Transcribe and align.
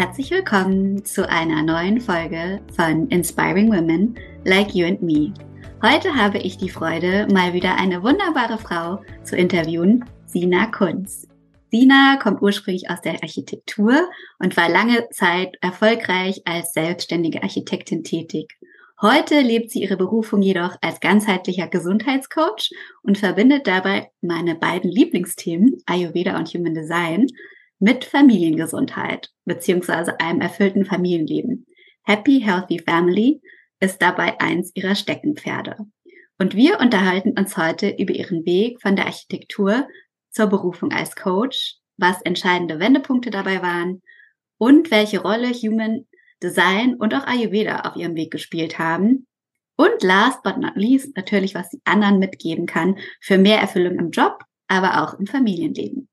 Herzlich 0.00 0.30
willkommen 0.30 1.04
zu 1.04 1.28
einer 1.28 1.60
neuen 1.60 2.00
Folge 2.00 2.60
von 2.76 3.08
Inspiring 3.08 3.68
Women 3.68 4.14
Like 4.44 4.72
You 4.72 4.86
and 4.86 5.02
Me. 5.02 5.34
Heute 5.82 6.14
habe 6.14 6.38
ich 6.38 6.56
die 6.56 6.68
Freude, 6.68 7.26
mal 7.32 7.52
wieder 7.52 7.76
eine 7.76 8.00
wunderbare 8.04 8.58
Frau 8.58 9.02
zu 9.24 9.34
interviewen, 9.34 10.04
Sina 10.24 10.66
Kunz. 10.66 11.26
Sina 11.72 12.16
kommt 12.22 12.40
ursprünglich 12.42 12.88
aus 12.88 13.00
der 13.00 13.14
Architektur 13.14 14.08
und 14.38 14.56
war 14.56 14.68
lange 14.68 15.08
Zeit 15.10 15.56
erfolgreich 15.62 16.42
als 16.44 16.74
selbstständige 16.74 17.42
Architektin 17.42 18.04
tätig. 18.04 18.56
Heute 19.02 19.40
lebt 19.40 19.72
sie 19.72 19.82
ihre 19.82 19.96
Berufung 19.96 20.42
jedoch 20.42 20.76
als 20.80 21.00
ganzheitlicher 21.00 21.66
Gesundheitscoach 21.66 22.70
und 23.02 23.18
verbindet 23.18 23.66
dabei 23.66 24.12
meine 24.20 24.54
beiden 24.54 24.92
Lieblingsthemen, 24.92 25.82
Ayurveda 25.86 26.38
und 26.38 26.46
Human 26.54 26.74
Design, 26.74 27.26
mit 27.78 28.04
Familiengesundheit 28.04 29.30
beziehungsweise 29.44 30.18
einem 30.20 30.40
erfüllten 30.40 30.84
Familienleben. 30.84 31.66
Happy 32.02 32.40
Healthy 32.40 32.80
Family 32.80 33.40
ist 33.80 34.02
dabei 34.02 34.40
eins 34.40 34.72
ihrer 34.74 34.94
Steckenpferde. 34.94 35.76
Und 36.38 36.54
wir 36.54 36.80
unterhalten 36.80 37.38
uns 37.38 37.56
heute 37.56 37.90
über 37.90 38.14
ihren 38.14 38.44
Weg 38.46 38.80
von 38.80 38.96
der 38.96 39.06
Architektur 39.06 39.88
zur 40.30 40.46
Berufung 40.46 40.92
als 40.92 41.16
Coach, 41.16 41.76
was 41.96 42.22
entscheidende 42.22 42.78
Wendepunkte 42.78 43.30
dabei 43.30 43.60
waren 43.62 44.02
und 44.56 44.90
welche 44.90 45.20
Rolle 45.20 45.48
Human 45.48 46.06
Design 46.42 46.94
und 46.94 47.14
auch 47.14 47.26
Ayurveda 47.26 47.80
auf 47.80 47.96
ihrem 47.96 48.14
Weg 48.14 48.30
gespielt 48.30 48.78
haben. 48.78 49.26
Und 49.76 50.02
last 50.02 50.42
but 50.42 50.58
not 50.58 50.76
least 50.76 51.16
natürlich, 51.16 51.54
was 51.54 51.70
sie 51.70 51.80
anderen 51.84 52.18
mitgeben 52.18 52.66
kann 52.66 52.98
für 53.20 53.38
mehr 53.38 53.58
Erfüllung 53.60 53.98
im 53.98 54.10
Job, 54.10 54.42
aber 54.68 55.02
auch 55.02 55.18
im 55.18 55.26
Familienleben. 55.26 56.08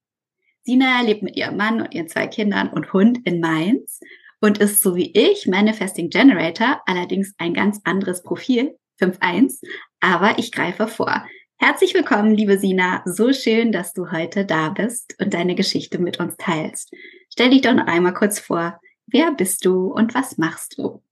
Sina 0.66 1.02
lebt 1.02 1.22
mit 1.22 1.36
ihrem 1.36 1.58
Mann 1.58 1.80
und 1.80 1.94
ihren 1.94 2.08
zwei 2.08 2.26
Kindern 2.26 2.70
und 2.70 2.92
Hund 2.92 3.20
in 3.24 3.40
Mainz 3.40 4.00
und 4.42 4.58
ist 4.58 4.82
so 4.82 4.96
wie 4.96 5.12
ich 5.14 5.46
Manifesting 5.46 6.10
Generator, 6.10 6.82
allerdings 6.88 7.36
ein 7.38 7.54
ganz 7.54 7.82
anderes 7.84 8.24
Profil, 8.24 8.76
5.1, 9.00 9.62
aber 10.00 10.40
ich 10.40 10.52
greife 10.52 10.88
vor. 10.88 11.24
Herzlich 11.58 11.94
willkommen, 11.94 12.34
liebe 12.34 12.58
Sina. 12.58 13.04
So 13.06 13.32
schön, 13.32 13.72
dass 13.72 13.94
du 13.94 14.12
heute 14.12 14.44
da 14.44 14.70
bist 14.70 15.16
und 15.22 15.36
deine 15.36 15.54
Geschichte 15.54 16.00
mit 16.00 16.20
uns 16.20 16.36
teilst. 16.38 16.92
Stell 17.32 17.52
dich 17.52 17.62
doch 17.62 17.76
noch 17.76 17.86
einmal 17.86 18.16
kurz 18.16 18.40
vor. 18.40 18.80
Wer 19.06 19.34
bist 19.34 19.66
du 19.66 19.94
und 19.94 20.16
was 20.16 20.40
machst 20.40 20.80
du? 20.80 21.04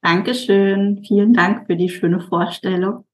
Dankeschön. 0.00 1.04
Vielen 1.06 1.34
Dank 1.34 1.66
für 1.66 1.76
die 1.76 1.90
schöne 1.90 2.20
Vorstellung. 2.20 3.04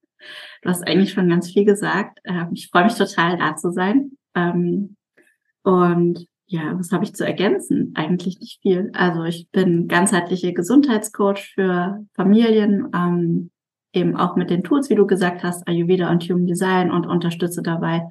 Du 0.63 0.71
hast 0.71 0.87
eigentlich 0.87 1.13
schon 1.13 1.29
ganz 1.29 1.51
viel 1.51 1.65
gesagt. 1.65 2.21
Ähm, 2.25 2.51
ich 2.55 2.69
freue 2.69 2.85
mich 2.85 2.95
total, 2.95 3.37
da 3.37 3.57
zu 3.57 3.73
sein. 3.73 4.13
Und 5.69 6.27
ja, 6.47 6.79
was 6.79 6.93
habe 6.93 7.05
ich 7.05 7.15
zu 7.15 7.27
ergänzen? 7.27 7.93
Eigentlich 7.95 8.41
nicht 8.41 8.63
viel. 8.63 8.91
Also 8.95 9.25
ich 9.25 9.51
bin 9.51 9.87
ganzheitliche 9.87 10.55
Gesundheitscoach 10.55 11.53
für 11.55 12.07
Familien, 12.15 12.89
ähm, 12.95 13.51
eben 13.93 14.17
auch 14.17 14.35
mit 14.35 14.49
den 14.49 14.65
Tools, 14.65 14.89
wie 14.89 14.95
du 14.95 15.07
gesagt 15.07 15.43
hast, 15.43 15.69
Ayurveda 15.69 16.11
und 16.11 16.25
Human 16.25 16.47
Design 16.47 16.91
und 16.91 17.07
unterstütze 17.07 17.61
dabei, 17.61 18.09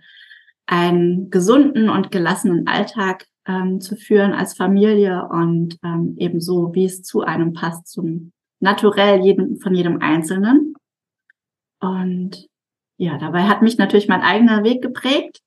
einen 0.68 1.32
gesunden 1.32 1.90
und 1.90 2.12
gelassenen 2.12 2.68
Alltag 2.68 3.26
ähm, 3.48 3.82
zu 3.82 3.96
führen 3.96 4.34
als 4.34 4.56
Familie 4.56 5.28
und 5.28 5.80
ähm, 5.84 6.14
eben 6.20 6.40
so, 6.40 6.76
wie 6.76 6.86
es 6.86 7.02
zu 7.02 7.22
einem 7.22 7.54
passt, 7.54 7.88
zum 7.88 8.34
Naturell 8.60 9.22
jedem, 9.22 9.58
von 9.58 9.74
jedem 9.74 10.00
Einzelnen. 10.00 10.76
Und 11.80 12.46
ja, 12.98 13.18
dabei 13.18 13.44
hat 13.44 13.64
mich 13.64 13.80
natürlich 13.80 14.08
mein 14.08 14.22
eigener 14.22 14.64
Weg 14.64 14.84
geprägt. 14.84 15.42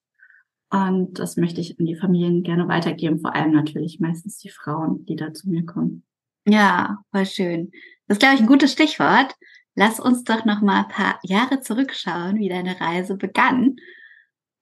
Und 0.71 1.19
das 1.19 1.37
möchte 1.37 1.61
ich 1.61 1.79
an 1.79 1.87
die 1.87 1.97
Familien 1.97 2.43
gerne 2.45 2.69
weitergeben, 2.69 3.19
vor 3.21 3.35
allem 3.35 3.53
natürlich 3.53 3.99
meistens 3.99 4.39
die 4.39 4.51
Frauen, 4.51 5.05
die 5.07 5.17
da 5.17 5.35
zu 5.35 5.49
mir 5.49 5.67
kommen. 5.67 6.05
Ja, 6.47 6.99
voll 7.11 7.27
schön. 7.27 7.73
Das 8.07 8.17
ist, 8.17 8.21
glaube 8.21 8.37
ich, 8.37 8.41
ein 8.41 8.47
gutes 8.47 8.73
Stichwort. 8.73 9.35
Lass 9.75 9.99
uns 9.99 10.25
doch 10.25 10.45
noch 10.45 10.61
mal 10.61 10.83
ein 10.83 10.89
paar 10.89 11.19
Jahre 11.23 11.61
zurückschauen, 11.61 12.39
wie 12.39 12.49
deine 12.49 12.81
Reise 12.81 13.17
begann. 13.17 13.77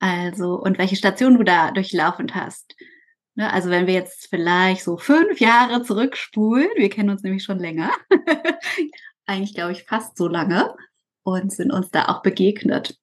Also, 0.00 0.54
und 0.54 0.78
welche 0.78 0.96
Station 0.96 1.36
du 1.36 1.44
da 1.44 1.72
durchlaufen 1.72 2.34
hast. 2.34 2.76
Ne, 3.34 3.52
also, 3.52 3.68
wenn 3.68 3.86
wir 3.86 3.94
jetzt 3.94 4.28
vielleicht 4.30 4.84
so 4.84 4.96
fünf 4.96 5.40
Jahre 5.40 5.82
zurückspulen, 5.82 6.68
wir 6.76 6.88
kennen 6.88 7.10
uns 7.10 7.22
nämlich 7.22 7.44
schon 7.44 7.58
länger. 7.58 7.90
Eigentlich, 9.26 9.54
glaube 9.54 9.72
ich, 9.72 9.84
fast 9.84 10.16
so 10.16 10.26
lange 10.26 10.74
und 11.22 11.52
sind 11.52 11.72
uns 11.72 11.90
da 11.90 12.06
auch 12.06 12.22
begegnet. 12.22 12.98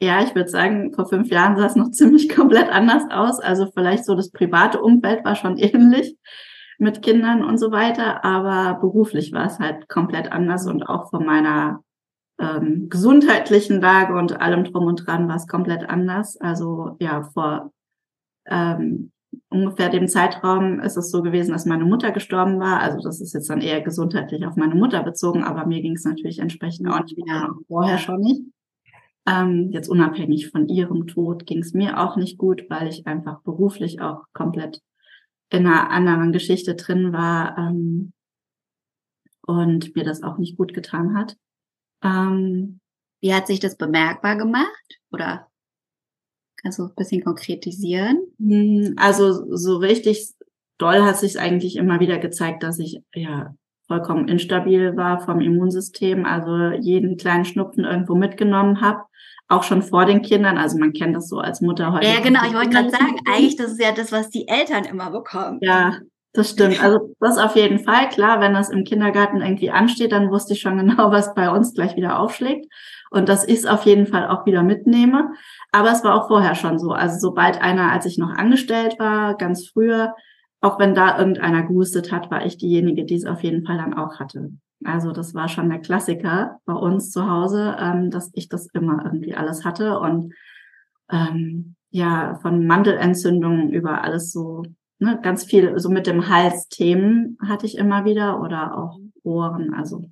Ja, 0.00 0.22
ich 0.22 0.34
würde 0.34 0.50
sagen, 0.50 0.92
vor 0.92 1.08
fünf 1.08 1.30
Jahren 1.30 1.56
sah 1.56 1.66
es 1.66 1.76
noch 1.76 1.90
ziemlich 1.92 2.28
komplett 2.28 2.68
anders 2.68 3.04
aus. 3.10 3.40
Also 3.40 3.66
vielleicht 3.72 4.04
so 4.04 4.14
das 4.14 4.30
private 4.30 4.80
Umfeld 4.80 5.24
war 5.24 5.34
schon 5.34 5.56
ähnlich 5.58 6.16
mit 6.78 7.02
Kindern 7.02 7.42
und 7.42 7.58
so 7.58 7.70
weiter, 7.70 8.22
aber 8.24 8.78
beruflich 8.80 9.32
war 9.32 9.46
es 9.46 9.58
halt 9.58 9.88
komplett 9.88 10.30
anders 10.30 10.66
und 10.66 10.82
auch 10.82 11.08
von 11.08 11.24
meiner 11.24 11.80
ähm, 12.38 12.88
gesundheitlichen 12.90 13.80
Lage 13.80 14.14
und 14.14 14.40
allem 14.42 14.64
drum 14.64 14.86
und 14.86 15.06
dran 15.06 15.26
war 15.26 15.36
es 15.36 15.46
komplett 15.46 15.88
anders. 15.88 16.36
Also 16.38 16.96
ja, 17.00 17.22
vor 17.32 17.72
ähm, 18.46 19.10
ungefähr 19.48 19.88
dem 19.88 20.06
Zeitraum 20.06 20.80
ist 20.80 20.96
es 20.96 21.10
so 21.10 21.22
gewesen, 21.22 21.52
dass 21.52 21.64
meine 21.64 21.84
Mutter 21.84 22.12
gestorben 22.12 22.60
war. 22.60 22.80
Also 22.80 22.98
das 23.02 23.20
ist 23.20 23.32
jetzt 23.32 23.48
dann 23.48 23.62
eher 23.62 23.80
gesundheitlich 23.80 24.46
auf 24.46 24.56
meine 24.56 24.74
Mutter 24.74 25.02
bezogen, 25.02 25.44
aber 25.44 25.66
mir 25.66 25.80
ging 25.80 25.94
es 25.94 26.04
natürlich 26.04 26.40
entsprechend 26.40 26.88
auch 26.88 27.00
nicht 27.00 27.16
mehr, 27.16 27.48
vorher 27.68 27.98
schon 27.98 28.20
nicht. 28.20 28.42
Ähm, 29.26 29.70
jetzt 29.72 29.88
unabhängig 29.88 30.50
von 30.50 30.68
ihrem 30.68 31.06
Tod 31.06 31.46
ging 31.46 31.58
es 31.58 31.72
mir 31.72 31.98
auch 31.98 32.16
nicht 32.16 32.38
gut, 32.38 32.64
weil 32.68 32.88
ich 32.88 33.06
einfach 33.06 33.40
beruflich 33.42 34.00
auch 34.00 34.24
komplett 34.32 34.80
in 35.50 35.66
einer 35.66 35.90
anderen 35.90 36.32
Geschichte 36.32 36.74
drin 36.74 37.12
war 37.12 37.58
ähm, 37.58 38.12
und 39.46 39.94
mir 39.96 40.04
das 40.04 40.22
auch 40.22 40.38
nicht 40.38 40.56
gut 40.56 40.74
getan 40.74 41.16
hat. 41.16 41.36
Ähm, 42.02 42.80
Wie 43.20 43.34
hat 43.34 43.46
sich 43.46 43.58
das 43.58 43.76
bemerkbar 43.76 44.36
gemacht? 44.36 45.00
Oder 45.10 45.48
kannst 46.62 46.78
du 46.78 46.84
ein 46.84 46.94
bisschen 46.96 47.22
konkretisieren? 47.24 48.18
Hm, 48.38 48.94
also 48.96 49.56
so 49.56 49.76
richtig 49.76 50.34
doll 50.78 51.02
hat 51.02 51.18
sich 51.18 51.38
eigentlich 51.38 51.76
immer 51.76 52.00
wieder 52.00 52.18
gezeigt, 52.18 52.62
dass 52.62 52.78
ich 52.78 53.02
ja 53.14 53.54
vollkommen 53.86 54.28
instabil 54.28 54.96
war 54.96 55.20
vom 55.20 55.40
Immunsystem, 55.40 56.24
also 56.24 56.70
jeden 56.80 57.16
kleinen 57.16 57.44
Schnupfen 57.44 57.84
irgendwo 57.84 58.14
mitgenommen 58.14 58.80
habe, 58.80 59.04
auch 59.48 59.62
schon 59.62 59.82
vor 59.82 60.04
den 60.06 60.22
Kindern. 60.22 60.58
Also 60.58 60.78
man 60.78 60.92
kennt 60.92 61.14
das 61.14 61.28
so 61.28 61.38
als 61.38 61.60
Mutter 61.60 61.92
heute. 61.92 62.06
Ja, 62.06 62.20
genau. 62.20 62.40
Ich 62.46 62.54
wollte 62.54 62.70
gerade 62.70 62.90
sagen, 62.90 63.16
eigentlich 63.28 63.56
das 63.56 63.72
ist 63.72 63.82
ja 63.82 63.92
das, 63.92 64.12
was 64.12 64.30
die 64.30 64.48
Eltern 64.48 64.84
immer 64.84 65.10
bekommen. 65.10 65.58
Ja, 65.62 65.98
das 66.32 66.50
stimmt. 66.50 66.82
Also 66.82 67.14
das 67.20 67.38
auf 67.38 67.56
jeden 67.56 67.78
Fall. 67.78 68.08
Klar, 68.08 68.40
wenn 68.40 68.54
das 68.54 68.70
im 68.70 68.84
Kindergarten 68.84 69.40
irgendwie 69.40 69.70
ansteht, 69.70 70.12
dann 70.12 70.30
wusste 70.30 70.54
ich 70.54 70.60
schon 70.60 70.76
genau, 70.78 71.10
was 71.10 71.34
bei 71.34 71.50
uns 71.50 71.74
gleich 71.74 71.96
wieder 71.96 72.18
aufschlägt. 72.18 72.66
Und 73.10 73.28
das 73.28 73.44
ist 73.44 73.68
auf 73.68 73.84
jeden 73.84 74.06
Fall 74.06 74.28
auch 74.28 74.46
wieder 74.46 74.62
mitnehme. 74.62 75.30
Aber 75.72 75.92
es 75.92 76.02
war 76.02 76.14
auch 76.14 76.28
vorher 76.28 76.54
schon 76.54 76.78
so. 76.78 76.90
Also 76.90 77.18
sobald 77.18 77.60
einer, 77.60 77.92
als 77.92 78.04
ich 78.06 78.18
noch 78.18 78.30
angestellt 78.30 78.98
war, 78.98 79.36
ganz 79.36 79.68
früher, 79.68 80.14
auch 80.60 80.78
wenn 80.78 80.94
da 80.94 81.18
irgendeiner 81.18 81.62
gehustet 81.62 82.10
hat, 82.10 82.30
war 82.30 82.44
ich 82.44 82.58
diejenige, 82.58 83.04
die 83.04 83.14
es 83.14 83.26
auf 83.26 83.42
jeden 83.44 83.64
Fall 83.64 83.76
dann 83.76 83.94
auch 83.94 84.18
hatte. 84.18 84.50
Also 84.84 85.12
das 85.12 85.34
war 85.34 85.48
schon 85.48 85.70
der 85.70 85.80
Klassiker 85.80 86.60
bei 86.64 86.74
uns 86.74 87.10
zu 87.10 87.28
Hause, 87.28 87.76
ähm, 87.78 88.10
dass 88.10 88.30
ich 88.34 88.48
das 88.48 88.66
immer 88.72 89.04
irgendwie 89.04 89.34
alles 89.34 89.64
hatte 89.64 89.98
und 89.98 90.34
ähm, 91.10 91.76
ja 91.90 92.38
von 92.42 92.66
Mandelentzündungen 92.66 93.70
über 93.72 94.02
alles 94.02 94.32
so 94.32 94.64
ne, 94.98 95.18
ganz 95.22 95.44
viel 95.44 95.78
so 95.78 95.88
mit 95.88 96.06
dem 96.06 96.28
Hals 96.28 96.68
Themen 96.68 97.38
hatte 97.46 97.66
ich 97.66 97.78
immer 97.78 98.04
wieder 98.04 98.40
oder 98.40 98.76
auch 98.76 98.98
Ohren, 99.22 99.74
also 99.74 100.04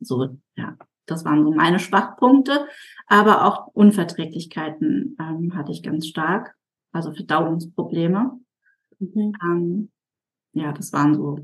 so, 0.00 0.38
ja, 0.56 0.76
das 1.06 1.24
waren 1.24 1.44
so 1.44 1.52
meine 1.52 1.78
Schwachpunkte, 1.78 2.66
aber 3.06 3.44
auch 3.44 3.66
Unverträglichkeiten 3.68 5.16
ähm, 5.20 5.54
hatte 5.54 5.72
ich 5.72 5.82
ganz 5.82 6.06
stark, 6.06 6.56
also 6.92 7.12
Verdauungsprobleme. 7.12 8.40
Mhm. 8.98 9.32
Ähm, 9.42 9.90
ja, 10.52 10.72
das 10.72 10.92
waren 10.92 11.14
so 11.14 11.38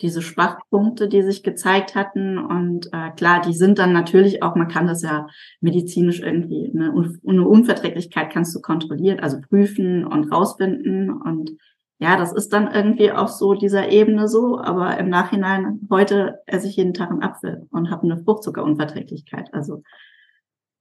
diese 0.00 0.20
Schwachpunkte, 0.22 1.08
die 1.08 1.22
sich 1.22 1.42
gezeigt 1.42 1.94
hatten. 1.94 2.38
Und 2.38 2.88
äh, 2.92 3.10
klar, 3.16 3.40
die 3.40 3.54
sind 3.54 3.78
dann 3.78 3.92
natürlich 3.92 4.42
auch, 4.42 4.54
man 4.54 4.68
kann 4.68 4.86
das 4.86 5.02
ja 5.02 5.26
medizinisch 5.60 6.20
irgendwie, 6.20 6.70
eine, 6.74 6.92
eine 7.26 7.48
Unverträglichkeit 7.48 8.32
kannst 8.32 8.54
du 8.54 8.60
kontrollieren, 8.60 9.20
also 9.20 9.40
prüfen 9.40 10.06
und 10.06 10.30
rausfinden. 10.30 11.10
Und 11.10 11.52
ja, 11.98 12.16
das 12.16 12.32
ist 12.32 12.52
dann 12.52 12.72
irgendwie 12.72 13.10
auf 13.10 13.30
so 13.30 13.54
dieser 13.54 13.90
Ebene 13.90 14.28
so, 14.28 14.58
aber 14.58 14.98
im 14.98 15.08
Nachhinein, 15.08 15.80
heute 15.90 16.40
esse 16.46 16.68
ich 16.68 16.76
jeden 16.76 16.92
Tag 16.92 17.10
einen 17.10 17.22
Apfel 17.22 17.66
und 17.70 17.90
habe 17.90 18.02
eine 18.02 18.22
Fruchtzuckerunverträglichkeit. 18.22 19.54
Also 19.54 19.82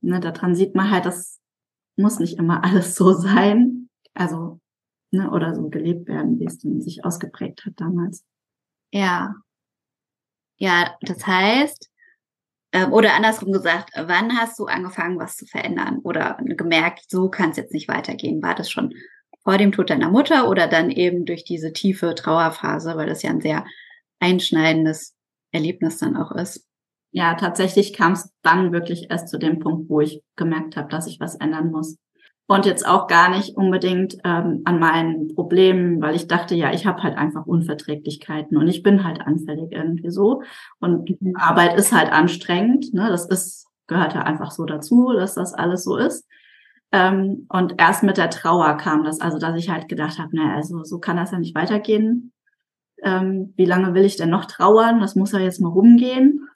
ne, 0.01 0.19
daran 0.19 0.55
sieht 0.55 0.75
man 0.75 0.91
halt, 0.91 1.05
das 1.05 1.39
muss 1.95 2.19
nicht 2.19 2.37
immer 2.37 2.63
alles 2.63 2.95
so 2.95 3.13
sein. 3.13 3.89
Also, 4.13 4.59
ne, 5.11 5.31
oder 5.31 5.55
so 5.55 5.69
gelebt 5.69 6.07
werden, 6.07 6.39
wie 6.39 6.45
es 6.45 6.59
denn 6.59 6.81
sich 6.81 7.05
ausgeprägt 7.05 7.65
hat 7.65 7.73
damals. 7.77 8.25
Ja. 8.95 9.35
Ja, 10.59 10.95
das 11.01 11.25
heißt, 11.27 11.89
äh, 12.71 12.85
oder 12.87 13.15
andersrum 13.15 13.51
gesagt, 13.53 13.91
wann 13.97 14.37
hast 14.37 14.59
du 14.59 14.65
angefangen, 14.65 15.19
was 15.19 15.37
zu 15.37 15.45
verändern? 15.47 15.99
Oder 16.03 16.37
gemerkt, 16.41 17.05
so 17.09 17.29
kann 17.29 17.51
es 17.51 17.57
jetzt 17.57 17.73
nicht 17.73 17.87
weitergehen? 17.89 18.41
War 18.43 18.55
das 18.55 18.71
schon 18.71 18.93
vor 19.43 19.57
dem 19.57 19.71
Tod 19.73 19.89
deiner 19.91 20.09
Mutter 20.11 20.49
oder 20.49 20.67
dann 20.67 20.91
eben 20.91 21.25
durch 21.25 21.43
diese 21.45 21.73
tiefe 21.73 22.15
Trauerphase, 22.15 22.95
weil 22.97 23.07
das 23.07 23.23
ja 23.23 23.31
ein 23.31 23.41
sehr 23.41 23.65
einschneidendes 24.19 25.15
Erlebnis 25.51 25.99
dann 25.99 26.17
auch 26.17 26.31
ist? 26.33 26.65
Ja, 27.11 27.35
tatsächlich 27.35 27.93
kam 27.93 28.13
es 28.13 28.29
dann 28.43 28.73
wirklich 28.73 29.07
erst 29.11 29.29
zu 29.29 29.39
dem 29.39 29.59
Punkt, 29.59 29.89
wo 29.89 30.01
ich 30.01 30.21
gemerkt 30.35 30.77
habe, 30.77 30.89
dass 30.89 31.07
ich 31.07 31.19
was 31.19 31.35
ändern 31.35 31.71
muss 31.71 31.97
und 32.47 32.65
jetzt 32.65 32.87
auch 32.87 33.07
gar 33.07 33.29
nicht 33.29 33.57
unbedingt 33.57 34.17
ähm, 34.23 34.61
an 34.65 34.79
meinen 34.79 35.33
Problemen, 35.33 36.01
weil 36.01 36.15
ich 36.15 36.27
dachte, 36.27 36.53
ja, 36.53 36.71
ich 36.71 36.85
habe 36.85 37.01
halt 37.01 37.17
einfach 37.17 37.47
Unverträglichkeiten 37.47 38.57
und 38.57 38.67
ich 38.67 38.83
bin 38.83 39.03
halt 39.03 39.21
anfällig 39.21 39.71
irgendwie 39.71 40.11
so. 40.11 40.43
Und 40.79 41.09
mhm. 41.21 41.35
Arbeit 41.35 41.75
ist 41.75 41.91
halt 41.91 42.11
anstrengend, 42.11 42.93
ne? 42.93 43.07
Das 43.09 43.25
ist, 43.25 43.67
gehört 43.87 44.13
ja 44.13 44.21
einfach 44.21 44.51
so 44.51 44.65
dazu, 44.65 45.11
dass 45.13 45.33
das 45.33 45.53
alles 45.53 45.83
so 45.83 45.97
ist. 45.97 46.27
Ähm, 46.91 47.47
und 47.49 47.75
erst 47.79 48.03
mit 48.03 48.17
der 48.17 48.29
Trauer 48.29 48.77
kam 48.77 49.03
das, 49.03 49.21
also 49.21 49.39
dass 49.39 49.57
ich 49.57 49.69
halt 49.69 49.89
gedacht 49.89 50.19
habe, 50.19 50.35
naja, 50.35 50.55
also 50.55 50.83
so 50.83 50.99
kann 50.99 51.17
das 51.17 51.31
ja 51.31 51.39
nicht 51.39 51.55
weitergehen. 51.55 52.31
Ähm, 53.03 53.53
wie 53.57 53.65
lange 53.65 53.95
will 53.95 54.05
ich 54.05 54.17
denn 54.17 54.29
noch 54.29 54.45
trauern? 54.45 54.99
Das 54.99 55.15
muss 55.15 55.31
ja 55.31 55.39
jetzt 55.39 55.61
mal 55.61 55.69
rumgehen. 55.69 56.47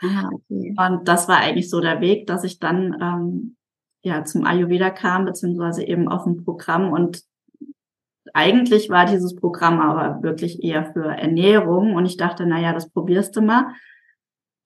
Ah, 0.00 0.28
okay. 0.32 0.74
Und 0.76 1.08
das 1.08 1.28
war 1.28 1.38
eigentlich 1.38 1.70
so 1.70 1.80
der 1.80 2.00
Weg, 2.00 2.26
dass 2.26 2.44
ich 2.44 2.58
dann 2.58 2.96
ähm, 3.00 3.55
ja 4.06 4.24
zum 4.24 4.46
Ayurveda 4.46 4.90
kam, 4.90 5.24
beziehungsweise 5.24 5.84
eben 5.84 6.08
auf 6.08 6.24
dem 6.24 6.44
Programm. 6.44 6.92
Und 6.92 7.22
eigentlich 8.32 8.88
war 8.88 9.04
dieses 9.06 9.34
Programm 9.34 9.80
aber 9.80 10.22
wirklich 10.22 10.62
eher 10.62 10.92
für 10.92 11.04
Ernährung. 11.04 11.94
Und 11.94 12.06
ich 12.06 12.16
dachte, 12.16 12.46
na 12.46 12.60
ja, 12.60 12.72
das 12.72 12.90
probierst 12.90 13.36
du 13.36 13.42
mal. 13.42 13.66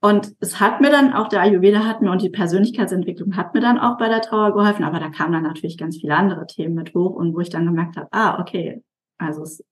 Und 0.02 0.34
es 0.40 0.60
hat 0.60 0.80
mir 0.80 0.90
dann 0.90 1.12
auch, 1.12 1.28
der 1.28 1.42
Ayurveda 1.42 1.84
hat 1.84 2.00
mir 2.00 2.10
und 2.10 2.22
die 2.22 2.30
Persönlichkeitsentwicklung 2.30 3.36
hat 3.36 3.52
mir 3.52 3.60
dann 3.60 3.78
auch 3.78 3.98
bei 3.98 4.08
der 4.08 4.22
Trauer 4.22 4.54
geholfen, 4.54 4.82
aber 4.82 4.98
da 4.98 5.10
kamen 5.10 5.32
dann 5.32 5.42
natürlich 5.42 5.76
ganz 5.76 5.98
viele 5.98 6.16
andere 6.16 6.46
Themen 6.46 6.74
mit 6.74 6.94
hoch 6.94 7.14
und 7.16 7.34
wo 7.34 7.40
ich 7.40 7.50
dann 7.50 7.66
gemerkt 7.66 7.98
habe, 7.98 8.08
ah, 8.10 8.40
okay, 8.40 8.82
also 9.18 9.42
es 9.42 9.62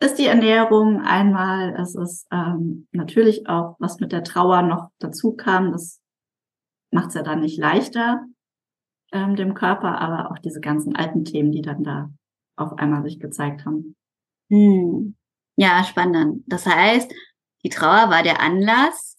ist 0.00 0.18
die 0.18 0.26
Ernährung 0.26 1.02
einmal, 1.02 1.76
es 1.80 1.94
ist 1.94 2.26
ähm, 2.32 2.88
natürlich 2.90 3.48
auch, 3.48 3.76
was 3.78 4.00
mit 4.00 4.10
der 4.10 4.24
Trauer 4.24 4.62
noch 4.62 4.90
dazu 4.98 5.36
kam, 5.36 5.70
das 5.70 6.00
macht 6.90 7.10
es 7.10 7.14
ja 7.14 7.22
dann 7.22 7.40
nicht 7.40 7.58
leichter, 7.58 8.24
ähm, 9.12 9.36
dem 9.36 9.54
Körper, 9.54 10.00
aber 10.00 10.30
auch 10.30 10.38
diese 10.38 10.60
ganzen 10.60 10.96
alten 10.96 11.24
Themen, 11.24 11.52
die 11.52 11.62
dann 11.62 11.84
da 11.84 12.10
auf 12.56 12.78
einmal 12.78 13.02
sich 13.02 13.20
gezeigt 13.20 13.64
haben. 13.64 13.94
Hm. 14.50 15.16
Ja, 15.56 15.84
spannend. 15.84 16.44
Das 16.46 16.66
heißt, 16.66 17.12
die 17.64 17.68
Trauer 17.68 18.10
war 18.10 18.22
der 18.22 18.40
Anlass, 18.40 19.16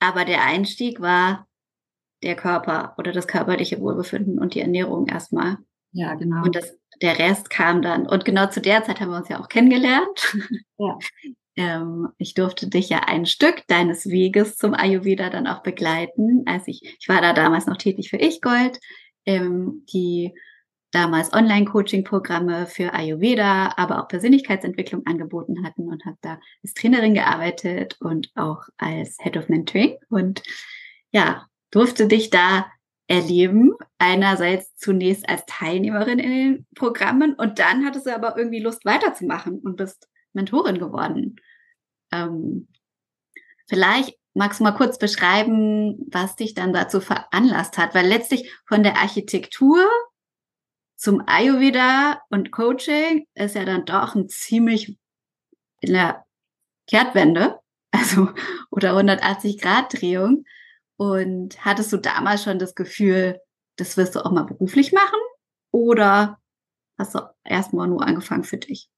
aber 0.00 0.24
der 0.24 0.44
Einstieg 0.44 1.00
war 1.00 1.46
der 2.22 2.36
Körper 2.36 2.94
oder 2.98 3.12
das 3.12 3.26
körperliche 3.26 3.80
Wohlbefinden 3.80 4.38
und 4.38 4.54
die 4.54 4.60
Ernährung 4.60 5.06
erstmal. 5.06 5.58
Ja, 5.92 6.14
genau. 6.14 6.42
Und 6.44 6.56
das, 6.56 6.76
der 7.02 7.18
Rest 7.18 7.50
kam 7.50 7.82
dann. 7.82 8.06
Und 8.06 8.24
genau 8.24 8.46
zu 8.46 8.60
der 8.60 8.82
Zeit 8.84 9.00
haben 9.00 9.10
wir 9.10 9.18
uns 9.18 9.28
ja 9.28 9.40
auch 9.40 9.48
kennengelernt. 9.48 10.36
Ja. 10.78 10.98
ähm, 11.56 12.08
ich 12.18 12.34
durfte 12.34 12.68
dich 12.68 12.88
ja 12.88 13.00
ein 13.06 13.26
Stück 13.26 13.66
deines 13.66 14.06
Weges 14.06 14.56
zum 14.56 14.74
Ayurveda 14.74 15.30
dann 15.30 15.46
auch 15.46 15.62
begleiten. 15.62 16.44
Als 16.46 16.66
ich, 16.66 16.82
ich 16.82 17.08
war 17.08 17.20
da 17.20 17.32
damals 17.32 17.66
noch 17.66 17.76
tätig 17.76 18.10
für 18.10 18.16
Ich 18.16 18.40
Gold, 18.40 18.78
ähm, 19.26 19.84
die 19.92 20.32
damals 20.92 21.32
Online-Coaching-Programme 21.32 22.66
für 22.66 22.92
Ayurveda, 22.92 23.72
aber 23.76 24.02
auch 24.02 24.08
Persönlichkeitsentwicklung 24.08 25.06
angeboten 25.06 25.64
hatten 25.64 25.88
und 25.88 26.04
habe 26.04 26.18
da 26.20 26.38
als 26.62 26.74
Trainerin 26.74 27.14
gearbeitet 27.14 27.96
und 28.00 28.30
auch 28.34 28.62
als 28.76 29.16
Head 29.20 29.36
of 29.36 29.48
Mentoring 29.48 29.96
und 30.10 30.42
ja, 31.10 31.46
durfte 31.70 32.08
dich 32.08 32.30
da 32.30 32.66
erleben. 33.08 33.72
Einerseits 33.98 34.74
zunächst 34.76 35.28
als 35.28 35.44
Teilnehmerin 35.46 36.18
in 36.18 36.30
den 36.30 36.66
Programmen 36.74 37.34
und 37.34 37.58
dann 37.58 37.84
hattest 37.84 38.06
du 38.06 38.14
aber 38.14 38.36
irgendwie 38.36 38.60
Lust 38.60 38.84
weiterzumachen 38.84 39.60
und 39.60 39.76
bist 39.76 40.08
Mentorin 40.32 40.78
geworden. 40.78 41.36
Ähm, 42.12 42.68
vielleicht 43.68 44.16
magst 44.34 44.60
du 44.60 44.64
mal 44.64 44.72
kurz 44.72 44.98
beschreiben, 44.98 46.06
was 46.10 46.36
dich 46.36 46.54
dann 46.54 46.72
dazu 46.72 47.00
veranlasst 47.00 47.78
hat? 47.78 47.94
Weil 47.94 48.06
letztlich 48.06 48.52
von 48.66 48.82
der 48.82 48.96
Architektur 48.96 49.86
zum 50.96 51.22
Ayurveda 51.26 52.22
und 52.30 52.52
Coaching 52.52 53.26
ist 53.34 53.56
ja 53.56 53.64
dann 53.64 53.84
doch 53.84 54.14
ein 54.14 54.28
ziemlich 54.28 54.96
in 55.80 55.94
der 55.94 56.24
Kehrtwende, 56.86 57.58
also 57.90 58.30
oder 58.70 58.90
180 58.90 59.60
Grad 59.60 60.00
Drehung. 60.00 60.44
Und 60.96 61.64
hattest 61.64 61.92
du 61.92 61.96
damals 61.96 62.44
schon 62.44 62.58
das 62.58 62.74
Gefühl, 62.74 63.40
das 63.76 63.96
wirst 63.96 64.14
du 64.14 64.24
auch 64.24 64.30
mal 64.30 64.44
beruflich 64.44 64.92
machen? 64.92 65.18
Oder 65.72 66.38
hast 66.98 67.14
du 67.14 67.20
erstmal 67.44 67.88
nur 67.88 68.06
angefangen 68.06 68.44
für 68.44 68.58
dich? 68.58 68.88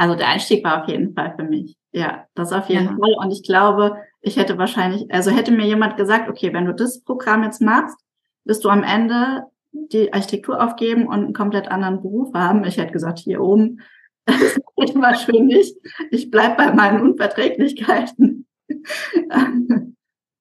Also 0.00 0.14
der 0.14 0.28
Einstieg 0.28 0.64
war 0.64 0.82
auf 0.82 0.88
jeden 0.88 1.12
Fall 1.12 1.34
für 1.36 1.44
mich. 1.44 1.76
Ja, 1.92 2.24
das 2.34 2.54
auf 2.54 2.70
jeden 2.70 2.86
ja. 2.86 2.96
Fall. 2.96 3.16
Und 3.18 3.32
ich 3.32 3.42
glaube, 3.42 3.98
ich 4.22 4.38
hätte 4.38 4.56
wahrscheinlich, 4.56 5.12
also 5.12 5.30
hätte 5.30 5.52
mir 5.52 5.66
jemand 5.66 5.98
gesagt, 5.98 6.30
okay, 6.30 6.54
wenn 6.54 6.64
du 6.64 6.74
das 6.74 7.02
Programm 7.02 7.42
jetzt 7.42 7.60
machst, 7.60 7.98
wirst 8.46 8.64
du 8.64 8.70
am 8.70 8.82
Ende 8.82 9.42
die 9.72 10.10
Architektur 10.10 10.64
aufgeben 10.64 11.06
und 11.06 11.24
einen 11.24 11.34
komplett 11.34 11.68
anderen 11.68 12.00
Beruf 12.00 12.32
haben. 12.32 12.64
Ich 12.64 12.78
hätte 12.78 12.94
gesagt, 12.94 13.18
hier 13.18 13.42
oben, 13.42 13.82
das 14.24 14.94
war 14.94 15.14
schön 15.16 15.48
nicht. 15.48 15.76
Ich 16.10 16.30
bleib 16.30 16.56
bei 16.56 16.72
meinen 16.72 17.02
Unverträglichkeiten. 17.02 18.46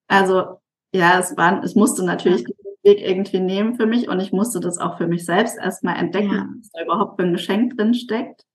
also, 0.08 0.62
ja, 0.94 1.20
es 1.20 1.36
war, 1.36 1.62
es 1.66 1.76
musste 1.76 2.06
natürlich 2.06 2.46
den 2.46 2.56
Weg 2.84 3.02
irgendwie 3.02 3.42
nehmen 3.42 3.76
für 3.76 3.88
mich 3.88 4.08
und 4.08 4.22
ich 4.22 4.32
musste 4.32 4.62
das 4.62 4.78
auch 4.78 4.98
für 4.98 5.08
mich 5.08 5.26
selbst 5.26 5.58
erstmal 5.58 5.98
entdecken, 5.98 6.32
ja. 6.32 6.48
was 6.58 6.70
da 6.72 6.82
überhaupt 6.82 7.20
für 7.20 7.28
ein 7.28 7.34
Geschenk 7.34 7.76
drin 7.76 7.94
steckt. 7.94 8.46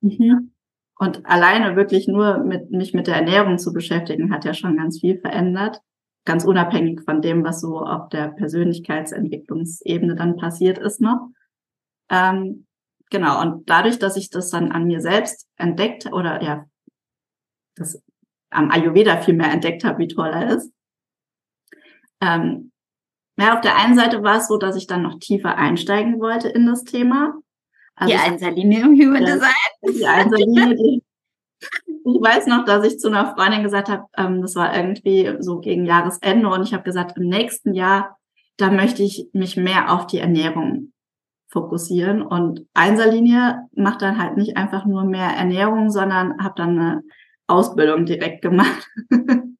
Mhm. 0.00 0.52
Und 0.98 1.24
alleine 1.24 1.76
wirklich 1.76 2.08
nur 2.08 2.38
mit, 2.38 2.70
mich 2.70 2.92
mit 2.92 3.06
der 3.06 3.16
Ernährung 3.16 3.58
zu 3.58 3.72
beschäftigen, 3.72 4.32
hat 4.32 4.44
ja 4.44 4.52
schon 4.52 4.76
ganz 4.76 5.00
viel 5.00 5.18
verändert. 5.18 5.80
Ganz 6.26 6.44
unabhängig 6.44 7.00
von 7.04 7.22
dem, 7.22 7.42
was 7.42 7.62
so 7.62 7.80
auf 7.80 8.10
der 8.10 8.28
Persönlichkeitsentwicklungsebene 8.28 10.14
dann 10.14 10.36
passiert 10.36 10.76
ist 10.76 11.00
noch. 11.00 11.30
Ähm, 12.10 12.66
genau. 13.08 13.40
Und 13.40 13.70
dadurch, 13.70 13.98
dass 13.98 14.16
ich 14.16 14.28
das 14.28 14.50
dann 14.50 14.72
an 14.72 14.84
mir 14.84 15.00
selbst 15.00 15.48
entdeckt 15.56 16.12
oder 16.12 16.42
ja, 16.42 16.66
das 17.76 18.02
am 18.50 18.70
Ayurveda 18.70 19.18
viel 19.22 19.34
mehr 19.34 19.50
entdeckt 19.50 19.84
habe, 19.84 20.00
wie 20.00 20.08
toll 20.08 20.28
er 20.28 20.56
ist. 20.56 20.70
Ähm, 22.20 22.72
ja, 23.38 23.54
auf 23.54 23.62
der 23.62 23.76
einen 23.76 23.96
Seite 23.96 24.22
war 24.22 24.36
es 24.36 24.48
so, 24.48 24.58
dass 24.58 24.76
ich 24.76 24.86
dann 24.86 25.02
noch 25.02 25.18
tiefer 25.18 25.56
einsteigen 25.56 26.20
wollte 26.20 26.48
in 26.48 26.66
das 26.66 26.84
Thema. 26.84 27.38
Also 28.00 28.14
die 28.14 28.18
Einserlinie 28.18 28.80
im 28.80 28.98
Human 28.98 29.24
Design. 29.24 29.50
Die 29.82 30.06
Einserlinie, 30.06 30.74
die, 30.74 31.02
ich 31.60 32.20
weiß 32.20 32.46
noch, 32.46 32.64
dass 32.64 32.84
ich 32.86 32.98
zu 32.98 33.08
einer 33.08 33.34
Freundin 33.34 33.62
gesagt 33.62 33.90
habe, 33.90 34.04
ähm, 34.16 34.40
das 34.40 34.56
war 34.56 34.74
irgendwie 34.74 35.36
so 35.40 35.60
gegen 35.60 35.84
Jahresende 35.84 36.48
und 36.48 36.62
ich 36.62 36.72
habe 36.72 36.82
gesagt, 36.82 37.18
im 37.18 37.28
nächsten 37.28 37.74
Jahr, 37.74 38.16
da 38.56 38.70
möchte 38.70 39.02
ich 39.02 39.28
mich 39.34 39.58
mehr 39.58 39.92
auf 39.92 40.06
die 40.06 40.18
Ernährung 40.18 40.92
fokussieren. 41.48 42.22
Und 42.22 42.66
Einserlinie 42.72 43.68
macht 43.74 44.00
dann 44.00 44.18
halt 44.18 44.38
nicht 44.38 44.56
einfach 44.56 44.86
nur 44.86 45.04
mehr 45.04 45.28
Ernährung, 45.28 45.90
sondern 45.90 46.42
habe 46.42 46.54
dann 46.56 46.78
eine 46.78 47.02
Ausbildung 47.46 48.06
direkt 48.06 48.42
gemacht. 48.42 48.88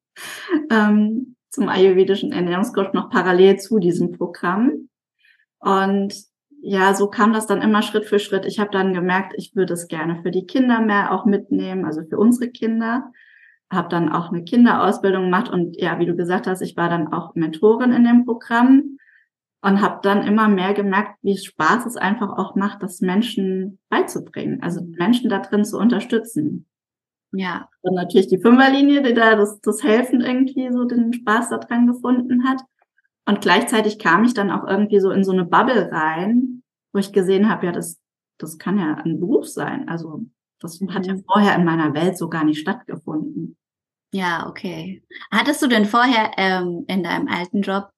Ähm, 0.69 1.35
zum 1.49 1.67
ayurvedischen 1.67 2.31
Ernährungscoach 2.31 2.93
noch 2.93 3.09
parallel 3.09 3.57
zu 3.57 3.79
diesem 3.79 4.11
Programm. 4.11 4.89
Und 5.59 6.13
ja, 6.61 6.93
so 6.93 7.07
kam 7.07 7.33
das 7.33 7.47
dann 7.47 7.61
immer 7.61 7.81
Schritt 7.81 8.05
für 8.05 8.19
Schritt. 8.19 8.45
Ich 8.45 8.59
habe 8.59 8.69
dann 8.71 8.93
gemerkt, 8.93 9.33
ich 9.35 9.55
würde 9.55 9.73
es 9.73 9.87
gerne 9.87 10.21
für 10.21 10.31
die 10.31 10.45
Kinder 10.45 10.79
mehr 10.79 11.11
auch 11.11 11.25
mitnehmen, 11.25 11.85
also 11.85 12.03
für 12.03 12.17
unsere 12.17 12.49
Kinder. 12.49 13.11
Habe 13.71 13.89
dann 13.89 14.11
auch 14.11 14.29
eine 14.31 14.43
Kinderausbildung 14.43 15.25
gemacht 15.25 15.49
und 15.49 15.79
ja, 15.79 15.97
wie 15.99 16.05
du 16.05 16.15
gesagt 16.15 16.45
hast, 16.45 16.61
ich 16.61 16.77
war 16.77 16.89
dann 16.89 17.11
auch 17.13 17.35
Mentorin 17.35 17.93
in 17.93 18.03
dem 18.03 18.25
Programm 18.25 18.97
und 19.61 19.81
habe 19.81 19.99
dann 20.03 20.23
immer 20.23 20.49
mehr 20.49 20.73
gemerkt, 20.73 21.17
wie 21.21 21.37
Spaß 21.37 21.85
es 21.85 21.97
einfach 21.97 22.37
auch 22.37 22.55
macht, 22.55 22.83
das 22.83 23.01
Menschen 23.01 23.79
beizubringen, 23.89 24.61
also 24.61 24.81
Menschen 24.81 25.29
da 25.29 25.39
drin 25.39 25.65
zu 25.65 25.77
unterstützen. 25.77 26.67
Ja. 27.31 27.69
Und 27.81 27.95
natürlich 27.95 28.27
die 28.27 28.39
Fünferlinie, 28.39 29.01
die 29.01 29.13
da 29.13 29.35
das, 29.35 29.59
das 29.61 29.83
Helfen 29.83 30.21
irgendwie 30.21 30.71
so 30.71 30.85
den 30.85 31.13
Spaß 31.13 31.49
daran 31.49 31.87
gefunden 31.87 32.43
hat. 32.47 32.61
Und 33.25 33.41
gleichzeitig 33.41 33.99
kam 33.99 34.23
ich 34.23 34.33
dann 34.33 34.51
auch 34.51 34.67
irgendwie 34.67 34.99
so 34.99 35.11
in 35.11 35.23
so 35.23 35.31
eine 35.31 35.45
Bubble 35.45 35.91
rein, 35.91 36.63
wo 36.93 36.99
ich 36.99 37.13
gesehen 37.13 37.49
habe, 37.49 37.67
ja, 37.67 37.71
das, 37.71 37.99
das 38.37 38.57
kann 38.57 38.79
ja 38.79 38.95
ein 38.95 39.19
Beruf 39.19 39.47
sein. 39.47 39.87
Also 39.87 40.25
das 40.59 40.79
hat 40.89 41.05
ja 41.05 41.13
mhm. 41.13 41.23
vorher 41.25 41.55
in 41.55 41.65
meiner 41.65 41.93
Welt 41.93 42.17
so 42.17 42.29
gar 42.29 42.43
nicht 42.43 42.59
stattgefunden. 42.59 43.57
Ja, 44.13 44.47
okay. 44.47 45.03
Hattest 45.31 45.61
du 45.61 45.67
denn 45.67 45.85
vorher 45.85 46.31
ähm, 46.37 46.83
in 46.87 47.03
deinem 47.03 47.27
alten 47.27 47.61
Job 47.61 47.91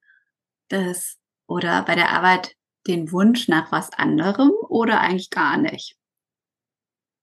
das 0.70 1.18
oder 1.48 1.84
bei 1.84 1.96
der 1.96 2.12
Arbeit 2.12 2.56
den 2.88 3.12
Wunsch 3.12 3.48
nach 3.48 3.72
was 3.72 3.92
anderem 3.94 4.52
oder 4.70 5.02
eigentlich 5.02 5.30
gar 5.30 5.58
nicht? 5.58 5.98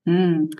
Hm. 0.07 0.51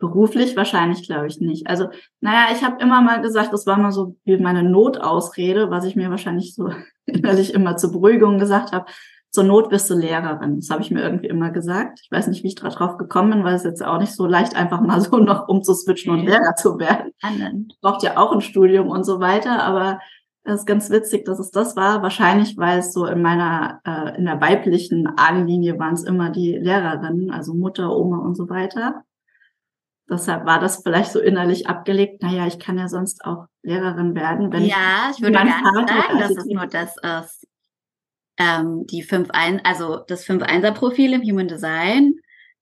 Beruflich 0.00 0.56
wahrscheinlich, 0.56 1.06
glaube 1.06 1.26
ich, 1.26 1.40
nicht. 1.40 1.66
Also, 1.68 1.88
naja, 2.20 2.52
ich 2.52 2.64
habe 2.64 2.82
immer 2.82 3.02
mal 3.02 3.20
gesagt, 3.20 3.52
das 3.52 3.66
war 3.66 3.76
mal 3.76 3.92
so 3.92 4.16
wie 4.24 4.38
meine 4.38 4.62
Notausrede, 4.62 5.70
was 5.70 5.84
ich 5.84 5.94
mir 5.94 6.08
wahrscheinlich 6.08 6.54
so 6.54 6.70
innerlich 7.06 7.52
immer 7.52 7.76
zur 7.76 7.92
Beruhigung 7.92 8.38
gesagt 8.38 8.72
habe. 8.72 8.86
Zur 9.30 9.44
Not 9.44 9.68
bist 9.68 9.88
du 9.90 9.94
Lehrerin. 9.94 10.56
Das 10.56 10.70
habe 10.70 10.82
ich 10.82 10.90
mir 10.90 11.02
irgendwie 11.02 11.28
immer 11.28 11.50
gesagt. 11.50 12.00
Ich 12.02 12.10
weiß 12.10 12.26
nicht, 12.28 12.42
wie 12.42 12.48
ich 12.48 12.54
darauf 12.56 12.96
gekommen 12.96 13.30
bin, 13.30 13.44
weil 13.44 13.54
es 13.54 13.62
jetzt 13.62 13.84
auch 13.84 14.00
nicht 14.00 14.12
so 14.12 14.26
leicht 14.26 14.56
einfach 14.56 14.80
mal 14.80 15.00
so 15.02 15.18
noch 15.18 15.48
umzuswitchen 15.48 16.12
und 16.12 16.24
Lehrer 16.24 16.56
zu 16.56 16.78
werden. 16.78 17.12
Braucht 17.82 18.02
ja 18.02 18.16
auch 18.16 18.32
ein 18.32 18.40
Studium 18.40 18.88
und 18.88 19.04
so 19.04 19.20
weiter, 19.20 19.62
aber 19.62 20.00
das 20.44 20.60
ist 20.60 20.66
ganz 20.66 20.88
witzig, 20.88 21.26
dass 21.26 21.38
es 21.38 21.50
das 21.50 21.76
war. 21.76 22.02
Wahrscheinlich, 22.02 22.56
weil 22.56 22.78
es 22.78 22.94
so 22.94 23.04
in 23.04 23.20
meiner, 23.20 23.80
äh, 23.84 24.16
in 24.16 24.24
der 24.24 24.40
weiblichen 24.40 25.06
Ahnenlinie 25.06 25.78
waren 25.78 25.92
es 25.92 26.04
immer 26.04 26.30
die 26.30 26.56
Lehrerinnen, 26.56 27.30
also 27.30 27.52
Mutter, 27.52 27.94
Oma 27.94 28.18
und 28.18 28.34
so 28.34 28.48
weiter. 28.48 29.04
Deshalb 30.10 30.44
war 30.44 30.58
das 30.58 30.82
vielleicht 30.82 31.12
so 31.12 31.20
innerlich 31.20 31.68
abgelegt. 31.68 32.22
Naja, 32.22 32.46
ich 32.46 32.58
kann 32.58 32.76
ja 32.76 32.88
sonst 32.88 33.24
auch 33.24 33.46
Lehrerin 33.62 34.16
werden. 34.16 34.52
Wenn 34.52 34.64
ja, 34.64 35.08
ich, 35.10 35.18
ich 35.18 35.22
würde 35.22 35.34
gar 35.34 35.44
nicht 35.44 35.56
sagen, 35.56 36.18
dass 36.18 36.30
es 36.32 36.46
nur 36.46 36.66
das 36.66 36.96
ist. 36.96 37.46
Ähm, 38.36 38.86
die 38.86 39.04
5-1, 39.04 39.60
also 39.64 39.98
das 39.98 40.26
5-1er-Profil 40.26 41.12
im 41.12 41.22
Human 41.22 41.46
Design, 41.46 42.14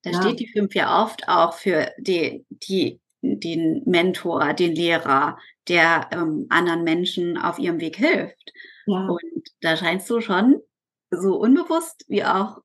da 0.03 0.11
ja. 0.11 0.21
steht 0.21 0.41
die 0.41 0.49
5 0.49 0.75
ja 0.75 1.03
oft 1.03 1.29
auch 1.29 1.55
für 1.55 1.91
die, 1.99 2.45
die, 2.51 3.01
den 3.23 3.83
Mentor, 3.87 4.53
den 4.55 4.75
Lehrer, 4.75 5.39
der 5.69 6.09
ähm, 6.13 6.47
anderen 6.51 6.83
Menschen 6.83 7.39
auf 7.39 7.59
ihrem 7.59 7.81
Weg 7.81 7.97
hilft. 7.97 8.53
Ja. 8.87 9.07
Und 9.07 9.49
da 9.61 9.77
scheinst 9.77 10.11
du 10.11 10.21
schon 10.21 10.61
so 11.11 11.37
unbewusst 11.37 12.05
wie 12.09 12.25
auch 12.25 12.59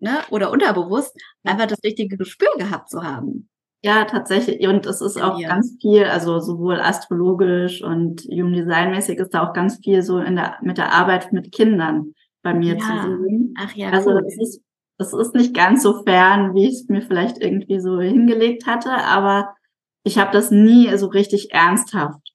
ne, 0.00 0.18
oder 0.30 0.50
unterbewusst 0.50 1.16
einfach 1.44 1.66
das 1.66 1.82
richtige 1.84 2.16
Gespür 2.16 2.50
gehabt 2.58 2.90
zu 2.90 3.02
haben. 3.02 3.48
Ja, 3.84 4.04
tatsächlich. 4.04 4.66
Und 4.68 4.86
es 4.86 5.00
ist 5.00 5.20
auch 5.20 5.38
ja. 5.38 5.48
ganz 5.48 5.76
viel, 5.80 6.04
also 6.04 6.38
sowohl 6.38 6.80
astrologisch 6.80 7.82
und 7.82 8.22
Human 8.30 8.52
Design 8.52 8.90
mäßig 8.92 9.18
ist 9.18 9.34
da 9.34 9.48
auch 9.48 9.52
ganz 9.52 9.78
viel 9.82 10.02
so 10.02 10.18
in 10.18 10.36
der, 10.36 10.56
mit 10.62 10.78
der 10.78 10.92
Arbeit 10.92 11.32
mit 11.32 11.50
Kindern 11.50 12.14
bei 12.42 12.54
mir 12.54 12.76
ja. 12.76 12.80
zu 12.80 13.22
sehen. 13.24 13.54
Ach 13.58 13.74
ja. 13.74 13.90
Also 13.90 14.10
cool. 14.10 14.24
es 14.26 14.38
ist, 14.38 14.62
es 14.98 15.12
ist 15.12 15.34
nicht 15.34 15.54
ganz 15.54 15.82
so 15.82 16.04
fern, 16.04 16.54
wie 16.54 16.68
ich 16.68 16.74
es 16.74 16.88
mir 16.88 17.02
vielleicht 17.02 17.38
irgendwie 17.38 17.80
so 17.80 18.00
hingelegt 18.00 18.66
hatte, 18.66 18.92
aber 18.92 19.54
ich 20.04 20.18
habe 20.18 20.32
das 20.32 20.52
nie 20.52 20.96
so 20.96 21.06
richtig 21.06 21.52
ernsthaft 21.52 22.34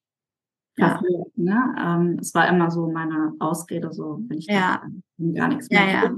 ja. 0.78 0.90
verfolgt. 0.90 1.38
Ne? 1.38 1.76
Ähm, 1.80 2.18
es 2.20 2.34
war 2.34 2.50
immer 2.50 2.72
so 2.72 2.92
meine 2.92 3.34
Ausrede, 3.40 3.94
so 3.94 4.20
wenn 4.28 4.38
ich 4.38 4.48
ja. 4.48 4.82
gar 5.34 5.48
nichts 5.48 5.70
mehr 5.70 5.86
ja, 5.86 6.04
ja. 6.04 6.16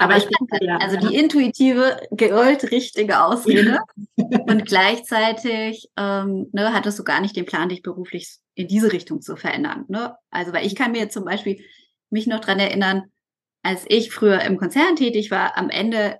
Aber 0.00 0.16
ich 0.16 0.26
ja. 0.62 0.78
also 0.78 0.96
die 0.96 1.14
intuitive, 1.14 2.00
goldrichtige 2.16 3.22
Ausrede. 3.22 3.80
und 4.16 4.64
gleichzeitig 4.64 5.90
ähm, 5.98 6.48
ne, 6.52 6.72
hattest 6.72 6.98
du 6.98 7.04
gar 7.04 7.20
nicht 7.20 7.36
den 7.36 7.44
Plan, 7.44 7.68
dich 7.68 7.82
beruflich 7.82 8.38
in 8.54 8.66
diese 8.66 8.92
Richtung 8.92 9.20
zu 9.20 9.36
verändern. 9.36 9.84
Ne? 9.88 10.16
Also, 10.30 10.54
weil 10.54 10.66
ich 10.66 10.74
kann 10.74 10.92
mir 10.92 11.10
zum 11.10 11.26
Beispiel 11.26 11.62
mich 12.08 12.26
noch 12.26 12.40
dran 12.40 12.58
erinnern, 12.58 13.12
als 13.62 13.84
ich 13.88 14.10
früher 14.10 14.40
im 14.40 14.56
Konzern 14.56 14.96
tätig 14.96 15.30
war, 15.30 15.58
am 15.58 15.68
Ende, 15.68 16.18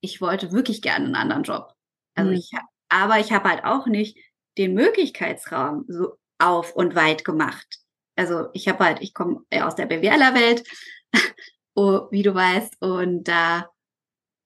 ich 0.00 0.20
wollte 0.20 0.52
wirklich 0.52 0.80
gerne 0.80 1.06
einen 1.06 1.16
anderen 1.16 1.42
Job. 1.42 1.72
Also 2.14 2.30
mhm. 2.30 2.36
ich, 2.36 2.52
aber 2.88 3.18
ich 3.18 3.32
habe 3.32 3.50
halt 3.50 3.64
auch 3.64 3.88
nicht 3.88 4.18
den 4.56 4.72
Möglichkeitsraum 4.72 5.84
so 5.88 6.16
auf 6.38 6.76
und 6.76 6.94
weit 6.94 7.24
gemacht. 7.24 7.80
Also 8.14 8.50
ich 8.52 8.68
habe 8.68 8.84
halt, 8.84 8.98
ich 9.00 9.14
komme 9.14 9.40
aus 9.50 9.74
der 9.74 9.86
BWLer-Welt 9.86 10.62
wie 11.76 12.22
du 12.22 12.34
weißt. 12.34 12.80
Und 12.80 13.24
da 13.24 13.68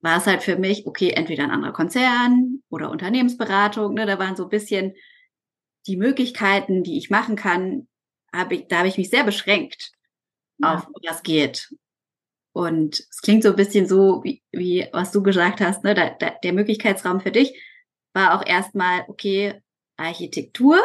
war 0.01 0.17
es 0.17 0.25
halt 0.25 0.43
für 0.43 0.57
mich, 0.57 0.85
okay, 0.85 1.11
entweder 1.11 1.43
ein 1.43 1.51
anderer 1.51 1.73
Konzern 1.73 2.61
oder 2.69 2.89
Unternehmensberatung. 2.89 3.93
Ne? 3.93 4.05
Da 4.05 4.19
waren 4.19 4.35
so 4.35 4.43
ein 4.43 4.49
bisschen 4.49 4.93
die 5.87 5.97
Möglichkeiten, 5.97 6.83
die 6.83 6.97
ich 6.97 7.09
machen 7.09 7.35
kann, 7.35 7.87
hab 8.33 8.51
ich, 8.51 8.67
da 8.67 8.79
habe 8.79 8.87
ich 8.87 8.97
mich 8.97 9.09
sehr 9.09 9.23
beschränkt 9.23 9.91
ja. 10.59 10.75
auf 10.75 10.87
was 11.07 11.23
geht. 11.23 11.73
Und 12.53 12.99
es 12.99 13.21
klingt 13.21 13.43
so 13.43 13.49
ein 13.49 13.55
bisschen 13.55 13.87
so, 13.87 14.23
wie, 14.23 14.43
wie 14.51 14.87
was 14.91 15.11
du 15.11 15.23
gesagt 15.23 15.61
hast, 15.61 15.83
ne? 15.83 15.95
Da, 15.95 16.09
da, 16.09 16.31
der 16.43 16.53
Möglichkeitsraum 16.53 17.21
für 17.21 17.31
dich 17.31 17.57
war 18.13 18.35
auch 18.35 18.45
erstmal, 18.45 19.05
okay, 19.07 19.61
Architektur 19.97 20.77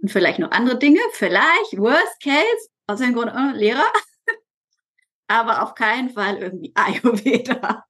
und 0.00 0.10
vielleicht 0.10 0.38
noch 0.38 0.50
andere 0.50 0.78
Dinge, 0.78 1.00
vielleicht, 1.12 1.78
worst 1.78 2.20
case, 2.22 2.68
aus 2.86 2.98
dem 2.98 3.14
Grund, 3.14 3.32
äh, 3.34 3.56
Lehrer 3.56 3.90
aber 5.40 5.62
auf 5.62 5.74
keinen 5.74 6.10
Fall 6.10 6.36
irgendwie 6.36 6.72
Ayurveda 6.74 7.84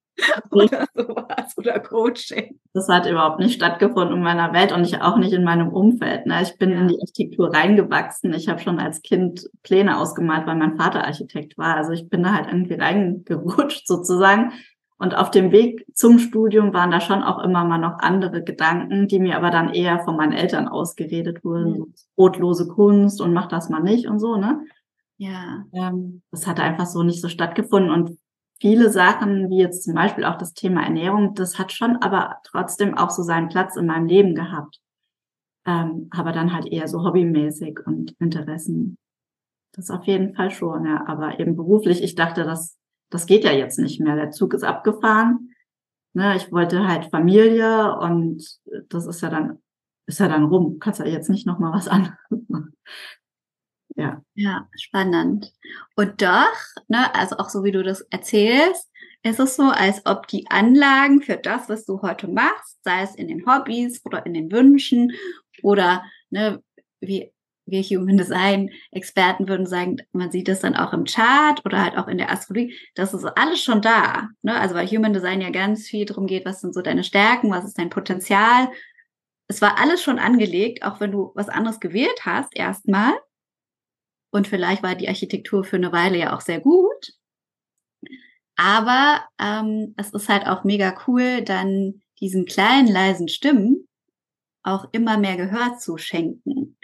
oder 0.50 0.86
sowas 0.94 1.56
oder 1.56 1.80
Coaching. 1.80 2.58
Das 2.74 2.88
hat 2.88 3.06
überhaupt 3.06 3.40
nicht 3.40 3.54
stattgefunden 3.54 4.16
in 4.16 4.22
meiner 4.22 4.52
Welt 4.52 4.72
und 4.72 4.84
ich 4.84 5.00
auch 5.00 5.16
nicht 5.16 5.32
in 5.32 5.44
meinem 5.44 5.68
Umfeld. 5.68 6.26
Ne? 6.26 6.42
Ich 6.42 6.58
bin 6.58 6.70
ja. 6.70 6.80
in 6.80 6.88
die 6.88 7.00
Architektur 7.00 7.52
reingewachsen. 7.52 8.32
Ich 8.34 8.48
habe 8.48 8.60
schon 8.60 8.78
als 8.78 9.02
Kind 9.02 9.48
Pläne 9.62 9.98
ausgemalt, 9.98 10.46
weil 10.46 10.56
mein 10.56 10.76
Vater 10.76 11.04
Architekt 11.04 11.58
war. 11.58 11.76
Also 11.76 11.92
ich 11.92 12.08
bin 12.08 12.22
da 12.22 12.34
halt 12.34 12.46
irgendwie 12.46 12.74
reingerutscht 12.74 13.86
sozusagen. 13.86 14.52
Und 14.98 15.16
auf 15.16 15.32
dem 15.32 15.50
Weg 15.50 15.84
zum 15.94 16.20
Studium 16.20 16.72
waren 16.72 16.92
da 16.92 17.00
schon 17.00 17.24
auch 17.24 17.42
immer 17.42 17.64
mal 17.64 17.78
noch 17.78 17.98
andere 17.98 18.44
Gedanken, 18.44 19.08
die 19.08 19.18
mir 19.18 19.36
aber 19.36 19.50
dann 19.50 19.74
eher 19.74 19.98
von 20.04 20.16
meinen 20.16 20.32
Eltern 20.32 20.68
ausgeredet 20.68 21.44
wurden. 21.44 21.70
Mhm. 21.70 21.76
So 21.76 21.88
brotlose 22.14 22.68
Kunst 22.68 23.20
und 23.20 23.32
mach 23.32 23.48
das 23.48 23.68
mal 23.68 23.82
nicht 23.82 24.06
und 24.06 24.20
so, 24.20 24.36
ne? 24.36 24.60
Ja. 25.18 25.64
Ähm, 25.72 26.22
das 26.30 26.46
hat 26.46 26.60
einfach 26.60 26.86
so 26.86 27.02
nicht 27.02 27.20
so 27.20 27.28
stattgefunden 27.28 27.90
und 27.90 28.18
viele 28.60 28.90
Sachen, 28.90 29.50
wie 29.50 29.58
jetzt 29.58 29.82
zum 29.82 29.94
Beispiel 29.94 30.24
auch 30.24 30.38
das 30.38 30.54
Thema 30.54 30.84
Ernährung, 30.84 31.34
das 31.34 31.58
hat 31.58 31.72
schon 31.72 31.96
aber 31.96 32.36
trotzdem 32.44 32.96
auch 32.96 33.10
so 33.10 33.22
seinen 33.22 33.48
Platz 33.48 33.76
in 33.76 33.86
meinem 33.86 34.06
Leben 34.06 34.34
gehabt. 34.36 34.78
Ähm, 35.66 36.08
aber 36.10 36.32
dann 36.32 36.52
halt 36.52 36.66
eher 36.66 36.86
so 36.86 37.04
hobbymäßig 37.04 37.80
und 37.86 38.14
Interessen. 38.20 38.98
Das 39.72 39.90
auf 39.90 40.04
jeden 40.04 40.34
Fall 40.34 40.50
schon, 40.50 40.86
ja. 40.86 41.04
Aber 41.06 41.40
eben 41.40 41.56
beruflich, 41.56 42.02
ich 42.02 42.14
dachte, 42.14 42.44
das, 42.44 42.78
das 43.10 43.26
geht 43.26 43.44
ja 43.44 43.52
jetzt 43.52 43.78
nicht 43.78 44.00
mehr. 44.00 44.14
Der 44.14 44.30
Zug 44.30 44.54
ist 44.54 44.64
abgefahren. 44.64 45.50
Ne, 46.14 46.36
ich 46.36 46.52
wollte 46.52 46.86
halt 46.86 47.06
Familie 47.06 47.96
und 47.98 48.44
das 48.90 49.06
ist 49.06 49.22
ja 49.22 49.30
dann, 49.30 49.58
ist 50.06 50.20
ja 50.20 50.28
dann 50.28 50.44
rum. 50.44 50.78
Kannst 50.78 51.00
ja 51.00 51.06
jetzt 51.06 51.30
nicht 51.30 51.46
nochmal 51.46 51.72
was 51.72 51.88
anderes 51.88 52.16
machen. 52.48 52.74
Ja. 53.96 54.22
Ja, 54.34 54.68
spannend. 54.76 55.52
Und 55.96 56.22
doch, 56.22 56.54
ne, 56.88 57.14
also 57.14 57.36
auch 57.36 57.50
so 57.50 57.64
wie 57.64 57.72
du 57.72 57.82
das 57.82 58.00
erzählst, 58.10 58.90
ist 59.22 59.38
es 59.38 59.56
so, 59.56 59.64
als 59.64 60.04
ob 60.04 60.26
die 60.26 60.46
Anlagen 60.50 61.22
für 61.22 61.36
das, 61.36 61.68
was 61.68 61.84
du 61.84 62.02
heute 62.02 62.28
machst, 62.28 62.82
sei 62.82 63.02
es 63.02 63.14
in 63.14 63.28
den 63.28 63.46
Hobbys 63.46 64.04
oder 64.04 64.26
in 64.26 64.34
den 64.34 64.50
Wünschen 64.50 65.12
oder 65.62 66.04
ne, 66.30 66.62
wie 67.00 67.32
wir 67.66 67.82
Human 67.82 68.16
Design 68.16 68.70
Experten 68.90 69.48
würden 69.48 69.66
sagen, 69.66 69.98
man 70.12 70.32
sieht 70.32 70.48
das 70.48 70.60
dann 70.60 70.74
auch 70.74 70.92
im 70.92 71.04
Chart 71.04 71.64
oder 71.64 71.82
halt 71.82 71.96
auch 71.96 72.08
in 72.08 72.18
der 72.18 72.30
Astrologie, 72.30 72.74
das 72.94 73.14
ist 73.14 73.24
alles 73.24 73.62
schon 73.62 73.80
da. 73.80 74.28
Ne? 74.42 74.58
Also 74.58 74.74
weil 74.74 74.88
Human 74.88 75.12
Design 75.12 75.40
ja 75.40 75.50
ganz 75.50 75.86
viel 75.86 76.04
darum 76.04 76.26
geht, 76.26 76.44
was 76.44 76.60
sind 76.60 76.74
so 76.74 76.82
deine 76.82 77.04
Stärken, 77.04 77.50
was 77.50 77.64
ist 77.64 77.78
dein 77.78 77.90
Potenzial. 77.90 78.68
Es 79.46 79.62
war 79.62 79.78
alles 79.78 80.02
schon 80.02 80.18
angelegt, 80.18 80.82
auch 80.82 80.98
wenn 81.00 81.12
du 81.12 81.30
was 81.34 81.48
anderes 81.48 81.78
gewählt 81.78 82.24
hast 82.24 82.56
erstmal. 82.56 83.12
Und 84.32 84.48
vielleicht 84.48 84.82
war 84.82 84.94
die 84.94 85.08
Architektur 85.08 85.62
für 85.62 85.76
eine 85.76 85.92
Weile 85.92 86.18
ja 86.18 86.34
auch 86.34 86.40
sehr 86.40 86.58
gut. 86.58 87.12
Aber 88.56 89.22
ähm, 89.38 89.94
es 89.96 90.10
ist 90.10 90.28
halt 90.28 90.46
auch 90.46 90.64
mega 90.64 90.94
cool, 91.06 91.42
dann 91.42 92.02
diesen 92.18 92.46
kleinen, 92.46 92.88
leisen 92.88 93.28
Stimmen 93.28 93.88
auch 94.62 94.88
immer 94.92 95.18
mehr 95.18 95.36
Gehör 95.36 95.76
zu 95.78 95.98
schenken. 95.98 96.78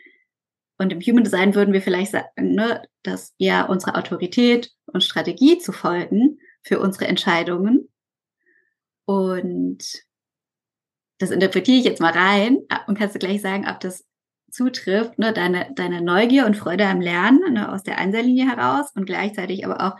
Und 0.78 0.92
im 0.92 1.00
Human 1.00 1.24
Design 1.24 1.54
würden 1.54 1.72
wir 1.72 1.82
vielleicht 1.82 2.12
sagen, 2.12 2.54
ne, 2.54 2.82
dass 3.02 3.34
ja 3.38 3.64
unsere 3.64 3.94
Autorität 3.94 4.72
und 4.86 5.02
Strategie 5.02 5.58
zu 5.58 5.72
folgen 5.72 6.38
für 6.62 6.80
unsere 6.80 7.06
Entscheidungen. 7.06 7.88
Und 9.06 10.04
das 11.18 11.30
interpretiere 11.30 11.78
ich 11.78 11.84
jetzt 11.84 12.00
mal 12.00 12.12
rein 12.12 12.58
und 12.86 12.98
kannst 12.98 13.14
du 13.14 13.18
gleich 13.18 13.40
sagen, 13.40 13.66
ob 13.68 13.80
das 13.80 14.04
zutrifft, 14.50 15.18
ne, 15.18 15.32
deine, 15.32 15.70
deine 15.74 16.00
Neugier 16.00 16.46
und 16.46 16.56
Freude 16.56 16.86
am 16.86 17.00
Lernen 17.00 17.54
ne, 17.54 17.72
aus 17.72 17.82
der 17.82 17.98
Einserlinie 17.98 18.48
heraus 18.48 18.90
und 18.94 19.06
gleichzeitig 19.06 19.64
aber 19.64 19.86
auch 19.86 19.98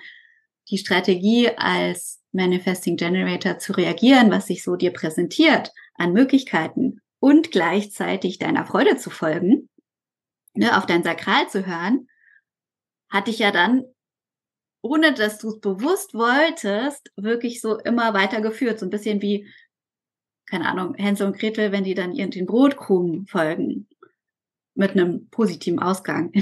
die 0.71 0.78
Strategie 0.78 1.50
als 1.57 2.23
Manifesting 2.33 2.97
Generator 2.97 3.59
zu 3.59 3.73
reagieren, 3.73 4.31
was 4.31 4.47
sich 4.47 4.62
so 4.62 4.76
dir 4.76 4.93
präsentiert 4.93 5.73
an 5.95 6.12
Möglichkeiten 6.12 7.00
und 7.21 7.50
gleichzeitig 7.50 8.38
deiner 8.38 8.67
Freude 8.67 8.97
zu 8.97 9.11
folgen, 9.11 9.69
ne, 10.55 10.76
auf 10.76 10.87
dein 10.87 11.02
Sakral 11.02 11.49
zu 11.49 11.67
hören, 11.67 12.09
hat 13.11 13.26
dich 13.26 13.38
ja 13.38 13.50
dann, 13.50 13.85
ohne 14.83 15.12
dass 15.12 15.38
du 15.38 15.49
es 15.49 15.61
bewusst 15.61 16.14
wolltest, 16.14 17.11
wirklich 17.17 17.61
so 17.61 17.78
immer 17.78 18.14
weitergeführt. 18.14 18.78
So 18.78 18.87
ein 18.87 18.90
bisschen 18.90 19.23
wie, 19.23 19.49
keine 20.47 20.69
Ahnung, 20.69 20.95
Hänsel 20.95 21.26
und 21.26 21.38
Gretel, 21.38 21.73
wenn 21.73 21.85
die 21.85 21.95
dann 21.95 22.12
ihren 22.12 22.31
den 22.31 22.47
Brotkrumen 22.47 23.26
folgen. 23.26 23.88
Mit 24.78 24.92
einem 24.92 25.28
positiven 25.30 25.80
Ausgang. 25.80 26.30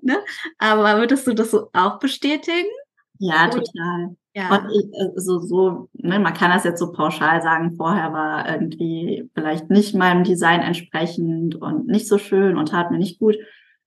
ne? 0.00 0.18
Aber 0.58 0.98
würdest 0.98 1.26
du 1.26 1.34
das 1.34 1.50
so 1.50 1.68
auch 1.74 1.98
bestätigen? 1.98 2.70
Ja, 3.18 3.48
total. 3.48 4.16
Ja. 4.34 4.56
Und 4.56 4.70
ich, 4.70 4.86
also 5.14 5.38
so, 5.40 5.88
ne, 5.92 6.18
man 6.18 6.32
kann 6.34 6.50
das 6.50 6.64
jetzt 6.64 6.78
so 6.78 6.92
pauschal 6.92 7.42
sagen, 7.42 7.76
vorher 7.76 8.12
war 8.12 8.48
irgendwie 8.48 9.30
vielleicht 9.34 9.70
nicht 9.70 9.94
meinem 9.94 10.24
Design 10.24 10.60
entsprechend 10.60 11.56
und 11.56 11.86
nicht 11.86 12.08
so 12.08 12.16
schön 12.16 12.56
und 12.56 12.70
tat 12.70 12.90
mir 12.90 12.98
nicht 12.98 13.18
gut. 13.18 13.36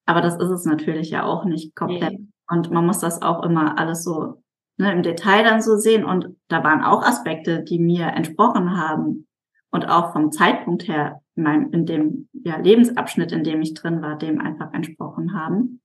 Aber 0.06 0.22
das 0.22 0.36
ist 0.36 0.50
es 0.50 0.66
natürlich 0.66 1.10
ja 1.10 1.24
auch 1.24 1.46
nicht 1.46 1.76
komplett. 1.76 2.20
Nee. 2.20 2.28
Und 2.48 2.72
man 2.72 2.86
muss 2.86 3.00
das 3.00 3.22
auch 3.22 3.44
immer 3.44 3.78
alles 3.80 4.04
so 4.04 4.44
ne, 4.78 4.92
im 4.92 5.04
Detail 5.04 5.44
dann 5.44 5.62
so 5.62 5.78
sehen. 5.78 6.04
Und 6.04 6.36
da 6.48 6.64
waren 6.64 6.84
auch 6.84 7.04
Aspekte, 7.04 7.64
die 7.64 7.80
mir 7.80 8.08
entsprochen 8.08 8.78
haben. 8.78 9.28
Und 9.72 9.88
auch 9.88 10.14
vom 10.14 10.32
Zeitpunkt 10.32 10.88
her, 10.88 11.22
in, 11.40 11.44
meinem, 11.44 11.72
in 11.72 11.86
dem 11.86 12.30
ja, 12.34 12.58
Lebensabschnitt, 12.58 13.32
in 13.32 13.44
dem 13.44 13.62
ich 13.62 13.74
drin 13.74 14.02
war, 14.02 14.18
dem 14.18 14.42
einfach 14.42 14.74
entsprochen 14.74 15.34
haben. 15.34 15.82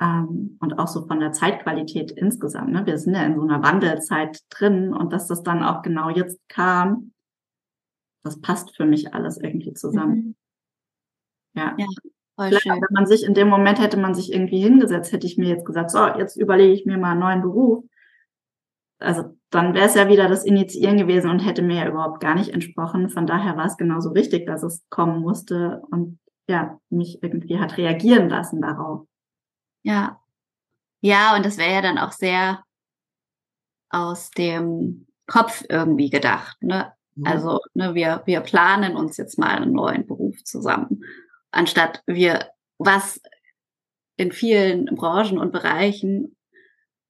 Ähm, 0.00 0.56
und 0.60 0.78
auch 0.78 0.88
so 0.88 1.06
von 1.06 1.20
der 1.20 1.32
Zeitqualität 1.32 2.10
insgesamt. 2.10 2.72
Ne? 2.72 2.86
Wir 2.86 2.98
sind 2.98 3.14
ja 3.14 3.22
in 3.22 3.36
so 3.36 3.42
einer 3.42 3.62
Wandelzeit 3.62 4.40
drin 4.48 4.94
und 4.94 5.12
dass 5.12 5.28
das 5.28 5.42
dann 5.42 5.62
auch 5.62 5.82
genau 5.82 6.08
jetzt 6.08 6.40
kam, 6.48 7.12
das 8.24 8.40
passt 8.40 8.74
für 8.74 8.86
mich 8.86 9.14
alles 9.14 9.38
irgendwie 9.38 9.74
zusammen. 9.74 10.14
Mhm. 10.14 10.34
Ja. 11.54 11.74
ja 11.78 11.86
Vielleicht, 12.40 12.66
wenn 12.66 12.80
man 12.90 13.06
sich 13.06 13.24
in 13.24 13.34
dem 13.34 13.48
Moment 13.48 13.78
hätte 13.78 13.98
man 13.98 14.14
sich 14.14 14.32
irgendwie 14.32 14.60
hingesetzt, 14.60 15.12
hätte 15.12 15.26
ich 15.26 15.36
mir 15.36 15.48
jetzt 15.48 15.66
gesagt, 15.66 15.90
so, 15.90 16.06
jetzt 16.06 16.36
überlege 16.36 16.72
ich 16.72 16.86
mir 16.86 16.96
mal 16.96 17.12
einen 17.12 17.20
neuen 17.20 17.42
Beruf. 17.42 17.84
Also 19.02 19.36
dann 19.50 19.74
wäre 19.74 19.86
es 19.86 19.94
ja 19.94 20.08
wieder 20.08 20.28
das 20.28 20.44
Initiieren 20.44 20.96
gewesen 20.96 21.30
und 21.30 21.40
hätte 21.40 21.62
mir 21.62 21.84
ja 21.84 21.88
überhaupt 21.88 22.20
gar 22.20 22.34
nicht 22.34 22.50
entsprochen. 22.50 23.10
Von 23.10 23.26
daher 23.26 23.56
war 23.56 23.66
es 23.66 23.76
genauso 23.76 24.10
richtig, 24.10 24.46
dass 24.46 24.62
es 24.62 24.82
kommen 24.88 25.20
musste 25.20 25.82
und 25.90 26.18
ja, 26.48 26.78
mich 26.90 27.22
irgendwie 27.22 27.58
hat 27.58 27.76
reagieren 27.76 28.28
lassen 28.28 28.60
darauf. 28.60 29.06
Ja. 29.82 30.20
Ja, 31.00 31.36
und 31.36 31.44
das 31.44 31.58
wäre 31.58 31.72
ja 31.72 31.82
dann 31.82 31.98
auch 31.98 32.12
sehr 32.12 32.62
aus 33.90 34.30
dem 34.30 35.06
Kopf 35.26 35.64
irgendwie 35.68 36.10
gedacht. 36.10 36.56
Ne? 36.62 36.92
Mhm. 37.14 37.26
Also 37.26 37.60
ne, 37.74 37.94
wir, 37.94 38.22
wir 38.24 38.40
planen 38.40 38.96
uns 38.96 39.16
jetzt 39.16 39.38
mal 39.38 39.56
einen 39.56 39.72
neuen 39.72 40.06
Beruf 40.06 40.42
zusammen, 40.44 41.04
anstatt 41.50 42.02
wir, 42.06 42.50
was 42.78 43.20
in 44.16 44.32
vielen 44.32 44.86
Branchen 44.86 45.38
und 45.38 45.52
Bereichen 45.52 46.36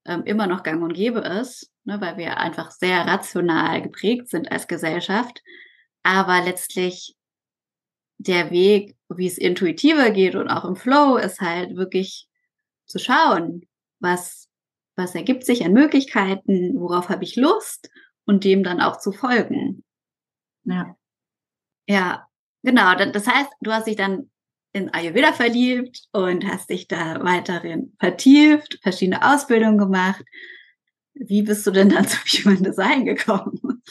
ähm, 0.07 0.25
immer 0.25 0.47
noch 0.47 0.63
gang 0.63 0.83
und 0.83 0.95
gäbe 0.95 1.21
ist, 1.21 1.71
ne, 1.85 2.01
weil 2.01 2.17
wir 2.17 2.39
einfach 2.39 2.71
sehr 2.71 3.07
rational 3.07 3.83
geprägt 3.83 4.29
sind 4.29 4.51
als 4.51 4.67
Gesellschaft. 4.67 5.43
Aber 6.03 6.43
letztlich 6.43 7.17
der 8.19 8.51
Weg, 8.51 8.97
wie 9.09 9.27
es 9.27 9.39
intuitiver 9.39 10.11
geht 10.11 10.35
und 10.35 10.49
auch 10.49 10.65
im 10.65 10.77
Flow, 10.77 11.17
ist 11.17 11.41
halt 11.41 11.77
wirklich 11.77 12.29
zu 12.87 12.99
schauen, 12.99 13.67
was, 14.01 14.49
was 14.97 15.15
ergibt 15.15 15.45
sich 15.45 15.65
an 15.65 15.73
Möglichkeiten, 15.73 16.79
worauf 16.79 17.09
habe 17.09 17.25
ich 17.25 17.37
Lust 17.37 17.91
und 18.25 18.45
dem 18.45 18.63
dann 18.63 18.81
auch 18.81 18.99
zu 18.99 19.13
folgen. 19.13 19.85
Ja. 20.65 20.97
Ja, 21.89 22.29
genau. 22.63 22.95
Das 22.95 23.27
heißt, 23.27 23.51
du 23.61 23.73
hast 23.73 23.87
dich 23.87 23.97
dann 23.97 24.31
in 24.73 24.93
Ayurveda 24.93 25.33
verliebt 25.33 26.09
und 26.13 26.47
hast 26.47 26.71
dich 26.71 26.89
da 26.89 27.23
weiterhin 27.23 27.95
vertieft, 27.99 28.79
verschiedene 28.83 29.23
Ausbildungen 29.23 29.79
gemacht. 29.79 30.25
Wie 31.15 31.43
bist 31.43 31.67
du 31.67 31.71
denn 31.71 31.91
dann 31.91 32.09
zum 32.09 32.21
Human 32.21 32.63
Design 32.63 33.05
gekommen? 33.05 33.83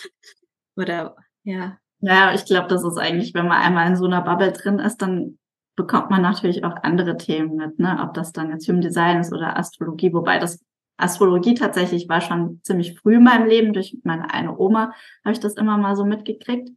Oder 0.76 1.15
ja. 1.44 1.78
Ja, 2.00 2.34
ich 2.34 2.46
glaube, 2.46 2.67
das 2.67 2.84
ist 2.84 2.98
eigentlich, 2.98 3.36
wenn 3.36 3.48
man 3.48 3.62
einmal 3.62 3.88
in 3.88 3.96
so 3.96 4.06
einer 4.06 4.22
Bubble 4.22 4.52
drin 4.52 4.80
ist, 4.80 4.98
dann 5.04 5.38
bekommt 5.76 6.10
man 6.10 6.24
natürlich 6.24 6.63
auch 6.63 6.76
andere 6.82 7.15
Themen 7.15 7.56
mit, 7.56 7.78
ne? 7.78 8.00
ob 8.02 8.15
das 8.15 8.32
dann 8.32 8.50
jetzt 8.50 8.67
Human 8.67 8.82
Design 8.82 9.20
ist 9.20 9.32
oder 9.32 9.58
Astrologie, 9.58 10.12
wobei 10.12 10.39
das 10.39 10.63
Astrologie 10.98 11.54
tatsächlich 11.54 12.10
war 12.10 12.22
schon 12.22 12.60
ziemlich 12.63 13.00
früh 13.00 13.15
in 13.15 13.24
meinem 13.24 13.48
Leben. 13.48 13.74
Durch 13.74 13.98
meine 14.04 14.34
eine 14.34 14.58
Oma 14.58 14.94
habe 15.24 15.34
ich 15.34 15.39
das 15.39 15.54
immer 15.54 15.78
mal 15.78 15.96
so 15.96 16.06
mitgekriegt 16.06 16.70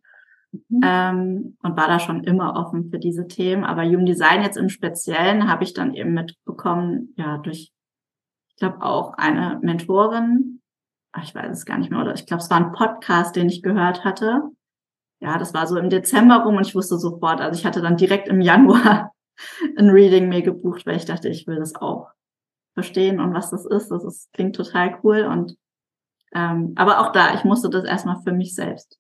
mhm. 0.69 0.81
ähm, 0.85 1.57
und 1.62 1.77
war 1.77 1.88
da 1.88 1.99
schon 1.99 2.25
immer 2.25 2.57
offen 2.57 2.90
für 2.90 2.99
diese 2.99 3.27
Themen. 3.27 3.64
Aber 3.64 3.85
Human 3.85 4.07
Design 4.07 4.43
jetzt 4.43 4.57
im 4.57 4.69
Speziellen 4.69 5.49
habe 5.49 5.64
ich 5.64 5.75
dann 5.75 5.95
eben 5.95 6.12
mitbekommen, 6.12 7.14
ja, 7.17 7.38
durch, 7.38 7.73
ich 8.49 8.57
glaube, 8.57 8.83
auch 8.83 9.14
eine 9.14 9.59
Mentorin, 9.62 10.61
ach, 11.12 11.25
ich 11.25 11.35
weiß 11.35 11.51
es 11.51 11.67
gar 11.67 11.79
nicht 11.79 11.90
mehr, 11.90 12.01
oder 12.01 12.14
ich 12.14 12.27
glaube, 12.27 12.43
es 12.43 12.51
war 12.51 12.59
ein 12.59 12.73
Podcast, 12.73 13.37
den 13.37 13.49
ich 13.49 13.62
gehört 13.62 14.05
hatte 14.05 14.51
ja, 15.25 15.38
das 15.38 15.55
war 15.55 15.67
so 15.67 15.79
im 15.79 15.88
Dezember 15.88 16.43
rum 16.43 16.57
und 16.57 16.67
ich 16.67 16.75
wusste 16.75 16.99
sofort, 16.99 17.40
also 17.40 17.59
ich 17.59 17.64
hatte 17.64 17.81
dann 17.81 17.97
direkt 17.97 18.29
im 18.29 18.43
Januar 18.43 19.12
ein 19.79 19.88
Reading 19.88 20.29
mir 20.29 20.43
gebucht, 20.43 20.85
weil 20.85 20.97
ich 20.97 21.07
dachte, 21.07 21.31
ich 21.31 21.47
will 21.47 21.57
das 21.57 21.75
auch 21.75 22.11
verstehen 22.75 23.21
und 23.21 23.33
was 23.33 23.51
das 23.51 23.64
ist. 23.64 23.88
Das 23.88 24.05
ist, 24.05 24.33
klingt 24.35 24.55
total 24.55 24.99
cool 25.03 25.23
und 25.23 25.57
ähm, 26.35 26.73
aber 26.77 27.01
auch 27.01 27.12
da, 27.12 27.35
ich 27.35 27.45
musste 27.45 27.71
das 27.71 27.85
erstmal 27.85 28.21
für 28.23 28.33
mich 28.33 28.55
selbst 28.55 28.99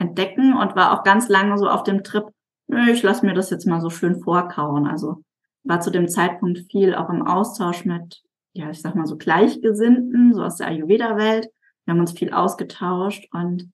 entdecken 0.00 0.56
und 0.56 0.74
war 0.74 0.92
auch 0.92 1.04
ganz 1.04 1.28
lange 1.28 1.58
so 1.58 1.68
auf 1.68 1.84
dem 1.84 2.02
Trip, 2.02 2.24
nö, 2.66 2.90
ich 2.90 3.02
lasse 3.02 3.24
mir 3.24 3.34
das 3.34 3.50
jetzt 3.50 3.66
mal 3.66 3.80
so 3.80 3.90
schön 3.90 4.20
vorkauen. 4.20 4.86
Also 4.86 5.22
war 5.62 5.80
zu 5.80 5.90
dem 5.90 6.08
Zeitpunkt 6.08 6.58
viel 6.70 6.94
auch 6.94 7.10
im 7.10 7.26
Austausch 7.26 7.84
mit, 7.84 8.22
ja, 8.54 8.70
ich 8.70 8.80
sag 8.80 8.94
mal 8.94 9.06
so 9.06 9.16
Gleichgesinnten, 9.16 10.34
so 10.34 10.42
aus 10.42 10.56
der 10.56 10.68
Ayurveda-Welt. 10.68 11.48
Wir 11.84 11.92
haben 11.92 12.00
uns 12.00 12.12
viel 12.12 12.32
ausgetauscht 12.32 13.28
und 13.32 13.70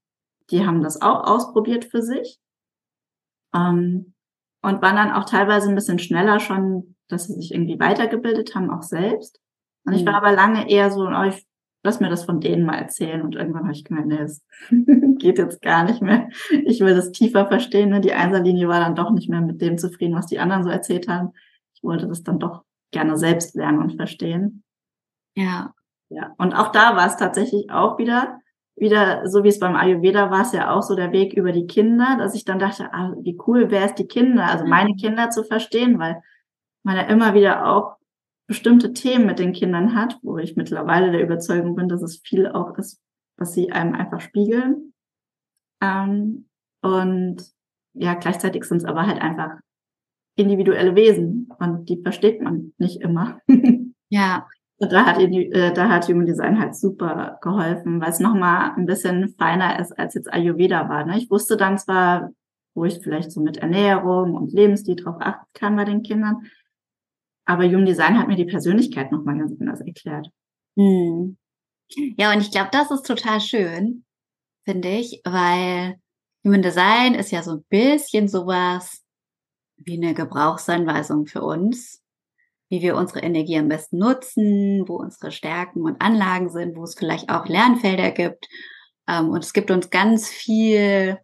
die 0.51 0.67
haben 0.67 0.83
das 0.83 1.01
auch 1.01 1.25
ausprobiert 1.25 1.85
für 1.85 2.03
sich 2.03 2.39
ähm, 3.55 4.15
und 4.63 4.83
waren 4.83 4.97
dann 4.97 5.13
auch 5.13 5.25
teilweise 5.25 5.69
ein 5.69 5.75
bisschen 5.75 5.99
schneller 5.99 6.41
schon, 6.41 6.97
dass 7.09 7.27
sie 7.27 7.35
sich 7.35 7.53
irgendwie 7.53 7.79
weitergebildet 7.79 8.55
haben, 8.55 8.71
auch 8.71 8.83
selbst. 8.83 9.41
Und 9.85 9.93
ich 9.93 10.05
war 10.05 10.15
mhm. 10.15 10.19
aber 10.19 10.33
lange 10.33 10.69
eher 10.69 10.91
so, 10.91 11.07
oh, 11.07 11.23
ich 11.23 11.46
lass 11.87 12.01
mir 12.01 12.11
das 12.11 12.25
von 12.25 12.41
denen 12.41 12.67
mal 12.67 12.77
erzählen. 12.77 13.23
Und 13.23 13.35
irgendwann 13.35 13.65
habe 13.65 13.73
ich 13.73 13.85
gemeint, 13.85 14.09
nee, 14.09 14.19
es 14.19 14.45
geht 15.19 15.39
jetzt 15.39 15.63
gar 15.63 15.85
nicht 15.85 16.03
mehr. 16.03 16.29
Ich 16.65 16.81
will 16.81 16.95
das 16.95 17.13
tiefer 17.13 17.47
verstehen. 17.47 17.91
Ne? 17.91 18.01
Die 18.01 18.13
Einserlinie 18.13 18.69
war 18.69 18.81
dann 18.81 18.95
doch 18.95 19.11
nicht 19.11 19.31
mehr 19.31 19.41
mit 19.41 19.63
dem 19.63 19.79
zufrieden, 19.79 20.15
was 20.15 20.27
die 20.27 20.39
anderen 20.39 20.65
so 20.65 20.69
erzählt 20.69 21.09
haben. 21.09 21.33
Ich 21.75 21.83
wollte 21.83 22.07
das 22.07 22.23
dann 22.23 22.39
doch 22.39 22.65
gerne 22.91 23.17
selbst 23.17 23.55
lernen 23.55 23.79
und 23.79 23.97
verstehen. 23.97 24.63
Ja. 25.35 25.73
Ja. 26.09 26.35
Und 26.39 26.55
auch 26.55 26.71
da 26.73 26.97
war 26.97 27.07
es 27.07 27.17
tatsächlich 27.17 27.71
auch 27.71 27.99
wieder 27.99 28.41
wieder, 28.77 29.27
so 29.27 29.43
wie 29.43 29.49
es 29.49 29.59
beim 29.59 29.75
Ayurveda 29.75 30.31
war, 30.31 30.43
es 30.43 30.53
ja 30.53 30.71
auch 30.71 30.83
so 30.83 30.95
der 30.95 31.11
Weg 31.11 31.33
über 31.33 31.51
die 31.51 31.67
Kinder, 31.67 32.17
dass 32.19 32.35
ich 32.35 32.45
dann 32.45 32.59
dachte, 32.59 32.93
ah, 32.93 33.15
wie 33.21 33.39
cool 33.47 33.71
wäre 33.71 33.87
es, 33.87 33.95
die 33.95 34.07
Kinder, 34.07 34.45
also 34.45 34.67
meine 34.67 34.95
Kinder 34.97 35.31
zu 35.31 35.45
verstehen, 35.45 35.99
weil 35.99 36.23
man 36.83 36.97
ja 36.97 37.03
immer 37.05 37.33
wieder 37.33 37.67
auch 37.67 37.96
bestimmte 38.47 38.93
Themen 38.93 39.27
mit 39.27 39.39
den 39.39 39.53
Kindern 39.53 39.95
hat, 39.95 40.19
wo 40.23 40.39
ich 40.39 40.57
mittlerweile 40.57 41.11
der 41.11 41.23
Überzeugung 41.23 41.75
bin, 41.75 41.89
dass 41.89 42.03
es 42.03 42.21
viel 42.25 42.47
auch 42.47 42.77
ist, 42.79 43.01
was 43.37 43.53
sie 43.53 43.73
einem 43.73 43.95
einfach 43.95 44.21
spiegeln. 44.21 44.93
Ähm, 45.83 46.49
und 46.83 47.43
ja, 47.95 48.15
gleichzeitig 48.15 48.65
sind 48.65 48.79
es 48.79 48.85
aber 48.85 49.07
halt 49.07 49.21
einfach 49.21 49.59
individuelle 50.37 50.95
Wesen 50.95 51.49
und 51.59 51.89
die 51.89 52.01
versteht 52.03 52.41
man 52.43 52.73
nicht 52.79 53.01
immer. 53.01 53.41
Ja, 54.09 54.47
da 54.79 55.05
hat, 55.05 55.19
äh, 55.19 55.73
da 55.73 55.89
hat 55.89 56.07
Human 56.07 56.27
Design 56.27 56.61
halt 56.61 56.77
super 56.77 57.39
geholfen, 57.43 58.01
weil 58.01 58.11
es 58.11 58.21
nochmal 58.21 58.71
ein 58.77 58.87
bisschen 58.87 59.35
feiner 59.37 59.81
ist, 59.81 59.99
als 59.99 60.15
jetzt 60.15 60.33
Ayurveda 60.33 60.89
war. 60.89 61.05
Ne? 61.05 61.19
Ich 61.19 61.29
wusste 61.29 61.57
dann 61.57 61.77
zwar, 61.77 62.31
wo 62.75 62.85
ich 62.85 63.01
vielleicht 63.03 63.33
so 63.33 63.41
mit 63.41 63.57
Ernährung 63.57 64.35
und 64.35 64.53
Lebensstil 64.53 64.95
drauf 64.95 65.17
achten 65.19 65.47
kann 65.55 65.75
bei 65.75 65.85
den 65.85 66.05
Kindern, 66.05 66.47
aber 67.47 67.65
Human 67.65 67.87
Design 67.87 68.19
hat 68.19 68.29
mir 68.29 68.37
die 68.37 68.45
Persönlichkeit 68.45 69.11
nochmal 69.11 69.39
ganz 69.39 69.53
anders 69.59 69.81
erklärt. 69.81 70.29
Hm. 70.77 71.39
Ja, 72.19 72.33
und 72.33 72.41
ich 72.41 72.51
glaube, 72.51 72.69
das 72.73 72.91
ist 72.91 73.07
total 73.07 73.41
schön, 73.41 74.05
finde 74.65 74.89
ich, 74.89 75.23
weil 75.25 75.97
Human 76.45 76.63
Design 76.63 77.15
ist 77.15 77.31
ja 77.31 77.43
so 77.43 77.53
ein 77.53 77.65
bisschen 77.69 78.29
sowas 78.29 79.03
wie 79.77 79.97
eine 79.97 80.15
Gebrauchsanweisung 80.15 81.27
für 81.27 81.43
uns 81.43 82.03
wie 82.69 82.83
wir 82.83 82.97
unsere 82.97 83.21
Energie 83.21 83.59
am 83.59 83.69
besten 83.69 83.99
nutzen, 83.99 84.89
wo 84.89 84.97
unsere 84.97 85.31
Stärken 85.31 85.83
und 85.83 86.01
Anlagen 86.01 86.51
sind, 86.51 86.77
wo 86.77 86.85
es 86.85 86.95
vielleicht 86.95 87.31
auch 87.31 87.47
Lernfelder 87.47 88.11
gibt. 88.11 88.49
Ähm, 89.09 89.31
und 89.31 89.45
es 89.45 89.53
gibt 89.53 89.71
uns 89.71 89.91
ganz 89.91 90.29
viel 90.29 91.19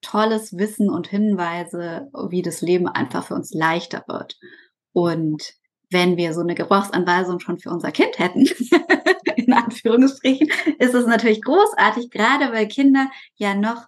tolles 0.00 0.56
Wissen 0.56 0.90
und 0.90 1.08
Hinweise, 1.08 2.08
wie 2.30 2.42
das 2.42 2.62
Leben 2.62 2.88
einfach 2.88 3.26
für 3.26 3.34
uns 3.34 3.52
leichter 3.52 4.04
wird. 4.08 4.36
Und 4.92 5.54
wenn 5.90 6.16
wir 6.16 6.34
so 6.34 6.40
eine 6.40 6.54
Gebrauchsanweisung 6.54 7.40
schon 7.40 7.58
für 7.58 7.70
unser 7.70 7.92
Kind 7.92 8.18
hätten, 8.18 8.46
in 9.36 9.52
Anführungsstrichen, 9.52 10.48
ist 10.78 10.94
es 10.94 11.06
natürlich 11.06 11.42
großartig, 11.42 12.10
gerade 12.10 12.52
weil 12.52 12.68
Kinder 12.68 13.10
ja 13.36 13.54
noch, 13.54 13.86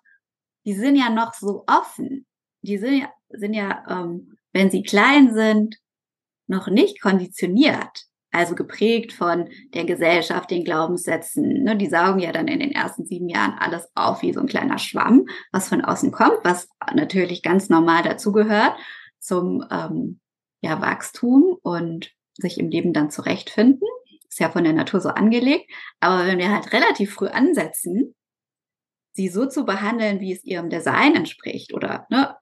die 0.64 0.74
sind 0.74 0.96
ja 0.96 1.10
noch 1.10 1.34
so 1.34 1.64
offen. 1.66 2.26
Die 2.62 2.78
sind 2.78 2.98
ja, 2.98 3.12
sind 3.28 3.54
ja, 3.54 3.84
ähm, 3.88 4.36
wenn 4.52 4.70
sie 4.70 4.82
klein 4.82 5.32
sind, 5.34 5.76
noch 6.46 6.66
nicht 6.66 7.00
konditioniert, 7.00 8.06
also 8.32 8.54
geprägt 8.54 9.12
von 9.12 9.48
der 9.74 9.84
Gesellschaft, 9.84 10.50
den 10.50 10.64
Glaubenssätzen. 10.64 11.62
Ne, 11.62 11.76
die 11.76 11.88
saugen 11.88 12.20
ja 12.20 12.32
dann 12.32 12.48
in 12.48 12.60
den 12.60 12.72
ersten 12.72 13.04
sieben 13.06 13.28
Jahren 13.28 13.54
alles 13.58 13.88
auf 13.94 14.22
wie 14.22 14.32
so 14.32 14.40
ein 14.40 14.46
kleiner 14.46 14.78
Schwamm, 14.78 15.26
was 15.52 15.68
von 15.68 15.84
außen 15.84 16.12
kommt, 16.12 16.38
was 16.42 16.68
natürlich 16.94 17.42
ganz 17.42 17.68
normal 17.68 18.02
dazugehört 18.02 18.76
zum 19.18 19.64
ähm, 19.70 20.19
ja, 20.60 20.80
Wachstum 20.80 21.56
und 21.62 22.12
sich 22.34 22.58
im 22.58 22.68
Leben 22.68 22.92
dann 22.92 23.10
zurechtfinden. 23.10 23.86
Ist 24.28 24.40
ja 24.40 24.50
von 24.50 24.64
der 24.64 24.72
Natur 24.72 25.00
so 25.00 25.08
angelegt. 25.08 25.70
Aber 25.98 26.26
wenn 26.26 26.38
wir 26.38 26.50
halt 26.50 26.72
relativ 26.72 27.14
früh 27.14 27.28
ansetzen, 27.28 28.14
sie 29.12 29.28
so 29.28 29.46
zu 29.46 29.64
behandeln, 29.64 30.20
wie 30.20 30.32
es 30.32 30.44
ihrem 30.44 30.70
Design 30.70 31.16
entspricht, 31.16 31.74
oder 31.74 32.06
ne, 32.10 32.36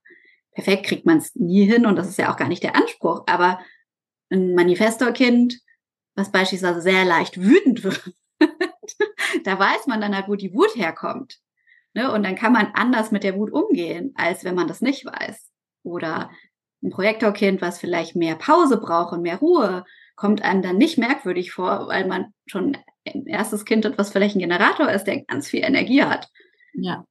perfekt 0.53 0.87
kriegt 0.87 1.07
man 1.07 1.19
es 1.19 1.35
nie 1.35 1.65
hin 1.65 1.87
und 1.87 1.97
das 1.97 2.09
ist 2.09 2.19
ja 2.19 2.33
auch 2.33 2.37
gar 2.37 2.49
nicht 2.49 2.63
der 2.63 2.77
Anspruch, 2.77 3.25
aber 3.27 3.61
ein 4.31 4.55
Manifestorkind, 4.55 5.61
was 6.15 6.31
beispielsweise 6.31 6.83
sehr 6.83 7.05
leicht 7.05 7.41
wütend 7.41 7.85
wird, 7.85 8.15
da 9.45 9.59
weiß 9.59 9.87
man 9.87 10.01
dann 10.01 10.15
halt, 10.15 10.29
wo 10.29 10.35
die 10.35 10.53
Wut 10.53 10.75
herkommt. 10.77 11.39
Ne? 11.95 12.13
Und 12.13 12.23
dann 12.23 12.37
kann 12.37 12.53
man 12.53 12.73
anders 12.75 13.11
mit 13.11 13.25
der 13.25 13.37
Wut 13.37 13.53
umgehen, 13.53 14.13
als 14.17 14.45
wenn 14.45 14.55
man 14.55 14.69
das 14.69 14.81
nicht 14.81 15.05
weiß. 15.07 15.51
Oder 15.85 16.31
ein 16.83 16.91
Projektorkind, 16.91 17.61
was 17.61 17.79
vielleicht 17.79 18.17
mehr 18.17 18.37
Pause 18.37 18.79
braucht 18.79 19.13
und 19.13 19.23
mehr 19.23 19.39
Ruhe, 19.39 19.85
kommt 20.17 20.43
einem 20.43 20.63
dann 20.63 20.77
nicht 20.79 20.99
merkwürdig 20.99 21.53
vor, 21.53 21.89
weil 21.89 22.07
man 22.07 22.33
schon 22.47 22.77
ein 23.07 23.27
erstes 23.27 23.65
Kind 23.65 23.85
hat, 23.85 23.99
was 23.99 24.11
vielleicht 24.11 24.37
ein 24.37 24.41
Generator 24.41 24.91
ist, 24.91 25.05
der 25.05 25.23
ganz 25.23 25.49
viel 25.49 25.65
Energie 25.65 26.03
hat. 26.03 26.29
Ja. 26.75 27.05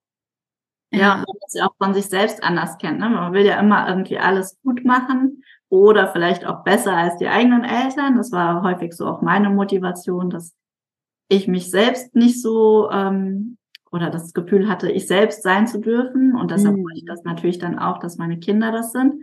Ja, 0.92 1.00
ja 1.00 1.16
man 1.16 1.26
muss 1.42 1.54
ja 1.54 1.68
auch 1.68 1.76
von 1.78 1.94
sich 1.94 2.06
selbst 2.06 2.44
anders 2.44 2.78
kennen. 2.78 3.00
Ne? 3.00 3.10
Man 3.10 3.34
will 3.34 3.46
ja 3.46 3.60
immer 3.60 3.88
irgendwie 3.88 4.20
alles 4.20 4.58
gut 4.64 4.86
machen 4.86 5.44
oder 5.70 6.12
vielleicht 6.12 6.46
auch 6.46 6.64
besser 6.64 6.96
als 6.96 7.18
die 7.18 7.28
eigenen 7.28 7.64
Eltern. 7.64 8.16
Das 8.16 8.32
war 8.32 8.64
häufig 8.64 8.94
so 8.94 9.06
auch 9.06 9.22
meine 9.22 9.50
Motivation, 9.50 10.30
dass 10.30 10.56
ich 11.30 11.48
mich 11.48 11.70
selbst 11.70 12.16
nicht 12.16 12.42
so 12.42 12.90
ähm, 12.92 13.58
oder 13.92 14.10
das 14.10 14.34
Gefühl 14.34 14.68
hatte, 14.70 14.92
ich 14.92 15.08
selbst 15.08 15.44
sein 15.44 15.68
zu 15.68 15.80
dürfen. 15.80 16.36
Und 16.36 16.52
deshalb 16.52 16.76
mhm. 16.76 16.84
wollte 16.84 17.00
ich 17.00 17.06
das 17.06 17.24
natürlich 17.24 17.58
dann 17.58 17.80
auch, 17.80 18.00
dass 18.00 18.18
meine 18.18 18.40
Kinder 18.40 18.72
das 18.72 18.92
sind. 18.92 19.16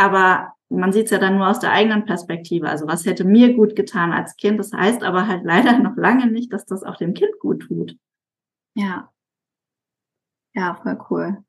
Aber 0.00 0.54
man 0.70 0.94
sieht 0.94 1.04
es 1.04 1.10
ja 1.10 1.18
dann 1.18 1.36
nur 1.36 1.46
aus 1.46 1.60
der 1.60 1.72
eigenen 1.72 2.06
Perspektive. 2.06 2.70
Also 2.70 2.86
was 2.86 3.04
hätte 3.04 3.24
mir 3.24 3.52
gut 3.52 3.76
getan 3.76 4.12
als 4.12 4.34
Kind? 4.36 4.58
Das 4.58 4.72
heißt 4.72 5.02
aber 5.02 5.26
halt 5.26 5.44
leider 5.44 5.78
noch 5.78 5.94
lange 5.96 6.26
nicht, 6.30 6.54
dass 6.54 6.64
das 6.64 6.84
auch 6.84 6.96
dem 6.96 7.12
Kind 7.12 7.38
gut 7.38 7.64
tut. 7.64 7.98
Ja. 8.74 9.10
Ja, 10.54 10.80
voll 10.82 10.98
cool. 11.10 11.44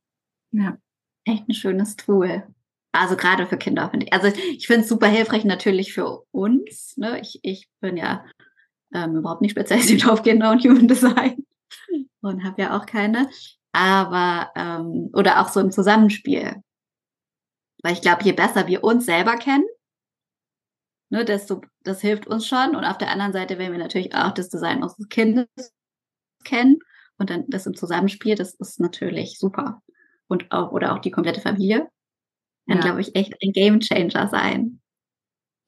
Ja. 0.51 0.77
Echt 1.23 1.47
ein 1.47 1.53
schönes 1.53 1.95
Tool. 1.95 2.43
Also 2.91 3.15
gerade 3.15 3.47
für 3.47 3.57
Kinder 3.57 3.89
finde 3.89 4.07
ich. 4.07 4.13
Also 4.13 4.27
ich 4.27 4.67
finde 4.67 4.81
es 4.81 4.89
super 4.89 5.07
hilfreich 5.07 5.45
natürlich 5.45 5.93
für 5.93 6.25
uns. 6.31 6.97
Ne? 6.97 7.21
Ich, 7.21 7.39
ich 7.43 7.69
bin 7.79 7.95
ja 7.95 8.25
ähm, 8.93 9.15
überhaupt 9.15 9.41
nicht 9.41 9.51
spezialisiert 9.51 10.05
auf 10.09 10.23
Kinder 10.23 10.51
und 10.51 10.61
Human 10.65 10.89
Design 10.89 11.45
und 12.19 12.43
habe 12.43 12.61
ja 12.63 12.77
auch 12.77 12.85
keine. 12.85 13.29
Aber 13.71 14.51
ähm, 14.57 15.09
oder 15.13 15.39
auch 15.39 15.47
so 15.47 15.61
im 15.61 15.71
Zusammenspiel. 15.71 16.61
Weil 17.82 17.94
ich 17.94 18.02
glaube, 18.02 18.24
je 18.24 18.34
besser 18.34 18.67
wir 18.67 18.84
uns 18.84 19.06
selber 19.06 19.38
kennen, 19.38 19.65
ne, 21.10 21.26
desto 21.26 21.62
das 21.84 22.02
hilft 22.02 22.28
uns 22.28 22.48
schon. 22.48 22.76
Und 22.76 22.86
auf 22.86 22.98
der 22.98 23.12
anderen 23.12 23.34
Seite, 23.34 23.58
wenn 23.58 23.72
wir 23.72 23.80
natürlich 23.80 24.13
auch 24.15 24.32
das 24.32 24.50
Design 24.50 24.84
unseres 24.84 25.10
Kindes 25.10 25.48
kennen 26.44 26.80
und 27.17 27.30
dann 27.30 27.46
das 27.48 27.65
im 27.65 27.76
Zusammenspiel, 27.76 28.36
das 28.36 28.54
ist 28.56 28.80
natürlich 28.80 29.38
super. 29.38 29.82
Und 30.28 30.52
auch, 30.52 30.72
oder 30.72 30.94
auch 30.94 31.00
die 31.00 31.12
komplette 31.12 31.41
Familie, 31.41 31.89
kann, 32.67 32.78
ja. 32.78 32.84
glaube 32.84 33.02
ich, 33.02 33.15
echt 33.15 33.34
ein 33.44 33.52
Game 33.52 33.80
Changer 33.80 34.28
sein. 34.28 34.80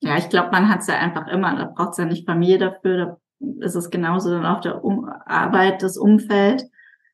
Ja, 0.02 0.18
ich 0.18 0.30
glaube, 0.30 0.52
man 0.52 0.70
hat 0.70 0.82
es 0.82 0.88
ja 0.88 1.00
einfach 1.00 1.28
immer, 1.28 1.56
da 1.56 1.66
braucht 1.66 1.92
es 1.92 1.98
ja 1.98 2.06
nicht 2.06 2.26
Familie 2.26 2.58
dafür, 2.58 2.98
da 2.98 3.18
ist 3.66 3.76
es 3.76 3.90
genauso 3.90 4.30
dann 4.30 4.46
auch 4.46 4.62
der 4.62 4.84
um 4.84 5.06
Arbeit, 5.06 5.82
das 5.82 5.98
Umfeld. 5.98 6.64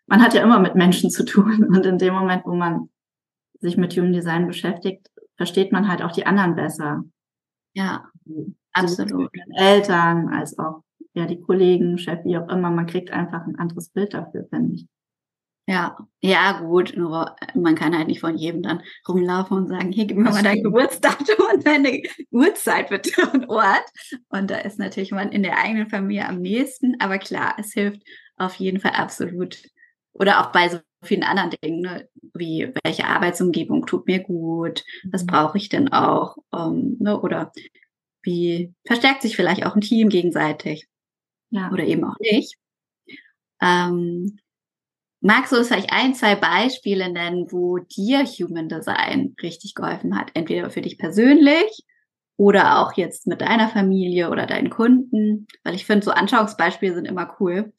Man 0.08 0.22
hat 0.22 0.34
ja 0.34 0.42
immer 0.42 0.60
mit 0.60 0.76
Menschen 0.76 1.10
zu 1.10 1.24
tun 1.24 1.64
und 1.74 1.86
in 1.86 1.98
dem 1.98 2.14
Moment, 2.14 2.46
wo 2.46 2.56
man 2.56 2.90
sich 3.60 3.78
mit 3.78 3.96
Human 3.96 4.14
Design 4.14 4.48
beschäftigt, 4.48 5.10
versteht 5.38 5.72
man 5.72 5.88
halt 5.88 6.02
auch 6.02 6.12
die 6.12 6.26
anderen 6.26 6.56
besser. 6.56 7.04
Ja, 7.74 8.06
absolut. 8.74 9.32
Eltern 9.56 10.30
als 10.30 10.58
auch 10.58 10.84
ja 11.14 11.26
die 11.26 11.42
Kollegen, 11.42 11.98
Chef, 11.98 12.24
wie 12.26 12.38
auch 12.38 12.50
immer. 12.50 12.72
Man 12.72 12.88
kriegt 12.88 13.12
einfach 13.12 13.46
ein 13.46 13.58
anderes 13.58 13.90
Bild 13.90 14.14
dafür, 14.14 14.48
finde 14.50 14.76
ich. 14.76 14.88
Ja, 15.68 15.98
ja, 16.20 16.62
gut, 16.62 16.94
nur 16.98 17.36
man 17.54 17.76
kann 17.76 17.96
halt 17.96 18.08
nicht 18.08 18.22
von 18.22 18.36
jedem 18.36 18.64
dann 18.64 18.82
rumlaufen 19.08 19.56
und 19.56 19.68
sagen, 19.68 19.92
hier, 19.92 20.08
gib 20.08 20.18
mir 20.18 20.32
mal 20.32 20.42
dein 20.42 20.64
Geburtsdatum 20.64 21.46
und 21.54 21.68
deine 21.68 22.02
Uhrzeit 22.32 22.90
bitte 22.90 23.30
und 23.32 23.48
Ort. 23.50 23.86
Und 24.30 24.50
da 24.50 24.58
ist 24.58 24.80
natürlich 24.80 25.12
man 25.12 25.32
in 25.32 25.44
der 25.44 25.60
eigenen 25.60 25.88
Familie 25.88 26.28
am 26.28 26.42
nächsten, 26.42 27.00
aber 27.00 27.20
klar, 27.20 27.54
es 27.60 27.72
hilft 27.74 28.02
auf 28.36 28.56
jeden 28.56 28.80
Fall 28.80 28.94
absolut. 28.94 29.62
Oder 30.14 30.42
auch 30.42 30.52
bei 30.52 30.70
so 30.70 30.80
vielen 31.04 31.24
anderen 31.24 31.52
Dingen, 31.64 31.82
ne? 31.82 32.10
wie 32.34 32.74
welche 32.84 33.06
Arbeitsumgebung 33.06 33.86
tut 33.86 34.06
mir 34.08 34.20
gut, 34.20 34.84
was 35.12 35.24
mhm. 35.24 35.28
brauche 35.28 35.58
ich 35.58 35.70
denn 35.70 35.92
auch, 35.94 36.38
ähm, 36.54 36.98
ne? 37.00 37.20
oder 37.20 37.52
wie 38.24 38.74
verstärkt 38.86 39.22
sich 39.22 39.36
vielleicht 39.36 39.66
auch 39.66 39.76
ein 39.76 39.82
Team 39.82 40.10
gegenseitig 40.10 40.88
ja. 41.52 41.72
oder 41.72 41.86
eben 41.86 42.04
auch 42.04 42.20
nicht. 42.20 42.58
Ähm, 43.62 44.40
magst 45.22 45.52
du 45.52 45.58
uns 45.58 45.68
vielleicht 45.68 45.92
ein, 45.92 46.16
zwei 46.16 46.36
Beispiele 46.36 47.12
nennen, 47.12 47.52
wo 47.52 47.78
dir 47.78 48.26
Human 48.26 48.70
Design 48.70 49.36
richtig 49.42 49.76
geholfen 49.76 50.18
hat? 50.18 50.32
Entweder 50.34 50.70
für 50.70 50.82
dich 50.82 50.98
persönlich 50.98 51.84
oder 52.38 52.80
auch 52.80 52.94
jetzt 52.94 53.28
mit 53.28 53.42
deiner 53.42 53.70
Familie 53.70 54.30
oder 54.30 54.46
deinen 54.46 54.70
Kunden, 54.70 55.48
weil 55.64 55.76
ich 55.76 55.86
finde, 55.86 56.06
so 56.06 56.12
Anschauungsbeispiele 56.12 56.94
sind 56.94 57.06
immer 57.06 57.36
cool. 57.40 57.74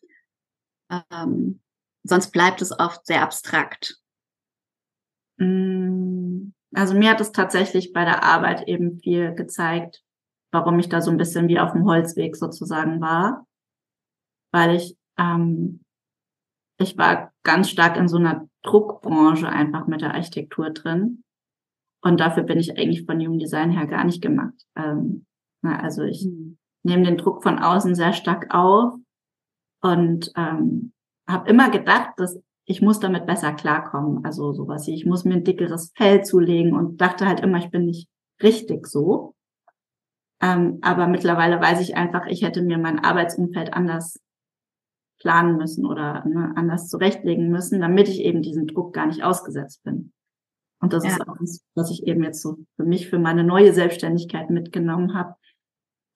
Ähm, 0.90 1.59
Sonst 2.02 2.30
bleibt 2.30 2.62
es 2.62 2.78
oft 2.78 3.06
sehr 3.06 3.22
abstrakt. 3.22 4.00
Mm, 5.38 6.52
also 6.74 6.94
mir 6.94 7.10
hat 7.10 7.20
es 7.20 7.32
tatsächlich 7.32 7.92
bei 7.92 8.04
der 8.04 8.22
Arbeit 8.22 8.68
eben 8.68 8.98
viel 9.00 9.34
gezeigt, 9.34 10.02
warum 10.52 10.78
ich 10.78 10.88
da 10.88 11.00
so 11.00 11.10
ein 11.10 11.16
bisschen 11.16 11.48
wie 11.48 11.58
auf 11.58 11.72
dem 11.72 11.84
Holzweg 11.84 12.36
sozusagen 12.36 13.00
war. 13.00 13.46
Weil 14.52 14.76
ich, 14.76 14.96
ähm, 15.18 15.84
ich 16.78 16.96
war 16.96 17.32
ganz 17.42 17.70
stark 17.70 17.96
in 17.96 18.08
so 18.08 18.16
einer 18.16 18.48
Druckbranche 18.62 19.48
einfach 19.48 19.86
mit 19.86 20.00
der 20.00 20.14
Architektur 20.14 20.70
drin. 20.70 21.24
Und 22.02 22.20
dafür 22.20 22.44
bin 22.44 22.58
ich 22.58 22.78
eigentlich 22.78 23.04
von 23.04 23.20
Human 23.20 23.38
Design 23.38 23.70
her 23.70 23.86
gar 23.86 24.04
nicht 24.04 24.22
gemacht. 24.22 24.54
Ähm, 24.76 25.26
na, 25.62 25.80
also 25.80 26.02
ich 26.02 26.24
mhm. 26.24 26.58
nehme 26.82 27.04
den 27.04 27.18
Druck 27.18 27.42
von 27.42 27.58
außen 27.58 27.94
sehr 27.94 28.12
stark 28.12 28.54
auf 28.54 28.94
und 29.82 30.32
ähm, 30.36 30.92
habe 31.30 31.48
immer 31.48 31.70
gedacht, 31.70 32.10
dass 32.16 32.40
ich 32.64 32.82
muss 32.82 33.00
damit 33.00 33.26
besser 33.26 33.52
klarkommen. 33.52 34.24
Also 34.24 34.52
sowas 34.52 34.86
wie, 34.86 34.94
ich 34.94 35.06
muss 35.06 35.24
mir 35.24 35.34
ein 35.34 35.44
dickeres 35.44 35.92
Fell 35.96 36.22
zulegen 36.24 36.74
und 36.74 37.00
dachte 37.00 37.26
halt 37.26 37.40
immer, 37.40 37.58
ich 37.58 37.70
bin 37.70 37.84
nicht 37.84 38.08
richtig 38.42 38.86
so. 38.86 39.34
Ähm, 40.40 40.78
aber 40.80 41.06
mittlerweile 41.06 41.60
weiß 41.60 41.80
ich 41.80 41.96
einfach, 41.96 42.26
ich 42.26 42.42
hätte 42.42 42.62
mir 42.62 42.78
mein 42.78 42.98
Arbeitsumfeld 42.98 43.74
anders 43.74 44.20
planen 45.18 45.56
müssen 45.56 45.84
oder 45.84 46.24
ne, 46.26 46.52
anders 46.56 46.88
zurechtlegen 46.88 47.50
müssen, 47.50 47.80
damit 47.80 48.08
ich 48.08 48.20
eben 48.20 48.40
diesen 48.40 48.66
Druck 48.66 48.94
gar 48.94 49.06
nicht 49.06 49.22
ausgesetzt 49.22 49.82
bin. 49.82 50.12
Und 50.80 50.94
das 50.94 51.04
ja. 51.04 51.10
ist 51.10 51.28
auch 51.28 51.36
das, 51.38 51.62
was 51.74 51.90
ich 51.90 52.06
eben 52.06 52.24
jetzt 52.24 52.40
so 52.40 52.56
für 52.76 52.84
mich, 52.84 53.08
für 53.08 53.18
meine 53.18 53.44
neue 53.44 53.74
Selbstständigkeit 53.74 54.48
mitgenommen 54.48 55.14
habe, 55.14 55.34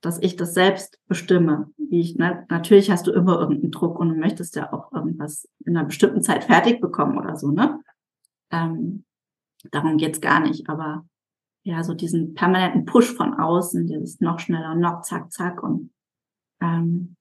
dass 0.04 0.20
ich 0.20 0.36
das 0.36 0.52
selbst 0.52 1.00
bestimme. 1.06 1.72
Wie 1.78 2.00
ich, 2.00 2.16
ne, 2.16 2.44
natürlich 2.50 2.90
hast 2.90 3.06
du 3.06 3.12
immer 3.12 3.40
irgendeinen 3.40 3.72
Druck 3.72 3.98
und 3.98 4.10
du 4.10 4.14
möchtest 4.16 4.54
ja 4.54 4.70
auch 4.70 4.92
irgendwas 4.92 5.48
in 5.64 5.76
einer 5.76 5.86
bestimmten 5.86 6.20
Zeit 6.20 6.44
fertig 6.44 6.80
bekommen 6.80 7.16
oder 7.16 7.36
so, 7.36 7.50
ne? 7.50 7.80
Ähm, 8.50 9.06
darum 9.70 9.96
geht's 9.96 10.20
gar 10.20 10.40
nicht. 10.40 10.68
Aber 10.68 11.06
ja, 11.62 11.82
so 11.82 11.94
diesen 11.94 12.34
permanenten 12.34 12.84
Push 12.84 13.14
von 13.14 13.32
außen, 13.32 13.86
dieses 13.86 14.20
noch 14.20 14.40
schneller, 14.40 14.74
noch 14.74 15.00
zack, 15.00 15.32
zack 15.32 15.62
und 15.62 15.90
ähm, 16.60 17.16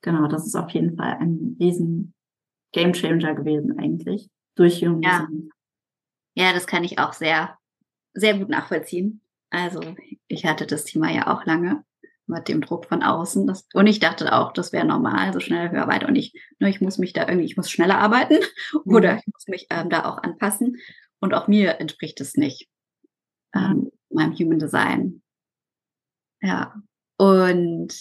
genau, 0.00 0.28
das 0.28 0.46
ist 0.46 0.54
auf 0.54 0.70
jeden 0.70 0.96
Fall 0.96 1.14
ein 1.14 1.56
riesen 1.58 2.14
Gamechanger 2.72 3.34
gewesen 3.34 3.80
eigentlich 3.80 4.30
durch 4.54 4.80
Jung. 4.80 5.02
Ja. 5.02 5.26
ja, 6.34 6.52
das 6.52 6.68
kann 6.68 6.84
ich 6.84 7.00
auch 7.00 7.14
sehr, 7.14 7.58
sehr 8.14 8.38
gut 8.38 8.48
nachvollziehen. 8.48 9.22
Also 9.50 9.80
ich 10.28 10.46
hatte 10.46 10.66
das 10.66 10.84
Thema 10.84 11.10
ja 11.10 11.34
auch 11.34 11.44
lange 11.44 11.84
mit 12.28 12.48
dem 12.48 12.60
Druck 12.60 12.86
von 12.86 13.02
außen. 13.02 13.46
Das, 13.46 13.66
und 13.74 13.86
ich 13.86 14.00
dachte 14.00 14.32
auch, 14.32 14.52
das 14.52 14.72
wäre 14.72 14.86
normal, 14.86 15.32
so 15.32 15.40
schnell, 15.40 15.70
höher, 15.70 15.88
weiter. 15.88 16.08
Und 16.08 16.16
ich, 16.16 16.32
nur 16.58 16.70
ich 16.70 16.80
muss 16.80 16.98
mich 16.98 17.12
da 17.12 17.22
irgendwie, 17.26 17.46
ich 17.46 17.56
muss 17.56 17.70
schneller 17.70 17.98
arbeiten 17.98 18.38
mhm. 18.84 18.94
oder 18.94 19.18
ich 19.18 19.26
muss 19.26 19.46
mich 19.48 19.66
ähm, 19.70 19.90
da 19.90 20.04
auch 20.04 20.22
anpassen. 20.22 20.76
Und 21.20 21.34
auch 21.34 21.48
mir 21.48 21.80
entspricht 21.80 22.20
es 22.20 22.36
nicht, 22.36 22.68
ähm, 23.54 23.90
meinem 24.10 24.34
Human 24.34 24.58
Design. 24.58 25.22
Ja. 26.40 26.74
Und 27.16 27.92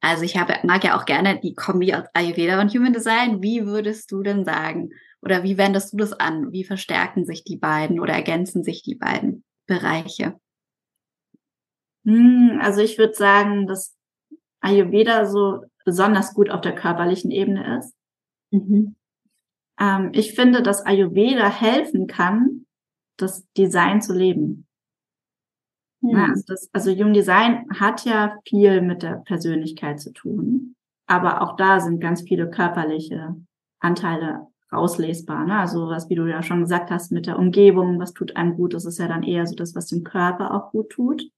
also 0.00 0.22
ich 0.22 0.36
habe, 0.36 0.54
mag 0.64 0.84
ja 0.84 0.98
auch 0.98 1.04
gerne 1.04 1.40
die 1.40 1.54
Kombi 1.54 1.94
aus 1.94 2.04
Ayurveda 2.14 2.60
und 2.60 2.72
Human 2.74 2.92
Design. 2.92 3.42
Wie 3.42 3.66
würdest 3.66 4.10
du 4.10 4.22
denn 4.22 4.44
sagen, 4.44 4.90
oder 5.20 5.42
wie 5.42 5.58
wendest 5.58 5.92
du 5.92 5.96
das 5.96 6.12
an? 6.12 6.52
Wie 6.52 6.64
verstärken 6.64 7.24
sich 7.24 7.44
die 7.44 7.56
beiden 7.56 8.00
oder 8.00 8.14
ergänzen 8.14 8.62
sich 8.62 8.82
die 8.82 8.94
beiden 8.94 9.44
Bereiche? 9.66 10.38
Hm, 12.08 12.58
also 12.62 12.80
ich 12.80 12.96
würde 12.96 13.12
sagen, 13.12 13.66
dass 13.66 13.94
Ayurveda 14.60 15.26
so 15.26 15.64
besonders 15.84 16.32
gut 16.32 16.48
auf 16.48 16.62
der 16.62 16.74
körperlichen 16.74 17.30
Ebene 17.30 17.78
ist. 17.78 17.94
Mhm. 18.50 18.96
Ähm, 19.78 20.10
ich 20.14 20.34
finde, 20.34 20.62
dass 20.62 20.86
Ayurveda 20.86 21.50
helfen 21.50 22.06
kann, 22.06 22.64
das 23.18 23.46
Design 23.58 24.00
zu 24.00 24.14
leben. 24.14 24.66
Mhm. 26.00 26.10
Ja, 26.10 26.24
also, 26.30 26.44
das, 26.46 26.70
also 26.72 26.90
Human 26.92 27.12
Design 27.12 27.66
hat 27.78 28.06
ja 28.06 28.38
viel 28.46 28.80
mit 28.80 29.02
der 29.02 29.16
Persönlichkeit 29.26 30.00
zu 30.00 30.10
tun, 30.10 30.76
aber 31.06 31.42
auch 31.42 31.56
da 31.56 31.78
sind 31.78 32.00
ganz 32.00 32.22
viele 32.22 32.48
körperliche 32.48 33.36
Anteile 33.80 34.46
rauslesbar. 34.72 35.44
Ne? 35.44 35.58
Also 35.58 35.88
was, 35.88 36.08
wie 36.08 36.14
du 36.14 36.24
ja 36.24 36.42
schon 36.42 36.60
gesagt 36.60 36.90
hast, 36.90 37.12
mit 37.12 37.26
der 37.26 37.38
Umgebung, 37.38 38.00
was 38.00 38.14
tut 38.14 38.34
einem 38.34 38.56
gut, 38.56 38.72
das 38.72 38.86
ist 38.86 38.98
ja 38.98 39.08
dann 39.08 39.24
eher 39.24 39.46
so 39.46 39.54
das, 39.54 39.74
was 39.74 39.88
dem 39.88 40.04
Körper 40.04 40.54
auch 40.54 40.70
gut 40.70 40.88
tut. 40.88 41.30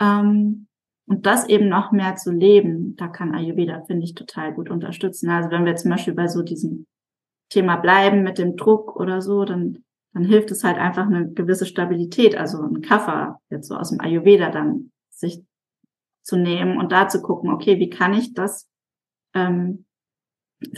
Ähm, 0.00 0.66
und 1.06 1.26
das 1.26 1.48
eben 1.48 1.68
noch 1.68 1.92
mehr 1.92 2.16
zu 2.16 2.32
leben, 2.32 2.96
da 2.96 3.08
kann 3.08 3.34
Ayurveda, 3.34 3.82
finde 3.84 4.04
ich, 4.04 4.14
total 4.14 4.54
gut 4.54 4.70
unterstützen. 4.70 5.28
Also 5.28 5.50
wenn 5.50 5.66
wir 5.66 5.76
zum 5.76 5.90
Beispiel 5.90 6.14
bei 6.14 6.28
so 6.28 6.42
diesem 6.42 6.86
Thema 7.50 7.76
bleiben 7.76 8.22
mit 8.22 8.38
dem 8.38 8.56
Druck 8.56 8.96
oder 8.96 9.20
so, 9.20 9.44
dann, 9.44 9.84
dann 10.14 10.24
hilft 10.24 10.50
es 10.50 10.64
halt 10.64 10.78
einfach 10.78 11.06
eine 11.06 11.30
gewisse 11.30 11.66
Stabilität, 11.66 12.36
also 12.36 12.62
ein 12.62 12.80
Kaffer 12.80 13.38
jetzt 13.50 13.68
so 13.68 13.76
aus 13.76 13.90
dem 13.90 14.00
Ayurveda 14.00 14.50
dann 14.50 14.92
sich 15.10 15.42
zu 16.22 16.36
nehmen 16.36 16.78
und 16.78 16.90
da 16.90 17.06
zu 17.08 17.20
gucken, 17.20 17.50
okay, 17.50 17.78
wie 17.78 17.90
kann 17.90 18.14
ich 18.14 18.32
das 18.32 18.66
ähm, 19.34 19.84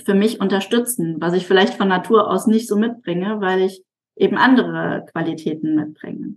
für 0.04 0.14
mich 0.14 0.40
unterstützen, 0.40 1.16
was 1.20 1.34
ich 1.34 1.46
vielleicht 1.46 1.74
von 1.74 1.86
Natur 1.86 2.28
aus 2.28 2.48
nicht 2.48 2.66
so 2.66 2.76
mitbringe, 2.76 3.40
weil 3.40 3.60
ich 3.60 3.84
eben 4.16 4.36
andere 4.36 5.06
Qualitäten 5.12 5.76
mitbringe. 5.76 6.36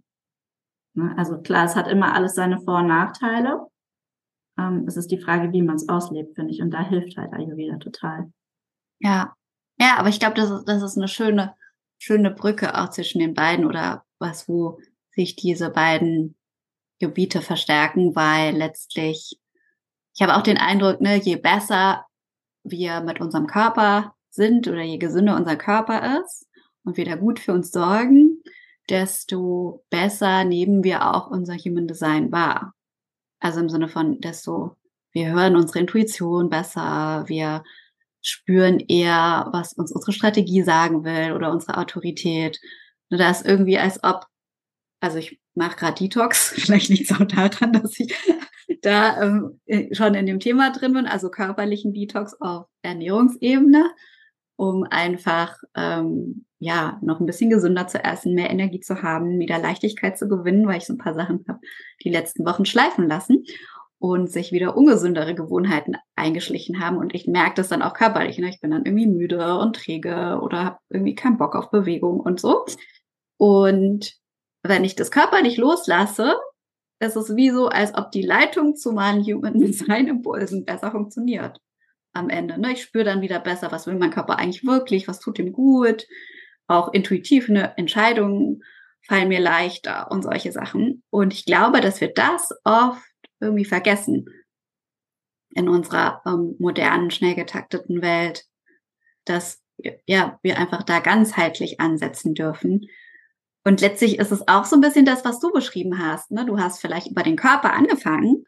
Ne? 0.93 1.13
Also 1.17 1.39
klar, 1.41 1.65
es 1.65 1.75
hat 1.75 1.87
immer 1.87 2.13
alles 2.13 2.35
seine 2.35 2.59
Vor- 2.59 2.79
und 2.79 2.87
Nachteile. 2.87 3.67
Ähm, 4.57 4.85
es 4.87 4.97
ist 4.97 5.11
die 5.11 5.19
Frage, 5.19 5.51
wie 5.51 5.61
man 5.61 5.75
es 5.75 5.89
auslebt, 5.89 6.35
finde 6.35 6.53
ich. 6.53 6.61
Und 6.61 6.71
da 6.71 6.87
hilft 6.87 7.17
halt 7.17 7.33
Ayurveda 7.33 7.77
total. 7.77 8.31
Ja, 8.99 9.33
ja, 9.79 9.97
aber 9.97 10.09
ich 10.09 10.19
glaube, 10.19 10.35
das 10.35 10.49
ist, 10.51 10.65
das 10.65 10.83
ist 10.83 10.97
eine 10.97 11.07
schöne, 11.07 11.55
schöne 11.97 12.31
Brücke 12.31 12.77
auch 12.77 12.89
zwischen 12.89 13.19
den 13.19 13.33
beiden 13.33 13.65
oder 13.65 14.03
was, 14.19 14.49
wo 14.49 14.79
sich 15.11 15.35
diese 15.35 15.69
beiden 15.69 16.35
Gebiete 16.99 17.41
verstärken, 17.41 18.15
weil 18.15 18.55
letztlich, 18.55 19.39
ich 20.13 20.21
habe 20.21 20.35
auch 20.35 20.43
den 20.43 20.57
Eindruck, 20.57 20.99
ne, 20.99 21.15
je 21.15 21.37
besser 21.37 22.05
wir 22.63 22.99
mit 23.01 23.21
unserem 23.21 23.47
Körper 23.47 24.13
sind 24.29 24.67
oder 24.67 24.81
je 24.81 24.97
gesünder 24.97 25.37
unser 25.37 25.55
Körper 25.55 26.21
ist 26.21 26.45
und 26.83 26.97
wir 26.97 27.05
da 27.05 27.15
gut 27.15 27.39
für 27.39 27.53
uns 27.53 27.71
sorgen, 27.71 28.38
desto 28.89 29.85
besser 29.89 30.43
nehmen 30.43 30.83
wir 30.83 31.13
auch 31.13 31.29
unser 31.29 31.55
Human 31.55 31.87
Design 31.87 32.31
wahr. 32.31 32.73
Also 33.39 33.59
im 33.59 33.69
Sinne 33.69 33.87
von, 33.87 34.19
desto, 34.19 34.75
wir 35.11 35.31
hören 35.31 35.55
unsere 35.55 35.79
Intuition 35.79 36.49
besser, 36.49 37.23
wir 37.27 37.63
spüren 38.21 38.79
eher, 38.79 39.47
was 39.51 39.73
uns 39.73 39.91
unsere 39.91 40.11
Strategie 40.11 40.61
sagen 40.63 41.03
will 41.03 41.33
oder 41.33 41.51
unsere 41.51 41.77
Autorität. 41.77 42.59
Da 43.09 43.29
ist 43.29 43.45
irgendwie 43.45 43.77
als 43.77 44.03
ob, 44.03 44.25
also 44.99 45.17
ich 45.17 45.39
mache 45.55 45.77
gerade 45.77 45.95
Detox, 45.95 46.49
vielleicht 46.55 46.89
liegt 46.89 47.09
es 47.09 47.19
auch 47.19 47.25
daran, 47.25 47.73
dass 47.73 47.99
ich 47.99 48.13
da 48.81 49.21
ähm, 49.21 49.59
schon 49.91 50.15
in 50.15 50.25
dem 50.25 50.39
Thema 50.39 50.71
drin 50.71 50.93
bin, 50.93 51.05
also 51.05 51.29
körperlichen 51.29 51.93
Detox 51.93 52.33
auf 52.41 52.67
Ernährungsebene, 52.81 53.91
um 54.57 54.83
einfach 54.83 55.57
ähm, 55.75 56.45
ja 56.59 56.99
noch 57.01 57.19
ein 57.19 57.25
bisschen 57.25 57.49
gesünder 57.49 57.87
zu 57.87 58.03
essen, 58.03 58.35
mehr 58.35 58.49
Energie 58.49 58.81
zu 58.81 59.01
haben, 59.01 59.39
wieder 59.39 59.57
Leichtigkeit 59.57 60.17
zu 60.17 60.27
gewinnen, 60.27 60.67
weil 60.67 60.77
ich 60.77 60.85
so 60.85 60.93
ein 60.93 60.97
paar 60.97 61.13
Sachen 61.13 61.45
habe 61.47 61.59
die 62.03 62.09
letzten 62.09 62.45
Wochen 62.45 62.65
schleifen 62.65 63.07
lassen 63.07 63.45
und 63.97 64.31
sich 64.31 64.51
wieder 64.51 64.77
ungesündere 64.77 65.35
Gewohnheiten 65.35 65.95
eingeschlichen 66.15 66.79
haben. 66.79 66.97
Und 66.97 67.15
ich 67.15 67.27
merke 67.27 67.55
das 67.55 67.69
dann 67.69 67.81
auch 67.81 67.93
körperlich. 67.93 68.37
Ne? 68.37 68.49
Ich 68.49 68.61
bin 68.61 68.71
dann 68.71 68.85
irgendwie 68.85 69.07
müde 69.07 69.57
und 69.57 69.75
träge 69.75 70.39
oder 70.41 70.63
habe 70.63 70.77
irgendwie 70.89 71.15
keinen 71.15 71.37
Bock 71.37 71.55
auf 71.55 71.71
Bewegung 71.71 72.19
und 72.19 72.39
so. 72.39 72.65
Und 73.37 74.13
wenn 74.63 74.83
ich 74.83 74.95
das 74.95 75.11
körperlich 75.11 75.57
loslasse, 75.57 76.35
ist 76.99 77.15
es 77.15 77.35
wie 77.35 77.49
so, 77.49 77.67
als 77.67 77.95
ob 77.95 78.11
die 78.11 78.21
Leitung 78.21 78.75
zu 78.75 78.91
meinen 78.91 79.23
Human 79.23 79.53
Design 79.59 80.07
Impulsen 80.07 80.65
besser 80.65 80.91
funktioniert 80.91 81.59
am 82.13 82.29
Ende. 82.29 82.59
Ne? 82.59 82.73
Ich 82.73 82.83
spüre 82.83 83.05
dann 83.05 83.21
wieder 83.21 83.39
besser, 83.39 83.71
was 83.71 83.87
will 83.87 83.95
mein 83.95 84.11
Körper 84.11 84.37
eigentlich 84.37 84.65
wirklich, 84.65 85.07
was 85.07 85.19
tut 85.19 85.39
ihm 85.39 85.53
gut. 85.53 86.05
Auch 86.69 86.93
intuitiv 86.93 87.49
eine 87.49 87.75
Entscheidungen 87.77 88.63
fallen 89.01 89.27
mir 89.27 89.39
leichter 89.39 90.11
und 90.11 90.21
solche 90.21 90.51
Sachen. 90.51 91.03
Und 91.09 91.33
ich 91.33 91.45
glaube, 91.45 91.81
dass 91.81 91.99
wir 91.99 92.13
das 92.13 92.51
oft 92.63 93.01
irgendwie 93.39 93.65
vergessen 93.65 94.27
in 95.55 95.67
unserer 95.67 96.21
ähm, 96.27 96.55
modernen, 96.59 97.09
schnell 97.09 97.33
getakteten 97.33 98.03
Welt, 98.03 98.45
dass 99.25 99.63
ja, 100.05 100.37
wir 100.43 100.59
einfach 100.59 100.83
da 100.83 100.99
ganzheitlich 100.99 101.79
ansetzen 101.79 102.35
dürfen. 102.35 102.87
Und 103.63 103.81
letztlich 103.81 104.19
ist 104.19 104.31
es 104.31 104.47
auch 104.47 104.65
so 104.65 104.75
ein 104.75 104.81
bisschen 104.81 105.05
das, 105.05 105.25
was 105.25 105.39
du 105.39 105.51
beschrieben 105.51 105.97
hast. 105.97 106.29
Ne? 106.29 106.45
Du 106.45 106.59
hast 106.59 106.81
vielleicht 106.81 107.07
über 107.07 107.23
den 107.23 107.35
Körper 107.35 107.73
angefangen, 107.73 108.45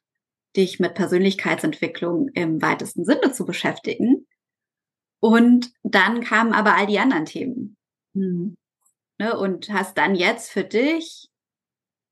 dich 0.56 0.80
mit 0.80 0.94
Persönlichkeitsentwicklung 0.94 2.30
im 2.36 2.62
weitesten 2.62 3.04
Sinne 3.04 3.32
zu 3.32 3.46
beschäftigen. 3.46 4.28
Und 5.20 5.72
dann 5.82 6.22
kamen 6.22 6.54
aber 6.54 6.76
all 6.76 6.86
die 6.86 7.00
anderen 7.00 7.26
Themen. 7.26 7.78
Mhm. 8.16 8.56
Ne? 9.20 9.38
Und 9.38 9.72
hast 9.72 9.98
dann 9.98 10.16
jetzt 10.16 10.52
für 10.52 10.64
dich 10.66 11.30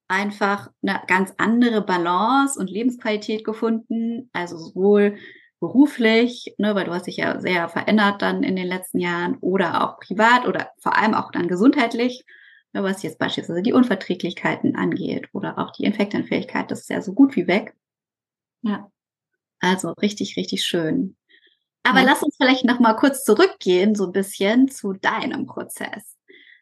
einfach 0.09 0.69
eine 0.83 1.01
ganz 1.07 1.33
andere 1.37 1.81
Balance 1.83 2.59
und 2.59 2.69
Lebensqualität 2.69 3.45
gefunden, 3.45 4.29
also 4.33 4.57
sowohl 4.57 5.17
beruflich, 5.59 6.55
ne, 6.57 6.75
weil 6.75 6.85
du 6.85 6.93
hast 6.93 7.07
dich 7.07 7.17
ja 7.17 7.39
sehr 7.41 7.69
verändert 7.69 8.21
dann 8.21 8.43
in 8.43 8.55
den 8.55 8.67
letzten 8.67 8.99
Jahren 8.99 9.37
oder 9.41 9.83
auch 9.83 9.99
privat 9.99 10.47
oder 10.47 10.71
vor 10.79 10.97
allem 10.97 11.13
auch 11.15 11.31
dann 11.31 11.47
gesundheitlich, 11.47 12.23
ne, 12.73 12.83
was 12.83 13.03
jetzt 13.03 13.19
beispielsweise 13.19 13.61
die 13.63 13.73
Unverträglichkeiten 13.73 14.75
angeht 14.75 15.29
oder 15.33 15.59
auch 15.59 15.71
die 15.71 15.83
Infektanfähigkeit, 15.85 16.71
das 16.71 16.81
ist 16.81 16.89
ja 16.89 17.01
so 17.01 17.13
gut 17.13 17.35
wie 17.35 17.47
weg. 17.47 17.75
Ja. 18.63 18.91
Also 19.61 19.91
richtig, 19.93 20.37
richtig 20.37 20.65
schön. 20.65 21.15
Aber 21.83 21.99
ja. 21.99 22.05
lass 22.05 22.23
uns 22.23 22.35
vielleicht 22.37 22.65
noch 22.65 22.79
mal 22.79 22.95
kurz 22.95 23.23
zurückgehen, 23.23 23.95
so 23.95 24.05
ein 24.05 24.11
bisschen 24.11 24.69
zu 24.69 24.93
deinem 24.93 25.45
Prozess. 25.45 26.17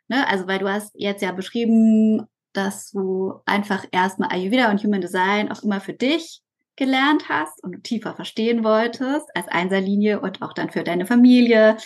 Ne, 0.08 0.28
also, 0.28 0.48
weil 0.48 0.60
du 0.60 0.70
hast 0.70 0.92
jetzt 0.96 1.22
ja 1.22 1.32
beschrieben, 1.32 2.28
dass 2.54 2.92
du 2.92 3.42
einfach 3.46 3.86
erstmal 3.92 4.32
Ayurveda 4.32 4.72
und 4.72 4.84
Human 4.84 5.02
Design 5.02 5.52
auch 5.52 5.64
immer 5.64 5.82
für 5.82 5.94
dich 5.94 6.42
gelernt 6.78 7.28
hast 7.28 7.62
und 7.64 7.84
tiefer 7.84 8.16
verstehen 8.16 8.64
wolltest 8.64 9.26
als 9.36 9.48
Einserlinie 9.48 10.22
und 10.22 10.42
auch 10.42 10.54
dann 10.54 10.70
für 10.70 10.84
deine 10.84 11.06
Familie. 11.06 11.78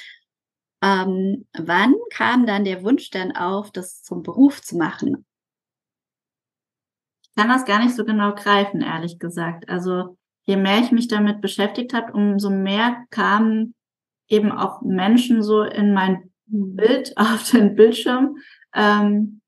Ähm, 0.84 1.48
wann 1.58 1.96
kam 2.12 2.46
dann 2.46 2.66
der 2.66 2.84
Wunsch 2.84 3.10
dann 3.10 3.36
auf, 3.36 3.72
das 3.72 4.04
zum 4.04 4.22
Beruf 4.22 4.62
zu 4.62 4.78
machen? 4.78 5.26
Ich 7.24 7.36
kann 7.36 7.50
das 7.50 7.66
gar 7.66 7.84
nicht 7.84 7.96
so 7.96 8.04
genau 8.04 8.36
greifen, 8.36 8.82
ehrlich 8.82 9.18
gesagt. 9.18 9.70
Also 9.70 10.18
je 10.46 10.58
mehr 10.58 10.80
ich 10.80 10.92
mich 10.92 11.08
damit 11.08 11.42
beschäftigt 11.42 11.94
habe, 11.94 12.14
umso 12.14 12.50
mehr 12.50 13.06
kamen 13.10 13.76
eben 14.28 14.52
auch 14.52 14.82
Menschen 14.82 15.44
so 15.44 15.64
in 15.64 15.94
mein 15.94 16.32
Bild 16.46 17.14
auf 17.18 17.52
den 17.52 17.76
Bildschirm, 17.76 18.38
ähm, 18.74 19.42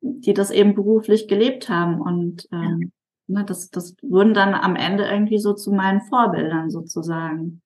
die 0.00 0.34
das 0.34 0.50
eben 0.50 0.74
beruflich 0.74 1.28
gelebt 1.28 1.68
haben. 1.68 2.00
Und 2.00 2.46
ähm, 2.52 2.92
ja. 3.26 3.38
ne, 3.38 3.44
das, 3.44 3.70
das 3.70 3.96
wurden 4.02 4.34
dann 4.34 4.54
am 4.54 4.76
Ende 4.76 5.04
irgendwie 5.04 5.38
so 5.38 5.54
zu 5.54 5.72
meinen 5.72 6.02
Vorbildern 6.02 6.70
sozusagen. 6.70 7.62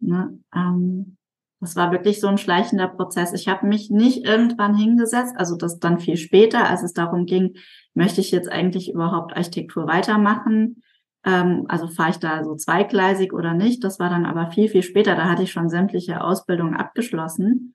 Ne? 0.00 0.38
Ähm, 0.54 1.16
das 1.60 1.74
war 1.74 1.90
wirklich 1.90 2.20
so 2.20 2.28
ein 2.28 2.38
schleichender 2.38 2.86
Prozess. 2.86 3.32
Ich 3.32 3.48
habe 3.48 3.66
mich 3.66 3.90
nicht 3.90 4.24
irgendwann 4.24 4.76
hingesetzt, 4.76 5.34
also 5.36 5.56
das 5.56 5.80
dann 5.80 5.98
viel 5.98 6.16
später, 6.16 6.68
als 6.68 6.82
es 6.82 6.92
darum 6.92 7.26
ging, 7.26 7.56
möchte 7.94 8.20
ich 8.20 8.30
jetzt 8.30 8.50
eigentlich 8.50 8.92
überhaupt 8.92 9.36
Architektur 9.36 9.88
weitermachen? 9.88 10.82
Ähm, 11.28 11.66
also 11.68 11.88
fahre 11.88 12.10
ich 12.10 12.16
da 12.16 12.42
so 12.42 12.54
zweigleisig 12.54 13.34
oder 13.34 13.52
nicht? 13.52 13.84
Das 13.84 14.00
war 14.00 14.08
dann 14.08 14.24
aber 14.24 14.50
viel, 14.50 14.68
viel 14.68 14.82
später. 14.82 15.14
Da 15.14 15.28
hatte 15.28 15.42
ich 15.42 15.52
schon 15.52 15.68
sämtliche 15.68 16.22
Ausbildungen 16.22 16.74
abgeschlossen. 16.74 17.74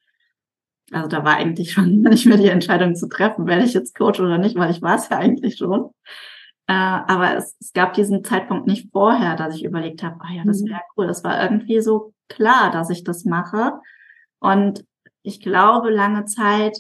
Also 0.92 1.08
da 1.08 1.24
war 1.24 1.36
eigentlich 1.36 1.72
schon 1.72 2.02
nicht 2.02 2.26
mehr 2.26 2.38
die 2.38 2.48
Entscheidung 2.48 2.96
zu 2.96 3.08
treffen, 3.08 3.46
werde 3.46 3.64
ich 3.64 3.74
jetzt 3.74 3.96
Coach 3.96 4.20
oder 4.20 4.40
nicht, 4.40 4.56
weil 4.56 4.72
ich 4.72 4.82
war 4.82 4.96
es 4.96 5.10
ja 5.10 5.20
eigentlich 5.20 5.58
schon. 5.58 5.92
Äh, 6.66 6.74
aber 6.74 7.36
es, 7.36 7.56
es, 7.60 7.74
gab 7.74 7.94
diesen 7.94 8.24
Zeitpunkt 8.24 8.66
nicht 8.66 8.90
vorher, 8.92 9.36
dass 9.36 9.56
ich 9.56 9.64
überlegt 9.64 10.02
habe, 10.02 10.18
ah 10.22 10.34
ja, 10.34 10.44
das 10.46 10.62
mhm. 10.62 10.70
wäre 10.70 10.82
cool. 10.98 11.08
Das 11.08 11.24
war 11.24 11.44
irgendwie 11.44 11.80
so 11.82 12.14
klar, 12.30 12.72
dass 12.72 12.90
ich 12.90 13.04
das 13.04 13.24
mache. 13.24 13.74
Und 14.40 14.84
ich 15.22 15.42
glaube, 15.42 15.92
lange 15.92 16.26
Zeit 16.26 16.80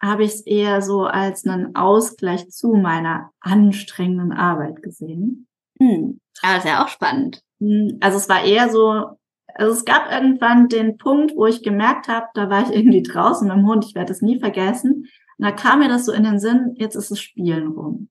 habe 0.00 0.22
ich 0.22 0.30
es 0.30 0.40
eher 0.42 0.80
so 0.80 1.06
als 1.06 1.44
einen 1.44 1.74
Ausgleich 1.74 2.50
zu 2.50 2.74
meiner 2.74 3.30
anstrengenden 3.40 4.32
Arbeit 4.32 4.82
gesehen. 4.82 5.48
Hm. 5.84 6.20
Aber 6.42 6.56
ist 6.56 6.66
ja 6.66 6.84
auch 6.84 6.88
spannend. 6.88 7.42
Hm, 7.60 7.98
also 8.00 8.16
es 8.16 8.28
war 8.28 8.44
eher 8.44 8.68
so, 8.70 9.18
also 9.54 9.72
es 9.72 9.84
gab 9.84 10.10
irgendwann 10.10 10.68
den 10.68 10.96
Punkt, 10.98 11.34
wo 11.36 11.46
ich 11.46 11.62
gemerkt 11.62 12.08
habe, 12.08 12.26
da 12.34 12.50
war 12.50 12.62
ich 12.62 12.74
irgendwie 12.74 13.02
draußen 13.02 13.46
mit 13.46 13.56
dem 13.56 13.66
Hund, 13.66 13.84
ich 13.84 13.94
werde 13.94 14.12
es 14.12 14.22
nie 14.22 14.38
vergessen. 14.38 15.06
Und 15.38 15.44
da 15.44 15.52
kam 15.52 15.80
mir 15.80 15.88
das 15.88 16.06
so 16.06 16.12
in 16.12 16.24
den 16.24 16.38
Sinn, 16.38 16.74
jetzt 16.76 16.94
ist 16.96 17.10
das 17.10 17.20
Spielen 17.20 17.68
rum. 17.68 18.08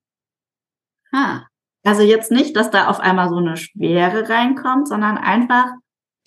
Ah. 1.12 1.44
Also 1.86 2.02
jetzt 2.02 2.32
nicht, 2.32 2.56
dass 2.56 2.70
da 2.70 2.88
auf 2.88 3.02
einmal 3.02 3.28
so 3.28 3.36
eine 3.36 3.58
Schwere 3.58 4.30
reinkommt, 4.30 4.88
sondern 4.88 5.18
einfach 5.18 5.74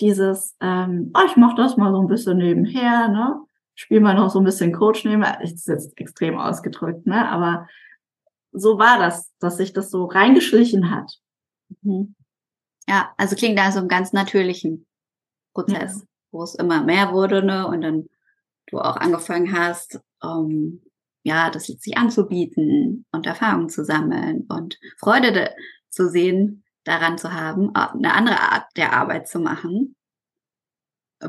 dieses, 0.00 0.54
ähm, 0.60 1.12
oh, 1.14 1.24
ich 1.26 1.36
mache 1.36 1.56
das 1.56 1.78
mal 1.78 1.92
so 1.92 2.00
ein 2.00 2.08
bisschen 2.08 2.36
nebenher, 2.36 3.08
ne? 3.08 3.40
Spiel 3.74 4.00
mal 4.00 4.14
noch 4.14 4.30
so 4.30 4.38
ein 4.38 4.44
bisschen 4.44 4.72
Coach 4.72 5.04
nehmen. 5.06 5.22
Das 5.22 5.52
ist 5.52 5.66
jetzt 5.66 5.98
extrem 5.98 6.38
ausgedrückt, 6.38 7.06
ne? 7.06 7.26
Aber 7.30 7.66
so 8.52 8.78
war 8.78 8.98
das, 8.98 9.32
dass 9.38 9.56
sich 9.56 9.72
das 9.72 9.90
so 9.90 10.04
reingeschlichen 10.04 10.90
hat. 10.90 11.10
Mhm. 11.82 12.14
Ja, 12.88 13.12
also 13.16 13.36
klingt 13.36 13.58
da 13.58 13.72
so 13.72 13.80
einem 13.80 13.88
ganz 13.88 14.12
natürlichen 14.12 14.86
Prozess, 15.54 16.00
ja. 16.00 16.06
wo 16.30 16.42
es 16.42 16.54
immer 16.54 16.82
mehr 16.82 17.12
wurde, 17.12 17.42
ne? 17.44 17.66
Und 17.66 17.80
dann 17.82 18.08
du 18.68 18.78
auch 18.78 18.96
angefangen 18.96 19.52
hast, 19.52 20.00
um, 20.20 20.82
ja, 21.22 21.50
das 21.50 21.66
sich 21.66 21.96
anzubieten 21.96 23.06
und 23.12 23.26
Erfahrungen 23.26 23.68
zu 23.68 23.84
sammeln 23.84 24.46
und 24.48 24.78
Freude 24.98 25.54
zu 25.88 26.08
sehen, 26.08 26.64
daran 26.84 27.18
zu 27.18 27.32
haben, 27.32 27.74
eine 27.74 28.14
andere 28.14 28.40
Art 28.40 28.66
der 28.76 28.92
Arbeit 28.92 29.28
zu 29.28 29.40
machen, 29.40 29.96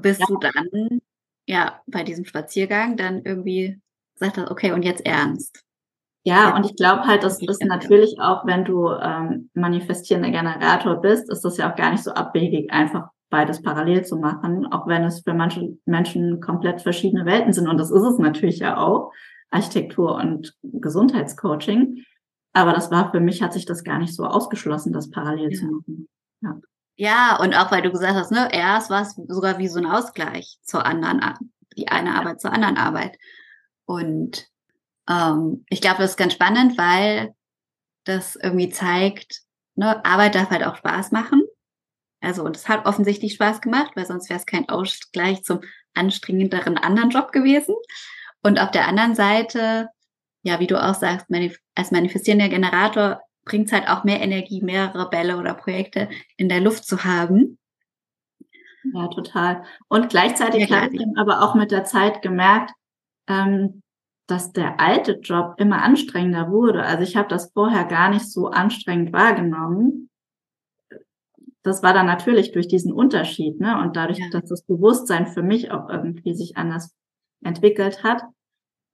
bis 0.01 0.19
ja. 0.19 0.25
du 0.27 0.37
dann, 0.37 0.99
ja, 1.47 1.81
bei 1.87 2.03
diesem 2.03 2.25
Spaziergang 2.25 2.97
dann 2.97 3.23
irgendwie 3.23 3.81
sagst, 4.15 4.37
okay, 4.37 4.71
und 4.71 4.83
jetzt 4.83 5.05
ernst. 5.05 5.63
Ja, 6.27 6.53
und 6.57 6.65
ich 6.65 6.75
glaube 6.75 7.03
halt, 7.07 7.23
das 7.23 7.41
ist 7.41 7.63
natürlich 7.63 8.19
auch, 8.19 8.45
wenn 8.45 8.65
du 8.65 8.89
ähm, 8.89 9.49
manifestierender 9.53 10.29
Generator 10.29 10.99
bist, 10.99 11.31
ist 11.31 11.45
das 11.45 11.55
ja 11.55 11.71
auch 11.71 11.77
gar 11.77 11.91
nicht 11.91 12.03
so 12.03 12.11
abwegig, 12.11 12.69
einfach 12.69 13.07
beides 13.29 13.61
parallel 13.61 14.03
zu 14.03 14.17
machen, 14.17 14.65
auch 14.65 14.87
wenn 14.87 15.05
es 15.05 15.21
für 15.21 15.33
manche 15.33 15.77
Menschen 15.85 16.41
komplett 16.41 16.81
verschiedene 16.81 17.25
Welten 17.25 17.53
sind. 17.53 17.69
Und 17.69 17.77
das 17.77 17.91
ist 17.91 18.03
es 18.03 18.17
natürlich 18.17 18.59
ja 18.59 18.75
auch. 18.75 19.13
Architektur 19.51 20.15
und 20.15 20.53
Gesundheitscoaching. 20.63 22.03
Aber 22.51 22.73
das 22.73 22.91
war 22.91 23.09
für 23.11 23.21
mich, 23.21 23.41
hat 23.41 23.53
sich 23.53 23.65
das 23.65 23.85
gar 23.85 23.97
nicht 23.97 24.13
so 24.13 24.25
ausgeschlossen, 24.25 24.91
das 24.91 25.09
parallel 25.09 25.53
ja. 25.53 25.57
zu 25.57 25.65
machen. 25.67 26.09
Ja. 26.41 26.59
ja, 26.97 27.39
und 27.41 27.55
auch 27.55 27.71
weil 27.71 27.83
du 27.83 27.91
gesagt 27.91 28.15
hast, 28.15 28.33
ne, 28.33 28.49
erst 28.51 28.89
war 28.89 29.03
es 29.03 29.15
sogar 29.29 29.59
wie 29.59 29.69
so 29.69 29.79
ein 29.79 29.85
Ausgleich 29.85 30.57
zur 30.63 30.85
anderen, 30.85 31.21
die 31.77 31.87
eine 31.87 32.09
ja. 32.09 32.15
Arbeit 32.15 32.41
zur 32.41 32.51
anderen 32.51 32.75
Arbeit. 32.75 33.17
Und 33.85 34.49
ähm, 35.09 35.65
ich 35.69 35.81
glaube, 35.81 35.99
das 35.99 36.11
ist 36.11 36.17
ganz 36.17 36.33
spannend, 36.33 36.77
weil 36.77 37.33
das 38.03 38.35
irgendwie 38.35 38.69
zeigt, 38.69 39.41
ne, 39.75 40.03
Arbeit 40.05 40.35
darf 40.35 40.49
halt 40.49 40.65
auch 40.65 40.75
Spaß 40.77 41.11
machen. 41.11 41.43
Also, 42.21 42.43
und 42.43 42.55
es 42.55 42.67
hat 42.67 42.85
offensichtlich 42.85 43.33
Spaß 43.33 43.61
gemacht, 43.61 43.91
weil 43.95 44.05
sonst 44.05 44.29
wäre 44.29 44.39
es 44.39 44.45
kein 44.45 44.69
Ausgleich 44.69 45.43
zum 45.43 45.61
anstrengenderen 45.93 46.77
anderen 46.77 47.09
Job 47.09 47.31
gewesen. 47.31 47.75
Und 48.41 48.59
auf 48.59 48.71
der 48.71 48.87
anderen 48.87 49.15
Seite, 49.15 49.89
ja, 50.43 50.59
wie 50.59 50.67
du 50.67 50.81
auch 50.81 50.95
sagst, 50.95 51.29
manif 51.29 51.59
als 51.75 51.91
manifestierender 51.91 52.49
Generator 52.49 53.21
bringt 53.45 53.67
es 53.67 53.73
halt 53.73 53.87
auch 53.87 54.03
mehr 54.03 54.21
Energie, 54.21 54.61
mehrere 54.61 55.09
Bälle 55.09 55.37
oder 55.37 55.53
Projekte 55.53 56.09
in 56.37 56.49
der 56.49 56.59
Luft 56.59 56.85
zu 56.85 57.03
haben. 57.03 57.57
Ja, 58.93 59.07
total. 59.07 59.63
Und 59.87 60.09
gleichzeitig 60.09 60.69
ja, 60.69 60.81
habe 60.81 60.95
ich 60.95 61.01
aber 61.17 61.41
auch 61.41 61.55
mit 61.55 61.71
der 61.71 61.83
Zeit 61.83 62.21
gemerkt, 62.21 62.71
ähm, 63.27 63.81
dass 64.27 64.51
der 64.51 64.79
alte 64.79 65.19
Job 65.21 65.55
immer 65.57 65.81
anstrengender 65.81 66.51
wurde. 66.51 66.83
Also 66.83 67.03
ich 67.03 67.15
habe 67.15 67.29
das 67.29 67.51
vorher 67.53 67.85
gar 67.85 68.09
nicht 68.09 68.29
so 68.29 68.47
anstrengend 68.47 69.13
wahrgenommen. 69.13 70.09
Das 71.63 71.81
war 71.81 71.93
dann 71.93 72.05
natürlich 72.05 72.51
durch 72.51 72.67
diesen 72.67 72.93
Unterschied, 72.93 73.59
ne? 73.59 73.81
Und 73.81 73.95
dadurch, 73.95 74.19
ja. 74.19 74.25
dass 74.31 74.49
das 74.49 74.63
Bewusstsein 74.63 75.27
für 75.27 75.43
mich 75.43 75.71
auch 75.71 75.89
irgendwie 75.89 76.33
sich 76.33 76.55
anders 76.55 76.95
entwickelt 77.43 78.03
hat, 78.03 78.23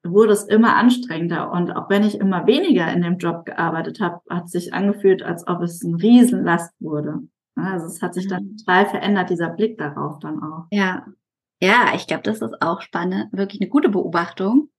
wurde 0.05 0.33
es 0.33 0.43
immer 0.43 0.75
anstrengender. 0.75 1.51
Und 1.51 1.71
auch 1.71 1.89
wenn 1.89 2.03
ich 2.03 2.19
immer 2.19 2.45
weniger 2.45 2.91
in 2.91 3.01
dem 3.01 3.17
Job 3.17 3.45
gearbeitet 3.45 3.99
habe, 3.99 4.21
hat 4.29 4.49
sich 4.49 4.73
angefühlt, 4.73 5.23
als 5.23 5.47
ob 5.47 5.61
es 5.61 5.83
ein 5.83 5.95
Riesenlast 5.95 6.73
wurde. 6.79 7.19
Also 7.55 7.85
es 7.85 8.01
hat 8.01 8.13
sich 8.13 8.27
dann 8.27 8.43
mhm. 8.43 8.57
total 8.57 8.85
verändert, 8.87 9.29
dieser 9.29 9.49
Blick 9.49 9.77
darauf 9.77 10.19
dann 10.19 10.41
auch. 10.41 10.65
Ja. 10.71 11.05
Ja, 11.61 11.93
ich 11.95 12.07
glaube, 12.07 12.23
das 12.23 12.41
ist 12.41 12.61
auch 12.61 12.81
spannend, 12.81 13.31
wirklich 13.31 13.61
eine 13.61 13.69
gute 13.69 13.87
Beobachtung. 13.87 14.69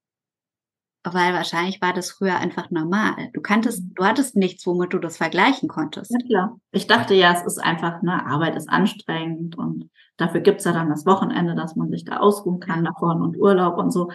Weil 1.06 1.34
wahrscheinlich 1.34 1.82
war 1.82 1.92
das 1.92 2.10
früher 2.10 2.38
einfach 2.38 2.70
normal. 2.70 3.28
Du 3.34 3.42
kanntest, 3.42 3.84
du 3.94 4.04
hattest 4.04 4.36
nichts, 4.36 4.66
womit 4.66 4.94
du 4.94 4.98
das 4.98 5.18
vergleichen 5.18 5.68
konntest. 5.68 6.10
Ja, 6.10 6.18
klar. 6.26 6.60
Ich 6.72 6.86
dachte 6.86 7.14
ja, 7.14 7.32
es 7.34 7.42
ist 7.44 7.58
einfach, 7.58 8.00
ne, 8.00 8.24
Arbeit 8.24 8.56
ist 8.56 8.70
anstrengend 8.70 9.56
und 9.58 9.90
dafür 10.16 10.40
gibt's 10.40 10.64
ja 10.64 10.72
dann 10.72 10.88
das 10.88 11.04
Wochenende, 11.04 11.54
dass 11.54 11.76
man 11.76 11.90
sich 11.90 12.04
da 12.04 12.18
ausruhen 12.18 12.58
kann 12.58 12.84
davon 12.84 13.20
und 13.20 13.36
Urlaub 13.36 13.76
und 13.76 13.90
so. 13.90 14.10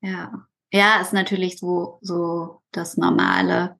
Ja. 0.00 0.46
Ja, 0.72 1.00
ist 1.00 1.12
natürlich 1.12 1.58
so, 1.58 1.98
so 2.00 2.62
das 2.72 2.96
normale 2.96 3.78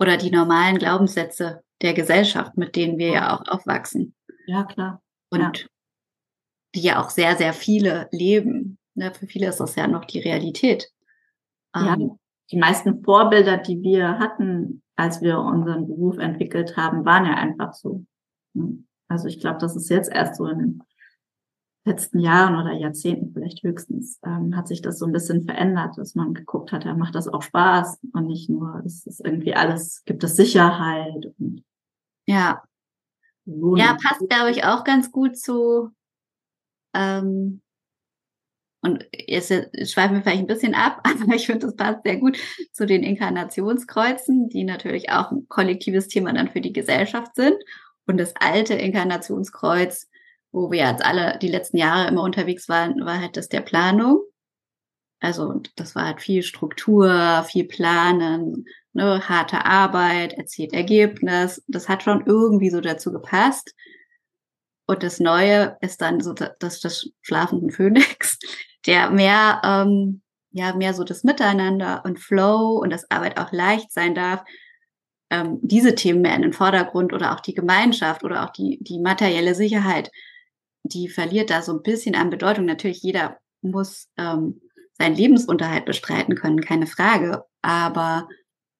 oder 0.00 0.16
die 0.16 0.30
normalen 0.30 0.78
Glaubenssätze 0.78 1.62
der 1.82 1.94
Gesellschaft, 1.94 2.56
mit 2.56 2.74
denen 2.74 2.98
wir 2.98 3.12
ja 3.12 3.36
auch 3.36 3.46
aufwachsen. 3.46 4.14
Ja, 4.46 4.64
klar. 4.64 5.02
Und 5.30 5.40
ja. 5.40 5.52
die 6.74 6.80
ja 6.80 7.00
auch 7.00 7.10
sehr, 7.10 7.36
sehr 7.36 7.52
viele 7.52 8.08
leben. 8.10 8.78
Ne? 9.00 9.12
Für 9.14 9.26
viele 9.26 9.48
ist 9.48 9.60
das 9.60 9.76
ja 9.76 9.88
noch 9.88 10.04
die 10.04 10.20
Realität. 10.20 10.90
Ja, 11.74 11.94
ähm, 11.94 12.18
die 12.52 12.58
meisten 12.58 13.02
Vorbilder, 13.02 13.56
die 13.56 13.80
wir 13.80 14.18
hatten, 14.18 14.82
als 14.94 15.22
wir 15.22 15.38
unseren 15.38 15.86
Beruf 15.86 16.18
entwickelt 16.18 16.76
haben, 16.76 17.06
waren 17.06 17.24
ja 17.24 17.34
einfach 17.34 17.72
so. 17.72 18.04
Also 19.08 19.26
ich 19.26 19.40
glaube, 19.40 19.58
das 19.58 19.74
ist 19.74 19.88
jetzt 19.88 20.12
erst 20.12 20.36
so 20.36 20.46
in 20.46 20.58
den 20.58 20.82
letzten 21.84 22.18
Jahren 22.18 22.56
oder 22.56 22.74
Jahrzehnten 22.74 23.32
vielleicht 23.32 23.62
höchstens, 23.62 24.20
ähm, 24.22 24.54
hat 24.54 24.68
sich 24.68 24.82
das 24.82 24.98
so 24.98 25.06
ein 25.06 25.12
bisschen 25.12 25.46
verändert, 25.46 25.96
dass 25.96 26.14
man 26.14 26.34
geguckt 26.34 26.72
hat, 26.72 26.84
ja, 26.84 26.94
macht 26.94 27.14
das 27.14 27.26
auch 27.26 27.40
Spaß 27.40 28.00
und 28.12 28.26
nicht 28.26 28.50
nur, 28.50 28.82
es 28.84 29.06
ist 29.06 29.24
irgendwie 29.24 29.54
alles, 29.54 30.04
gibt 30.04 30.22
es 30.22 30.36
Sicherheit 30.36 31.32
und 31.38 31.64
ja. 32.26 32.62
Wohnung. 33.46 33.78
Ja, 33.78 33.96
passt, 34.02 34.28
glaube 34.28 34.50
ich, 34.50 34.64
auch 34.64 34.84
ganz 34.84 35.10
gut 35.10 35.38
zu 35.38 35.90
ähm, 36.92 37.62
und 38.82 39.06
jetzt 39.12 39.50
schweifen 39.90 40.16
wir 40.16 40.22
vielleicht 40.22 40.40
ein 40.40 40.46
bisschen 40.46 40.74
ab, 40.74 41.00
aber 41.22 41.34
ich 41.34 41.46
finde, 41.46 41.66
das 41.66 41.76
passt 41.76 42.00
sehr 42.04 42.16
gut 42.16 42.38
zu 42.72 42.86
den 42.86 43.02
Inkarnationskreuzen, 43.02 44.48
die 44.48 44.64
natürlich 44.64 45.10
auch 45.10 45.30
ein 45.30 45.46
kollektives 45.48 46.08
Thema 46.08 46.32
dann 46.32 46.50
für 46.50 46.60
die 46.60 46.72
Gesellschaft 46.72 47.34
sind. 47.34 47.56
Und 48.06 48.18
das 48.18 48.34
alte 48.36 48.74
Inkarnationskreuz 48.74 50.08
wo 50.52 50.70
wir 50.70 50.78
jetzt 50.78 51.04
alle 51.04 51.38
die 51.38 51.48
letzten 51.48 51.76
Jahre 51.76 52.08
immer 52.08 52.22
unterwegs 52.22 52.68
waren, 52.68 53.04
war 53.04 53.20
halt 53.20 53.36
das 53.36 53.48
der 53.48 53.60
Planung. 53.60 54.22
Also 55.20 55.60
das 55.76 55.94
war 55.94 56.06
halt 56.06 56.20
viel 56.20 56.42
Struktur, 56.42 57.44
viel 57.46 57.66
Planen, 57.66 58.64
ne, 58.92 59.28
harte 59.28 59.64
Arbeit, 59.64 60.32
erzielt 60.32 60.72
Ergebnis. 60.72 61.62
Das 61.68 61.88
hat 61.88 62.02
schon 62.02 62.24
irgendwie 62.26 62.70
so 62.70 62.80
dazu 62.80 63.12
gepasst. 63.12 63.74
Und 64.86 65.02
das 65.02 65.20
Neue 65.20 65.76
ist 65.82 66.00
dann 66.00 66.20
so 66.20 66.32
das 66.32 66.80
des 66.80 67.12
schlafenden 67.20 67.70
Phönix, 67.70 68.38
der 68.86 69.10
mehr, 69.10 69.60
ähm, 69.64 70.22
ja, 70.52 70.74
mehr 70.74 70.94
so 70.94 71.04
das 71.04 71.24
Miteinander 71.24 72.02
und 72.04 72.18
Flow 72.18 72.78
und 72.78 72.90
das 72.90 73.10
Arbeit 73.10 73.38
auch 73.38 73.52
leicht 73.52 73.92
sein 73.92 74.14
darf. 74.14 74.42
Ähm, 75.30 75.58
diese 75.62 75.94
Themen 75.94 76.22
mehr 76.22 76.34
in 76.34 76.42
den 76.42 76.52
Vordergrund 76.52 77.12
oder 77.12 77.34
auch 77.34 77.40
die 77.40 77.54
Gemeinschaft 77.54 78.24
oder 78.24 78.44
auch 78.44 78.50
die, 78.50 78.78
die 78.82 78.98
materielle 78.98 79.54
Sicherheit 79.54 80.10
die 80.84 81.08
verliert 81.08 81.50
da 81.50 81.62
so 81.62 81.72
ein 81.72 81.82
bisschen 81.82 82.14
an 82.14 82.30
Bedeutung. 82.30 82.64
Natürlich, 82.64 83.02
jeder 83.02 83.38
muss 83.62 84.08
ähm, 84.16 84.60
seinen 84.98 85.16
Lebensunterhalt 85.16 85.84
bestreiten 85.84 86.34
können, 86.34 86.60
keine 86.60 86.86
Frage. 86.86 87.44
Aber 87.62 88.28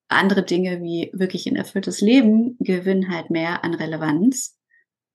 andere 0.08 0.42
Dinge 0.42 0.80
wie 0.82 1.10
wirklich 1.12 1.46
ein 1.46 1.56
erfülltes 1.56 2.00
Leben 2.00 2.56
gewinnen 2.58 3.12
halt 3.12 3.30
mehr 3.30 3.64
an 3.64 3.74
Relevanz, 3.74 4.56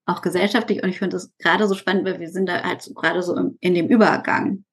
auch 0.05 0.21
gesellschaftlich. 0.21 0.83
Und 0.83 0.89
ich 0.89 0.99
finde 0.99 1.17
das 1.17 1.31
gerade 1.37 1.67
so 1.67 1.75
spannend, 1.75 2.05
weil 2.05 2.19
wir 2.19 2.29
sind 2.29 2.47
da 2.47 2.63
halt 2.63 2.81
so, 2.81 2.93
gerade 2.93 3.21
so 3.21 3.35
in 3.59 3.73
dem 3.73 3.87
Übergang. 3.87 4.63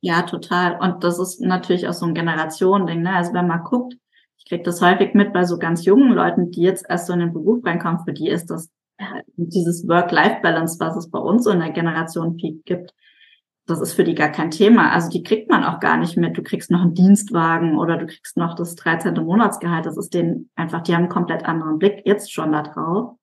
Ja, 0.00 0.22
total. 0.22 0.78
Und 0.80 1.02
das 1.02 1.18
ist 1.18 1.40
natürlich 1.40 1.88
auch 1.88 1.92
so 1.92 2.06
ein 2.06 2.14
Generationending. 2.14 3.02
Ne? 3.02 3.14
Also 3.14 3.32
wenn 3.32 3.48
man 3.48 3.64
guckt, 3.64 3.94
ich 4.38 4.44
kriege 4.48 4.62
das 4.62 4.80
häufig 4.80 5.14
mit 5.14 5.32
bei 5.32 5.44
so 5.44 5.58
ganz 5.58 5.84
jungen 5.84 6.12
Leuten, 6.12 6.50
die 6.50 6.62
jetzt 6.62 6.86
erst 6.88 7.06
so 7.06 7.12
in 7.12 7.20
den 7.20 7.32
Beruf 7.32 7.64
reinkommen, 7.64 8.04
für 8.04 8.12
die 8.12 8.28
ist 8.28 8.46
das 8.46 8.70
dieses 9.36 9.86
Work-Life-Balance, 9.86 10.78
was 10.80 10.96
es 10.96 11.10
bei 11.10 11.18
uns 11.18 11.44
so 11.44 11.50
in 11.50 11.60
der 11.60 11.70
Generation 11.70 12.36
Peak 12.36 12.64
gibt, 12.64 12.92
das 13.68 13.80
ist 13.80 13.92
für 13.92 14.04
die 14.04 14.14
gar 14.14 14.30
kein 14.30 14.50
Thema. 14.50 14.92
Also 14.92 15.10
die 15.10 15.22
kriegt 15.22 15.50
man 15.50 15.62
auch 15.62 15.78
gar 15.78 15.98
nicht 15.98 16.16
mit. 16.16 16.36
Du 16.36 16.42
kriegst 16.42 16.70
noch 16.70 16.80
einen 16.80 16.94
Dienstwagen 16.94 17.76
oder 17.76 17.98
du 17.98 18.06
kriegst 18.06 18.36
noch 18.38 18.54
das 18.54 18.74
13. 18.76 19.14
Monatsgehalt. 19.14 19.84
Das 19.84 19.98
ist 19.98 20.14
denen 20.14 20.50
einfach, 20.56 20.82
die 20.82 20.94
haben 20.94 21.02
einen 21.02 21.10
komplett 21.10 21.44
anderen 21.44 21.78
Blick 21.78 22.02
jetzt 22.06 22.32
schon 22.32 22.52
da 22.52 22.62
drauf. 22.62 23.17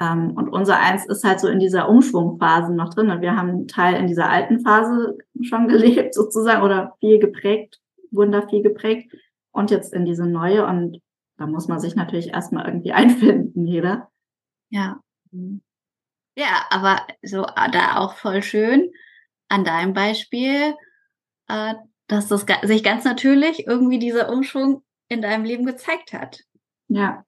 Ähm, 0.00 0.32
und 0.32 0.48
unser 0.48 0.80
Eins 0.80 1.06
ist 1.06 1.24
halt 1.24 1.40
so 1.40 1.48
in 1.48 1.60
dieser 1.60 1.88
Umschwungphase 1.88 2.74
noch 2.74 2.94
drin. 2.94 3.10
Und 3.10 3.20
wir 3.20 3.36
haben 3.36 3.50
einen 3.50 3.68
Teil 3.68 3.96
in 3.96 4.06
dieser 4.06 4.30
alten 4.30 4.60
Phase 4.60 5.18
schon 5.42 5.68
gelebt 5.68 6.14
sozusagen 6.14 6.62
oder 6.62 6.96
viel 7.00 7.18
geprägt, 7.18 7.80
wurden 8.10 8.32
da 8.32 8.48
viel 8.48 8.62
geprägt 8.62 9.14
und 9.52 9.70
jetzt 9.70 9.92
in 9.92 10.06
diese 10.06 10.26
neue. 10.26 10.66
Und 10.66 11.00
da 11.36 11.46
muss 11.46 11.68
man 11.68 11.78
sich 11.78 11.94
natürlich 11.94 12.28
erstmal 12.28 12.66
irgendwie 12.66 12.92
einfinden, 12.94 13.66
jeder. 13.66 14.08
Ja. 14.70 15.00
Ja, 16.36 16.64
aber 16.70 17.06
so 17.22 17.44
äh, 17.44 17.70
da 17.70 17.98
auch 17.98 18.14
voll 18.14 18.42
schön 18.42 18.90
an 19.48 19.64
deinem 19.64 19.92
Beispiel, 19.92 20.74
äh, 21.48 21.74
dass 22.06 22.28
das 22.28 22.46
sich 22.62 22.82
ganz 22.82 23.04
natürlich 23.04 23.66
irgendwie 23.66 23.98
dieser 23.98 24.32
Umschwung 24.32 24.82
in 25.08 25.20
deinem 25.20 25.44
Leben 25.44 25.66
gezeigt 25.66 26.12
hat. 26.12 26.40
Ja. 26.88 27.24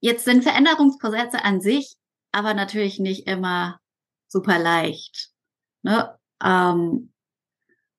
Jetzt 0.00 0.24
sind 0.24 0.42
Veränderungsprozesse 0.42 1.44
an 1.44 1.60
sich 1.60 1.96
aber 2.32 2.54
natürlich 2.54 2.98
nicht 2.98 3.26
immer 3.26 3.80
super 4.28 4.58
leicht. 4.58 5.30
Ne? 5.82 6.16
Ähm, 6.42 7.12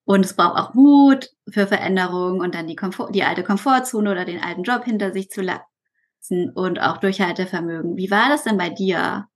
und 0.05 0.25
es 0.25 0.35
braucht 0.35 0.57
auch 0.57 0.73
Mut 0.73 1.29
für 1.49 1.67
Veränderungen 1.67 2.41
und 2.41 2.55
dann 2.55 2.67
die, 2.67 2.75
Komfort, 2.75 3.11
die 3.11 3.23
alte 3.23 3.43
Komfortzone 3.43 4.11
oder 4.11 4.25
den 4.25 4.41
alten 4.41 4.63
Job 4.63 4.83
hinter 4.83 5.13
sich 5.13 5.29
zu 5.29 5.41
lassen 5.41 6.49
und 6.53 6.79
auch 6.79 6.97
Durchhaltevermögen. 6.97 7.97
Wie 7.97 8.11
war 8.11 8.29
das 8.29 8.43
denn 8.43 8.57
bei 8.57 8.69
dir? 8.69 9.27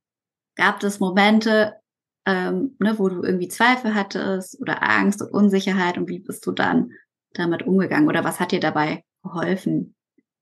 Gab 0.56 0.82
es 0.82 1.00
Momente, 1.00 1.76
ähm, 2.24 2.76
ne, 2.78 2.98
wo 2.98 3.08
du 3.08 3.22
irgendwie 3.22 3.48
Zweifel 3.48 3.94
hattest 3.94 4.60
oder 4.60 4.82
Angst 4.82 5.22
und 5.22 5.32
Unsicherheit 5.32 5.98
und 5.98 6.08
wie 6.08 6.18
bist 6.18 6.46
du 6.46 6.52
dann 6.52 6.92
damit 7.32 7.62
umgegangen 7.62 8.08
oder 8.08 8.24
was 8.24 8.40
hat 8.40 8.52
dir 8.52 8.60
dabei 8.60 9.04
geholfen, 9.22 9.94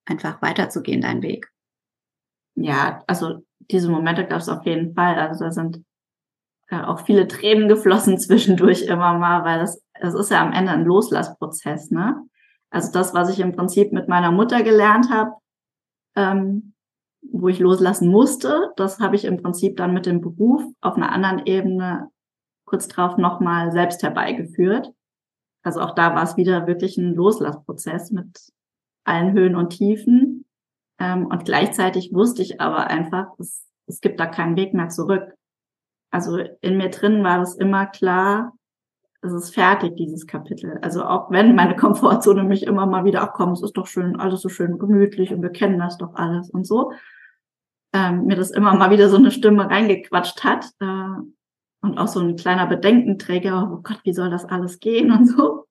einfach 0.04 0.40
weiterzugehen, 0.40 1.00
deinen 1.00 1.22
Weg? 1.22 1.53
Ja, 2.54 3.02
also 3.06 3.44
diese 3.70 3.90
Momente 3.90 4.26
gab 4.26 4.40
es 4.40 4.48
auf 4.48 4.64
jeden 4.64 4.94
Fall. 4.94 5.16
Also 5.16 5.44
da 5.44 5.50
sind 5.50 5.84
äh, 6.68 6.80
auch 6.80 7.00
viele 7.00 7.28
Tränen 7.28 7.68
geflossen 7.68 8.18
zwischendurch 8.18 8.82
immer 8.82 9.18
mal, 9.18 9.44
weil 9.44 9.60
das, 9.60 9.82
das 10.00 10.14
ist 10.14 10.30
ja 10.30 10.42
am 10.42 10.52
Ende 10.52 10.72
ein 10.72 10.84
Loslassprozess, 10.84 11.90
ne? 11.90 12.22
Also 12.70 12.90
das, 12.90 13.14
was 13.14 13.30
ich 13.30 13.38
im 13.38 13.54
Prinzip 13.54 13.92
mit 13.92 14.08
meiner 14.08 14.32
Mutter 14.32 14.64
gelernt 14.64 15.08
habe, 15.08 15.34
ähm, 16.16 16.74
wo 17.22 17.46
ich 17.48 17.60
loslassen 17.60 18.08
musste, 18.08 18.72
das 18.76 18.98
habe 18.98 19.14
ich 19.14 19.24
im 19.24 19.40
Prinzip 19.40 19.76
dann 19.76 19.94
mit 19.94 20.06
dem 20.06 20.20
Beruf 20.20 20.62
auf 20.80 20.96
einer 20.96 21.12
anderen 21.12 21.46
Ebene 21.46 22.10
kurz 22.64 22.88
drauf 22.88 23.16
nochmal 23.16 23.70
selbst 23.70 24.02
herbeigeführt. 24.02 24.92
Also 25.62 25.80
auch 25.80 25.94
da 25.94 26.14
war 26.16 26.24
es 26.24 26.36
wieder 26.36 26.66
wirklich 26.66 26.98
ein 26.98 27.14
Loslassprozess 27.14 28.10
mit 28.10 28.52
allen 29.04 29.32
Höhen 29.32 29.54
und 29.54 29.70
Tiefen. 29.70 30.33
Ähm, 30.98 31.26
und 31.26 31.44
gleichzeitig 31.44 32.12
wusste 32.12 32.42
ich 32.42 32.60
aber 32.60 32.86
einfach, 32.88 33.26
es, 33.38 33.66
es 33.86 34.00
gibt 34.00 34.20
da 34.20 34.26
keinen 34.26 34.56
Weg 34.56 34.74
mehr 34.74 34.88
zurück. 34.88 35.34
Also 36.10 36.38
in 36.60 36.76
mir 36.76 36.90
drin 36.90 37.24
war 37.24 37.42
es 37.42 37.56
immer 37.56 37.86
klar, 37.86 38.52
es 39.24 39.32
ist 39.32 39.54
fertig, 39.54 39.96
dieses 39.96 40.26
Kapitel. 40.26 40.78
Also 40.82 41.04
auch 41.04 41.30
wenn 41.30 41.54
meine 41.54 41.76
Komfortzone 41.76 42.44
mich 42.44 42.64
immer 42.64 42.86
mal 42.86 43.04
wieder, 43.04 43.22
ach 43.22 43.32
komm, 43.32 43.52
es 43.52 43.62
ist 43.62 43.76
doch 43.76 43.86
schön, 43.86 44.20
alles 44.20 44.42
so 44.42 44.48
schön 44.48 44.78
gemütlich 44.78 45.32
und 45.32 45.42
wir 45.42 45.50
kennen 45.50 45.78
das 45.78 45.98
doch 45.98 46.14
alles 46.14 46.50
und 46.50 46.66
so, 46.66 46.92
ähm, 47.92 48.26
mir 48.26 48.36
das 48.36 48.50
immer 48.50 48.74
mal 48.74 48.90
wieder 48.90 49.08
so 49.08 49.16
eine 49.16 49.30
Stimme 49.30 49.70
reingequatscht 49.70 50.44
hat 50.44 50.66
äh, 50.80 51.20
und 51.80 51.98
auch 51.98 52.08
so 52.08 52.20
ein 52.20 52.36
kleiner 52.36 52.66
Bedenkenträger, 52.66 53.70
oh 53.72 53.82
Gott, 53.82 54.00
wie 54.04 54.12
soll 54.12 54.30
das 54.30 54.44
alles 54.44 54.78
gehen 54.78 55.10
und 55.10 55.26
so. 55.26 55.66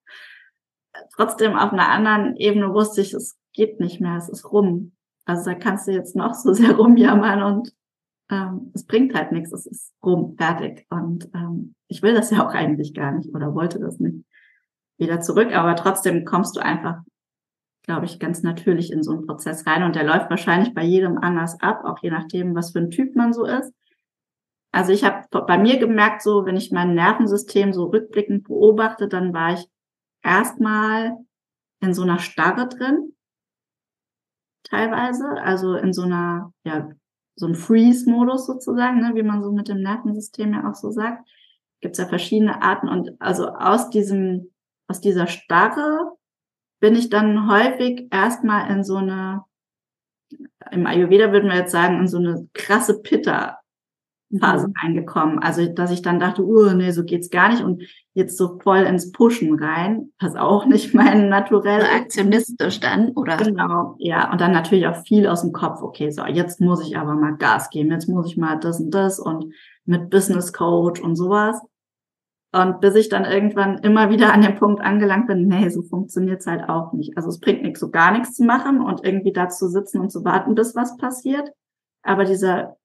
Trotzdem 1.15 1.55
auf 1.55 1.71
einer 1.71 1.89
anderen 1.89 2.35
Ebene 2.37 2.73
wusste 2.73 3.01
ich, 3.01 3.13
es 3.13 3.37
geht 3.53 3.79
nicht 3.79 4.01
mehr, 4.01 4.17
es 4.17 4.29
ist 4.29 4.51
rum. 4.51 4.93
Also 5.25 5.51
da 5.51 5.55
kannst 5.55 5.87
du 5.87 5.91
jetzt 5.91 6.15
noch 6.15 6.33
so 6.33 6.53
sehr 6.53 6.71
rumjammern 6.77 7.43
und 7.43 7.73
ähm, 8.29 8.71
es 8.73 8.85
bringt 8.85 9.13
halt 9.13 9.31
nichts, 9.31 9.51
es 9.53 9.65
ist 9.65 9.93
rum, 10.03 10.35
fertig. 10.37 10.85
Und 10.89 11.29
ähm, 11.33 11.75
ich 11.87 12.01
will 12.01 12.13
das 12.13 12.31
ja 12.31 12.45
auch 12.45 12.53
eigentlich 12.53 12.93
gar 12.93 13.11
nicht 13.11 13.33
oder 13.33 13.53
wollte 13.53 13.79
das 13.79 13.99
nicht 13.99 14.25
wieder 14.97 15.21
zurück, 15.21 15.51
aber 15.53 15.75
trotzdem 15.75 16.23
kommst 16.25 16.55
du 16.55 16.59
einfach, 16.59 17.01
glaube 17.83 18.05
ich, 18.05 18.19
ganz 18.19 18.43
natürlich 18.43 18.91
in 18.91 19.03
so 19.03 19.11
einen 19.11 19.25
Prozess 19.25 19.65
rein 19.65 19.83
und 19.83 19.95
der 19.95 20.03
läuft 20.03 20.29
wahrscheinlich 20.29 20.73
bei 20.73 20.83
jedem 20.83 21.17
anders 21.17 21.59
ab, 21.61 21.83
auch 21.83 21.99
je 22.01 22.11
nachdem, 22.11 22.55
was 22.55 22.71
für 22.71 22.79
ein 22.79 22.91
Typ 22.91 23.15
man 23.15 23.33
so 23.33 23.45
ist. 23.45 23.73
Also 24.71 24.91
ich 24.91 25.03
habe 25.03 25.27
bei 25.45 25.57
mir 25.57 25.77
gemerkt, 25.77 26.21
so 26.21 26.45
wenn 26.45 26.57
ich 26.57 26.71
mein 26.71 26.95
Nervensystem 26.95 27.73
so 27.73 27.85
rückblickend 27.85 28.45
beobachte, 28.45 29.07
dann 29.07 29.33
war 29.33 29.53
ich 29.53 29.67
erstmal 30.23 31.17
in 31.81 31.93
so 31.93 32.01
einer 32.01 32.17
Starre 32.17 32.67
drin 32.67 33.13
teilweise, 34.63 35.25
also 35.41 35.75
in 35.75 35.93
so 35.93 36.03
einer, 36.03 36.53
ja, 36.63 36.89
so 37.35 37.47
ein 37.47 37.55
Freeze-Modus 37.55 38.45
sozusagen, 38.45 39.01
ne, 39.01 39.15
wie 39.15 39.23
man 39.23 39.41
so 39.41 39.51
mit 39.51 39.67
dem 39.67 39.81
Nervensystem 39.81 40.53
ja 40.53 40.69
auch 40.69 40.75
so 40.75 40.91
sagt. 40.91 41.27
Gibt 41.81 41.93
es 41.93 41.99
ja 41.99 42.07
verschiedene 42.07 42.61
Arten 42.61 42.87
und 42.87 43.19
also 43.19 43.47
aus 43.49 43.89
diesem, 43.89 44.51
aus 44.87 45.01
dieser 45.01 45.27
Starre 45.27 46.13
bin 46.79 46.95
ich 46.95 47.09
dann 47.09 47.49
häufig 47.49 48.07
erstmal 48.11 48.69
in 48.69 48.83
so 48.83 48.97
eine, 48.97 49.43
im 50.71 50.85
Ayurveda 50.85 51.31
würden 51.31 51.49
wir 51.49 51.57
jetzt 51.57 51.71
sagen, 51.71 51.99
in 51.99 52.07
so 52.07 52.17
eine 52.17 52.47
krasse 52.53 53.01
Pitta 53.01 53.59
Phase 54.39 54.67
mhm. 54.67 54.73
reingekommen. 54.81 55.39
Also, 55.39 55.65
dass 55.67 55.91
ich 55.91 56.01
dann 56.01 56.19
dachte, 56.19 56.43
uh, 56.43 56.73
nee, 56.73 56.91
so 56.91 57.03
geht's 57.03 57.29
gar 57.29 57.49
nicht 57.49 57.63
und 57.63 57.83
jetzt 58.13 58.37
so 58.37 58.59
voll 58.59 58.79
ins 58.79 59.11
Pushen 59.11 59.57
rein, 59.61 60.11
was 60.19 60.35
auch 60.35 60.65
nicht 60.67 60.93
mein 60.93 61.29
Naturell 61.29 61.81
also 61.81 61.95
aktionistisch 61.95 62.79
dann, 62.79 63.09
oder? 63.11 63.37
Genau, 63.37 63.95
ja. 63.99 64.31
Und 64.31 64.41
dann 64.41 64.51
natürlich 64.51 64.87
auch 64.87 65.03
viel 65.05 65.27
aus 65.27 65.41
dem 65.41 65.51
Kopf. 65.51 65.81
Okay, 65.81 66.11
so, 66.11 66.25
jetzt 66.25 66.61
muss 66.61 66.85
ich 66.85 66.97
aber 66.97 67.15
mal 67.15 67.37
Gas 67.37 67.69
geben. 67.69 67.91
Jetzt 67.91 68.07
muss 68.07 68.27
ich 68.27 68.37
mal 68.37 68.59
das 68.59 68.79
und 68.79 68.91
das 68.91 69.19
und 69.19 69.53
mit 69.85 70.09
Business 70.09 70.53
Coach 70.53 71.01
und 71.01 71.15
sowas. 71.15 71.61
Und 72.55 72.81
bis 72.81 72.93
ich 72.93 73.09
dann 73.09 73.25
irgendwann 73.25 73.79
immer 73.79 74.11
wieder 74.11 74.31
an 74.31 74.41
dem 74.41 74.55
Punkt 74.55 74.79
angelangt 74.79 75.25
bin, 75.25 75.47
nee, 75.47 75.69
so 75.69 75.81
funktioniert's 75.81 76.45
halt 76.45 76.69
auch 76.69 76.93
nicht. 76.93 77.17
Also 77.17 77.29
es 77.29 77.39
bringt 77.39 77.63
nichts, 77.63 77.79
so 77.79 77.89
gar 77.89 78.11
nichts 78.11 78.35
zu 78.35 78.43
machen 78.43 78.79
und 78.79 79.03
irgendwie 79.03 79.33
da 79.33 79.49
zu 79.49 79.67
sitzen 79.67 79.99
und 79.99 80.11
zu 80.11 80.23
warten, 80.23 80.53
bis 80.53 80.75
was 80.75 80.95
passiert. 80.97 81.49
Aber 82.03 82.25
dieser 82.25 82.77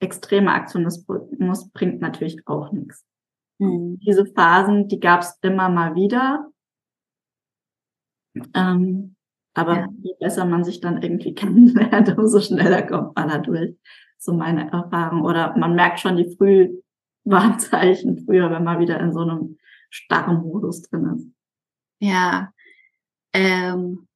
extremer 0.00 0.54
Aktionismus 0.54 1.70
bringt 1.72 2.00
natürlich 2.00 2.46
auch 2.46 2.72
nichts. 2.72 3.04
Mhm. 3.58 3.98
Diese 4.00 4.26
Phasen, 4.26 4.88
die 4.88 5.00
gab 5.00 5.20
es 5.20 5.38
immer 5.42 5.68
mal 5.68 5.94
wieder. 5.94 6.50
Ähm, 8.54 9.16
aber 9.54 9.76
ja. 9.76 9.88
je 10.02 10.14
besser 10.20 10.44
man 10.44 10.64
sich 10.64 10.80
dann 10.80 11.02
irgendwie 11.02 11.34
kennenlernt, 11.36 12.16
umso 12.16 12.40
schneller 12.40 12.82
kommt 12.82 13.16
man 13.16 13.28
da 13.28 13.38
durch. 13.38 13.76
So 14.18 14.32
meine 14.32 14.70
Erfahrung. 14.70 15.22
Oder 15.22 15.56
man 15.56 15.74
merkt 15.74 16.00
schon 16.00 16.16
die 16.16 16.36
Frühwarnzeichen 16.36 18.24
früher, 18.24 18.50
wenn 18.50 18.64
man 18.64 18.80
wieder 18.80 19.00
in 19.00 19.12
so 19.12 19.20
einem 19.20 19.58
starren 19.90 20.42
Modus 20.42 20.82
drin 20.82 21.14
ist. 21.16 21.28
Ja. 22.00 22.52
Ähm, 23.32 24.07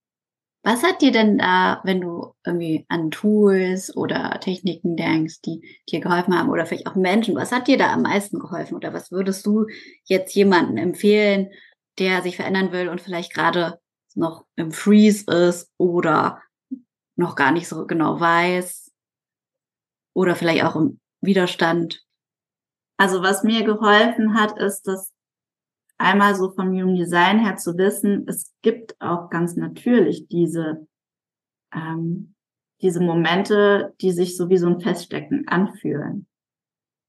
was 0.63 0.83
hat 0.85 1.03
dir 1.03 1.11
denn 1.11 1.39
da, 1.39 1.81
wenn 1.85 2.01
du 2.01 2.35
irgendwie 2.47 2.87
an 2.89 3.11
Tools 3.11 3.97
oder 3.97 4.39
Techniken 4.41 4.97
denkst, 4.97 5.41
die 5.43 5.61
dir 5.89 6.01
geholfen 6.01 6.39
haben 6.39 6.51
oder 6.51 6.67
vielleicht 6.67 6.87
auch 6.87 6.95
Menschen, 6.95 7.35
was 7.35 7.51
hat 7.51 7.67
dir 7.67 7.79
da 7.79 7.93
am 7.93 8.03
meisten 8.03 8.39
geholfen 8.39 8.77
oder 8.77 8.95
was 8.95 9.11
würdest 9.11 9.45
du 9.45 9.67
jetzt 10.05 10.35
jemanden 10.35 10.77
empfehlen, 10.79 11.51
der 11.99 12.23
sich 12.23 12.37
verändern 12.37 12.73
will 12.73 12.89
und 12.89 13.01
vielleicht 13.01 13.35
gerade 13.35 13.81
noch 14.15 14.45
im 14.57 14.73
Freeze 14.73 15.31
ist 15.33 15.71
oder 15.79 16.41
noch 17.17 17.35
gar 17.35 17.51
nicht 17.51 17.69
so 17.69 17.87
genau 17.87 18.21
weiß 18.21 18.93
oder 20.15 20.37
vielleicht 20.37 20.65
auch 20.65 20.77
im 20.77 21.01
Widerstand? 21.21 22.05
Also 22.99 23.23
was 23.23 23.43
mir 23.43 23.65
geholfen 23.65 24.35
hat, 24.39 24.59
ist, 24.59 24.87
dass 24.87 25.12
einmal 25.99 26.35
so 26.35 26.51
vom 26.51 26.69
Human 26.69 26.97
Design 26.97 27.39
her 27.39 27.57
zu 27.57 27.77
wissen, 27.79 28.27
es 28.29 28.53
gibt 28.63 29.01
auch 29.01 29.31
ganz 29.31 29.57
natürlich 29.57 30.29
diese, 30.29 30.87
ähm, 31.75 32.35
diese 32.81 33.01
Momente, 33.01 33.95
die 34.01 34.11
sich 34.13 34.37
so 34.37 34.49
wie 34.49 34.57
so 34.57 34.67
ein 34.67 34.81
Feststecken 34.81 35.47
anfühlen. 35.49 36.27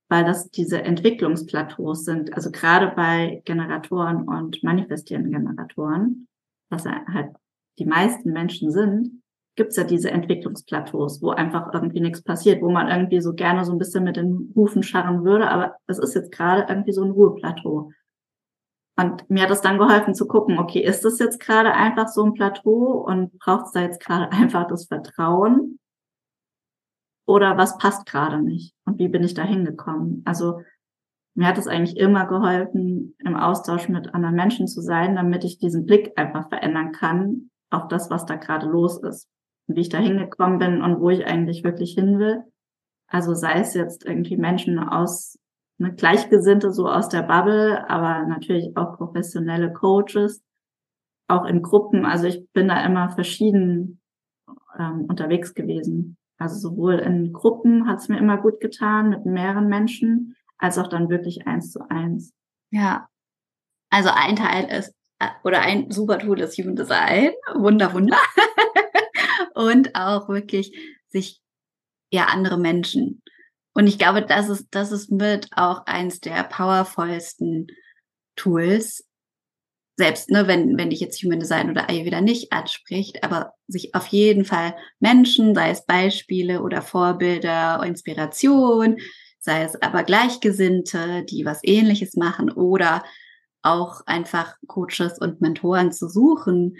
Weil 0.09 0.25
das 0.25 0.49
diese 0.51 0.83
Entwicklungsplateaus 0.83 2.03
sind, 2.05 2.33
also 2.33 2.51
gerade 2.51 2.93
bei 2.95 3.41
Generatoren 3.45 4.27
und 4.27 4.63
manifestierenden 4.63 5.31
Generatoren, 5.31 6.27
was 6.69 6.85
halt 6.85 7.35
die 7.79 7.85
meisten 7.85 8.31
Menschen 8.31 8.71
sind, 8.71 9.23
gibt's 9.55 9.75
ja 9.75 9.83
diese 9.83 10.09
Entwicklungsplateaus, 10.09 11.21
wo 11.21 11.29
einfach 11.29 11.73
irgendwie 11.73 12.01
nichts 12.01 12.23
passiert, 12.23 12.61
wo 12.61 12.71
man 12.71 12.87
irgendwie 12.87 13.21
so 13.21 13.33
gerne 13.33 13.65
so 13.65 13.71
ein 13.71 13.77
bisschen 13.77 14.03
mit 14.03 14.17
den 14.17 14.51
Hufen 14.55 14.83
scharren 14.83 15.23
würde, 15.23 15.49
aber 15.49 15.75
es 15.87 15.99
ist 15.99 16.15
jetzt 16.15 16.31
gerade 16.31 16.65
irgendwie 16.67 16.91
so 16.91 17.03
ein 17.03 17.11
Ruheplateau. 17.11 17.91
Und 18.95 19.27
mir 19.29 19.43
hat 19.43 19.51
es 19.51 19.61
dann 19.61 19.79
geholfen 19.79 20.13
zu 20.13 20.27
gucken, 20.27 20.59
okay, 20.59 20.81
ist 20.81 21.03
das 21.03 21.17
jetzt 21.19 21.39
gerade 21.39 21.73
einfach 21.73 22.07
so 22.07 22.23
ein 22.23 22.33
Plateau 22.33 23.03
und 23.05 23.37
braucht 23.39 23.65
es 23.67 23.71
da 23.71 23.81
jetzt 23.81 24.03
gerade 24.03 24.31
einfach 24.31 24.67
das 24.67 24.85
Vertrauen? 24.85 25.79
Oder 27.25 27.57
was 27.57 27.77
passt 27.77 28.05
gerade 28.05 28.41
nicht? 28.41 28.75
Und 28.85 28.99
wie 28.99 29.07
bin 29.07 29.23
ich 29.23 29.33
da 29.33 29.43
hingekommen? 29.43 30.21
Also 30.25 30.61
mir 31.35 31.47
hat 31.47 31.57
es 31.57 31.67
eigentlich 31.67 31.97
immer 31.97 32.27
geholfen, 32.27 33.15
im 33.19 33.35
Austausch 33.35 33.89
mit 33.89 34.13
anderen 34.13 34.35
Menschen 34.35 34.67
zu 34.67 34.81
sein, 34.81 35.15
damit 35.15 35.43
ich 35.43 35.57
diesen 35.57 35.85
Blick 35.85 36.11
einfach 36.15 36.49
verändern 36.49 36.91
kann 36.91 37.49
auf 37.71 37.87
das, 37.87 38.09
was 38.11 38.25
da 38.25 38.35
gerade 38.35 38.67
los 38.67 39.01
ist 39.01 39.27
und 39.67 39.75
wie 39.75 39.81
ich 39.81 39.89
da 39.89 39.97
hingekommen 39.97 40.59
bin 40.59 40.81
und 40.81 40.99
wo 40.99 41.09
ich 41.09 41.25
eigentlich 41.25 41.63
wirklich 41.63 41.93
hin 41.93 42.19
will. 42.19 42.43
Also 43.07 43.33
sei 43.33 43.59
es 43.59 43.73
jetzt 43.73 44.05
irgendwie 44.05 44.37
Menschen 44.37 44.77
aus 44.77 45.39
eine 45.79 45.93
Gleichgesinnte 45.95 46.71
so 46.71 46.87
aus 46.87 47.09
der 47.09 47.23
Bubble, 47.23 47.89
aber 47.89 48.25
natürlich 48.27 48.75
auch 48.77 48.97
professionelle 48.97 49.73
Coaches, 49.73 50.43
auch 51.27 51.45
in 51.45 51.61
Gruppen. 51.61 52.05
Also 52.05 52.27
ich 52.27 52.49
bin 52.51 52.67
da 52.67 52.85
immer 52.85 53.09
verschieden 53.09 54.01
ähm, 54.77 55.05
unterwegs 55.07 55.53
gewesen. 55.53 56.17
Also 56.37 56.69
sowohl 56.69 56.95
in 56.95 57.31
Gruppen 57.33 57.87
hat 57.87 57.99
es 57.99 58.09
mir 58.09 58.17
immer 58.17 58.37
gut 58.37 58.59
getan 58.59 59.09
mit 59.09 59.25
mehreren 59.25 59.67
Menschen, 59.67 60.35
als 60.57 60.77
auch 60.77 60.87
dann 60.87 61.09
wirklich 61.09 61.47
eins 61.47 61.71
zu 61.71 61.79
eins. 61.89 62.33
Ja. 62.71 63.07
Also 63.89 64.09
ein 64.13 64.35
Teil 64.35 64.65
ist, 64.77 64.93
äh, 65.19 65.27
oder 65.43 65.61
ein 65.61 65.91
super 65.91 66.19
Tool 66.19 66.39
ist 66.39 66.57
Human 66.57 66.75
Design. 66.75 67.31
Wunder, 67.55 67.93
Wunder. 67.93 68.17
Und 69.55 69.95
auch 69.95 70.29
wirklich 70.29 70.75
sich, 71.09 71.41
ja, 72.11 72.25
andere 72.25 72.57
Menschen. 72.57 73.21
Und 73.73 73.87
ich 73.87 73.97
glaube, 73.97 74.21
das 74.21 74.49
ist, 74.49 74.67
das 74.71 74.91
ist 74.91 75.11
mit 75.11 75.49
auch 75.55 75.85
eins 75.85 76.19
der 76.19 76.43
powervollsten 76.43 77.67
Tools. 78.35 79.05
Selbst, 79.95 80.29
ne, 80.29 80.47
wenn, 80.47 80.77
wenn 80.77 80.89
dich 80.89 80.99
jetzt 80.99 81.21
Human 81.23 81.39
Design 81.39 81.69
oder 81.69 81.89
Ayurveda 81.89 82.21
nicht 82.21 82.51
anspricht, 82.51 83.23
aber 83.23 83.53
sich 83.67 83.93
auf 83.93 84.07
jeden 84.07 84.45
Fall 84.45 84.75
Menschen, 84.99 85.53
sei 85.53 85.69
es 85.69 85.85
Beispiele 85.85 86.61
oder 86.61 86.81
Vorbilder, 86.81 87.83
Inspiration, 87.83 88.97
sei 89.39 89.63
es 89.63 89.79
aber 89.81 90.03
Gleichgesinnte, 90.03 91.23
die 91.25 91.45
was 91.45 91.59
ähnliches 91.63 92.15
machen 92.15 92.51
oder 92.51 93.03
auch 93.61 94.01
einfach 94.07 94.55
Coaches 94.67 95.19
und 95.19 95.41
Mentoren 95.41 95.91
zu 95.91 96.09
suchen, 96.09 96.77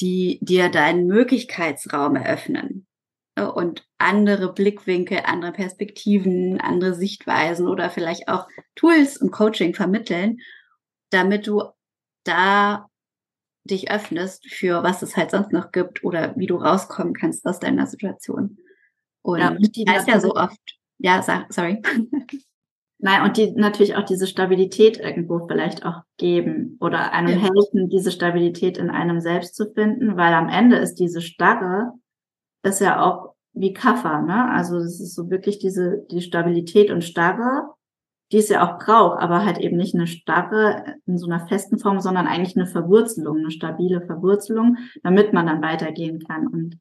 die 0.00 0.38
dir 0.42 0.68
deinen 0.68 1.06
Möglichkeitsraum 1.06 2.16
eröffnen 2.16 2.87
und 3.46 3.86
andere 3.98 4.52
Blickwinkel, 4.52 5.20
andere 5.24 5.52
Perspektiven, 5.52 6.60
andere 6.60 6.94
Sichtweisen 6.94 7.66
oder 7.68 7.90
vielleicht 7.90 8.28
auch 8.28 8.46
Tools 8.74 9.16
und 9.16 9.30
Coaching 9.30 9.74
vermitteln, 9.74 10.38
damit 11.10 11.46
du 11.46 11.62
da 12.24 12.88
dich 13.64 13.90
öffnest 13.90 14.50
für 14.50 14.82
was 14.82 15.02
es 15.02 15.16
halt 15.16 15.30
sonst 15.30 15.52
noch 15.52 15.72
gibt 15.72 16.02
oder 16.04 16.34
wie 16.36 16.46
du 16.46 16.56
rauskommen 16.56 17.14
kannst 17.14 17.46
aus 17.46 17.60
deiner 17.60 17.86
Situation. 17.86 18.58
Und 19.22 19.40
ja, 19.40 19.50
die 19.50 19.84
heißt 19.88 20.08
ja 20.08 20.20
so 20.20 20.34
oft, 20.34 20.58
ja, 20.98 21.22
sorry. 21.50 21.82
Nein, 23.00 23.22
und 23.22 23.36
die 23.36 23.52
natürlich 23.52 23.94
auch 23.94 24.04
diese 24.04 24.26
Stabilität 24.26 24.98
irgendwo 24.98 25.46
vielleicht 25.46 25.84
auch 25.84 26.02
geben 26.16 26.76
oder 26.80 27.12
einem 27.12 27.38
ja. 27.40 27.48
helfen, 27.54 27.88
diese 27.88 28.10
Stabilität 28.10 28.76
in 28.76 28.90
einem 28.90 29.20
selbst 29.20 29.54
zu 29.54 29.72
finden, 29.72 30.16
weil 30.16 30.34
am 30.34 30.48
Ende 30.48 30.76
ist 30.76 30.96
diese 30.96 31.20
Starre, 31.20 31.92
ist 32.62 32.80
ja 32.80 33.02
auch 33.02 33.34
wie 33.52 33.72
Kaffer, 33.72 34.22
ne? 34.22 34.50
Also 34.50 34.78
das 34.78 35.00
ist 35.00 35.14
so 35.14 35.30
wirklich 35.30 35.58
diese, 35.58 36.06
die 36.10 36.20
Stabilität 36.20 36.90
und 36.90 37.02
Starre, 37.02 37.74
die 38.30 38.38
es 38.38 38.48
ja 38.48 38.66
auch 38.66 38.78
braucht, 38.78 39.20
aber 39.20 39.44
halt 39.44 39.58
eben 39.58 39.76
nicht 39.76 39.94
eine 39.94 40.06
Starre 40.06 40.96
in 41.06 41.18
so 41.18 41.26
einer 41.26 41.46
festen 41.46 41.78
Form, 41.78 42.00
sondern 42.00 42.26
eigentlich 42.26 42.56
eine 42.56 42.66
Verwurzelung, 42.66 43.38
eine 43.38 43.50
stabile 43.50 44.02
Verwurzelung, 44.02 44.76
damit 45.02 45.32
man 45.32 45.46
dann 45.46 45.62
weitergehen 45.62 46.20
kann. 46.20 46.46
Und 46.46 46.78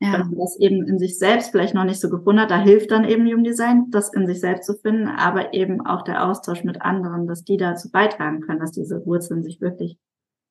ja. 0.00 0.12
Wenn 0.12 0.20
man 0.30 0.38
das 0.38 0.58
eben 0.58 0.86
in 0.88 0.98
sich 0.98 1.18
selbst 1.18 1.50
vielleicht 1.50 1.74
noch 1.74 1.84
nicht 1.84 2.00
so 2.00 2.10
gefunden 2.10 2.40
hat, 2.40 2.50
da 2.50 2.60
hilft 2.60 2.90
dann 2.90 3.04
eben 3.04 3.26
Human 3.26 3.44
Design, 3.44 3.90
das 3.90 4.12
in 4.12 4.26
sich 4.26 4.40
selbst 4.40 4.66
zu 4.66 4.74
finden, 4.74 5.06
aber 5.06 5.54
eben 5.54 5.86
auch 5.86 6.02
der 6.02 6.26
Austausch 6.26 6.64
mit 6.64 6.82
anderen, 6.82 7.28
dass 7.28 7.44
die 7.44 7.56
dazu 7.56 7.90
beitragen 7.92 8.40
können, 8.40 8.58
dass 8.58 8.72
diese 8.72 9.06
Wurzeln 9.06 9.44
sich 9.44 9.60
wirklich 9.60 9.96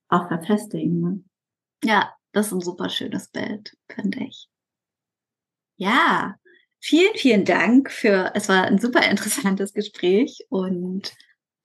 auch 0.08 0.30
verfestigen. 0.30 1.02
Ne? 1.02 1.24
Ja, 1.84 2.14
das 2.34 2.48
ist 2.48 2.54
ein 2.54 2.62
super 2.62 2.90
schönes 2.90 3.30
Bild, 3.30 3.78
finde 3.90 4.26
ich. 4.26 4.48
Ja, 5.78 6.36
vielen, 6.80 7.16
vielen 7.16 7.46
Dank 7.46 7.92
für, 7.92 8.32
es 8.36 8.50
war 8.50 8.66
ein 8.66 8.80
super 8.80 9.10
interessantes 9.10 9.74
Gespräch 9.74 10.46
und 10.50 11.14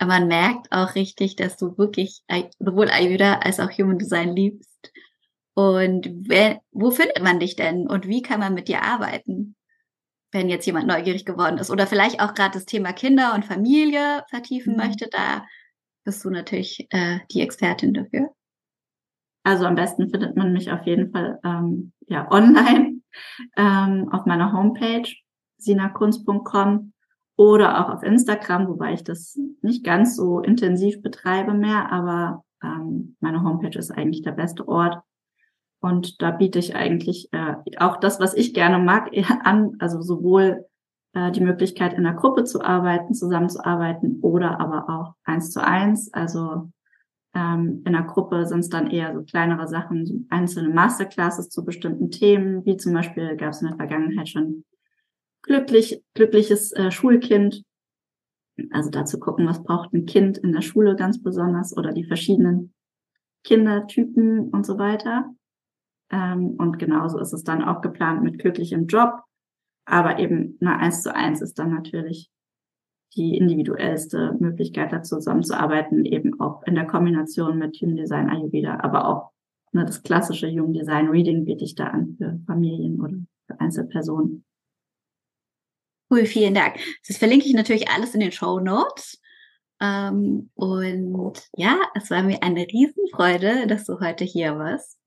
man 0.00 0.28
merkt 0.28 0.70
auch 0.70 0.94
richtig, 0.94 1.34
dass 1.34 1.56
du 1.56 1.76
wirklich 1.76 2.22
sowohl 2.60 2.88
Ayurveda 2.88 3.38
als 3.40 3.58
auch 3.58 3.70
Human 3.70 3.98
Design 3.98 4.36
liebst 4.36 4.92
und 5.54 6.08
wer, 6.28 6.60
wo 6.70 6.92
findet 6.92 7.20
man 7.20 7.40
dich 7.40 7.56
denn 7.56 7.88
und 7.88 8.06
wie 8.06 8.22
kann 8.22 8.38
man 8.38 8.54
mit 8.54 8.68
dir 8.68 8.82
arbeiten, 8.82 9.56
wenn 10.30 10.48
jetzt 10.48 10.66
jemand 10.66 10.86
neugierig 10.86 11.24
geworden 11.24 11.58
ist 11.58 11.70
oder 11.70 11.88
vielleicht 11.88 12.20
auch 12.20 12.34
gerade 12.34 12.52
das 12.52 12.64
Thema 12.64 12.92
Kinder 12.92 13.34
und 13.34 13.44
Familie 13.44 14.24
vertiefen 14.30 14.74
mhm. 14.74 14.78
möchte, 14.78 15.08
da 15.08 15.44
bist 16.04 16.24
du 16.24 16.30
natürlich 16.30 16.86
äh, 16.90 17.18
die 17.32 17.40
Expertin 17.40 17.92
dafür. 17.92 18.30
Also 19.48 19.64
am 19.64 19.76
besten 19.76 20.10
findet 20.10 20.36
man 20.36 20.52
mich 20.52 20.70
auf 20.70 20.82
jeden 20.82 21.10
Fall 21.10 21.40
ähm, 21.42 21.92
ja 22.06 22.30
online 22.30 23.00
ähm, 23.56 24.10
auf 24.12 24.26
meiner 24.26 24.52
Homepage 24.52 25.08
sinakunst.com 25.56 26.92
oder 27.38 27.80
auch 27.80 27.94
auf 27.94 28.02
Instagram, 28.02 28.68
wobei 28.68 28.92
ich 28.92 29.04
das 29.04 29.38
nicht 29.62 29.84
ganz 29.84 30.16
so 30.16 30.40
intensiv 30.40 31.00
betreibe 31.00 31.54
mehr, 31.54 31.90
aber 31.90 32.44
ähm, 32.62 33.16
meine 33.20 33.42
Homepage 33.42 33.78
ist 33.78 33.90
eigentlich 33.90 34.20
der 34.20 34.32
beste 34.32 34.68
Ort. 34.68 35.00
Und 35.80 36.20
da 36.20 36.30
biete 36.30 36.58
ich 36.58 36.76
eigentlich 36.76 37.32
äh, 37.32 37.54
auch 37.78 37.96
das, 37.96 38.20
was 38.20 38.34
ich 38.34 38.52
gerne 38.52 38.78
mag, 38.78 39.10
an, 39.44 39.76
also 39.78 40.02
sowohl 40.02 40.66
äh, 41.14 41.30
die 41.32 41.40
Möglichkeit, 41.40 41.94
in 41.94 42.04
der 42.04 42.12
Gruppe 42.12 42.44
zu 42.44 42.60
arbeiten, 42.60 43.14
zusammenzuarbeiten 43.14 44.18
oder 44.20 44.60
aber 44.60 44.90
auch 44.90 45.14
eins 45.24 45.52
zu 45.52 45.64
eins. 45.64 46.12
Also 46.12 46.68
ähm, 47.34 47.82
in 47.84 47.92
der 47.92 48.02
Gruppe 48.02 48.46
sind 48.46 48.60
es 48.60 48.68
dann 48.68 48.90
eher 48.90 49.14
so 49.14 49.22
kleinere 49.22 49.68
Sachen, 49.68 50.26
einzelne 50.30 50.70
Masterclasses 50.70 51.48
zu 51.48 51.64
bestimmten 51.64 52.10
Themen, 52.10 52.64
wie 52.64 52.76
zum 52.76 52.94
Beispiel 52.94 53.36
gab 53.36 53.50
es 53.50 53.60
in 53.60 53.68
der 53.68 53.76
Vergangenheit 53.76 54.28
schon 54.28 54.64
glücklich, 55.42 56.02
glückliches 56.14 56.72
äh, 56.72 56.90
Schulkind. 56.90 57.62
Also 58.70 58.90
dazu 58.90 59.20
gucken, 59.20 59.46
was 59.46 59.62
braucht 59.62 59.92
ein 59.92 60.06
Kind 60.06 60.38
in 60.38 60.52
der 60.52 60.62
Schule 60.62 60.96
ganz 60.96 61.22
besonders 61.22 61.76
oder 61.76 61.92
die 61.92 62.04
verschiedenen 62.04 62.74
Kindertypen 63.44 64.50
und 64.50 64.66
so 64.66 64.78
weiter. 64.78 65.30
Ähm, 66.10 66.56
und 66.58 66.78
genauso 66.78 67.18
ist 67.18 67.32
es 67.32 67.44
dann 67.44 67.62
auch 67.62 67.82
geplant 67.82 68.22
mit 68.22 68.38
glücklich 68.38 68.72
im 68.72 68.86
Job. 68.86 69.22
Aber 69.84 70.18
eben 70.18 70.58
eine 70.60 70.78
eins 70.78 71.02
zu 71.02 71.14
eins 71.14 71.40
ist 71.40 71.58
dann 71.58 71.72
natürlich 71.72 72.30
die 73.16 73.36
individuellste 73.36 74.36
Möglichkeit, 74.38 74.92
da 74.92 75.02
zusammenzuarbeiten, 75.02 76.04
eben 76.04 76.38
auch 76.40 76.62
in 76.64 76.74
der 76.74 76.86
Kombination 76.86 77.58
mit 77.58 77.76
Human 77.80 77.96
Design 77.96 78.28
Ayurveda, 78.28 78.80
aber 78.80 79.08
auch 79.08 79.30
ne, 79.72 79.84
das 79.84 80.02
klassische 80.02 80.48
Human 80.50 80.72
Design 80.72 81.08
Reading 81.08 81.44
biete 81.44 81.64
ich 81.64 81.74
da 81.74 81.88
an 81.88 82.16
für 82.18 82.40
Familien 82.46 83.00
oder 83.00 83.16
für 83.46 83.60
Einzelpersonen. 83.60 84.44
Cool, 86.10 86.24
vielen 86.24 86.54
Dank. 86.54 86.76
Das 87.06 87.18
verlinke 87.18 87.46
ich 87.46 87.54
natürlich 87.54 87.90
alles 87.90 88.14
in 88.14 88.20
den 88.20 88.32
Show 88.32 88.60
Notes. 88.60 89.20
Ähm, 89.80 90.50
und 90.54 91.38
ja, 91.54 91.78
es 91.94 92.10
war 92.10 92.22
mir 92.22 92.42
eine 92.42 92.66
Riesenfreude, 92.66 93.66
dass 93.66 93.84
du 93.84 94.00
heute 94.00 94.24
hier 94.24 94.58
warst. 94.58 94.98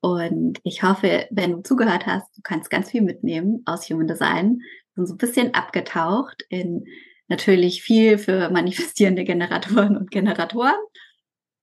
Und 0.00 0.60
ich 0.62 0.82
hoffe, 0.82 1.26
wenn 1.30 1.52
du 1.52 1.62
zugehört 1.62 2.06
hast, 2.06 2.36
du 2.36 2.42
kannst 2.42 2.70
ganz 2.70 2.90
viel 2.90 3.02
mitnehmen 3.02 3.62
aus 3.66 3.88
Human 3.90 4.06
Design. 4.06 4.60
Wir 4.94 5.06
sind 5.06 5.06
so 5.06 5.14
ein 5.14 5.18
bisschen 5.18 5.54
abgetaucht 5.54 6.44
in 6.48 6.84
natürlich 7.28 7.82
viel 7.82 8.18
für 8.18 8.50
manifestierende 8.50 9.24
Generatoren 9.24 9.96
und 9.96 10.10
Generatoren. 10.10 10.76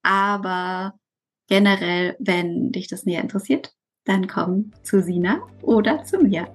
Aber 0.04 0.94
generell, 1.48 2.16
wenn 2.20 2.72
dich 2.72 2.88
das 2.88 3.06
näher 3.06 3.22
interessiert, 3.22 3.74
dann 4.06 4.28
komm 4.28 4.72
zu 4.84 5.02
Sina 5.02 5.42
oder 5.62 6.04
zu 6.04 6.20
mir. 6.20 6.48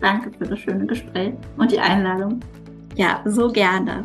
Danke 0.00 0.32
für 0.36 0.44
das 0.44 0.58
schöne 0.58 0.86
Gespräch 0.86 1.34
und 1.56 1.70
die 1.70 1.78
Einladung. 1.78 2.40
Ja, 2.96 3.22
so 3.24 3.48
gerne. 3.48 4.04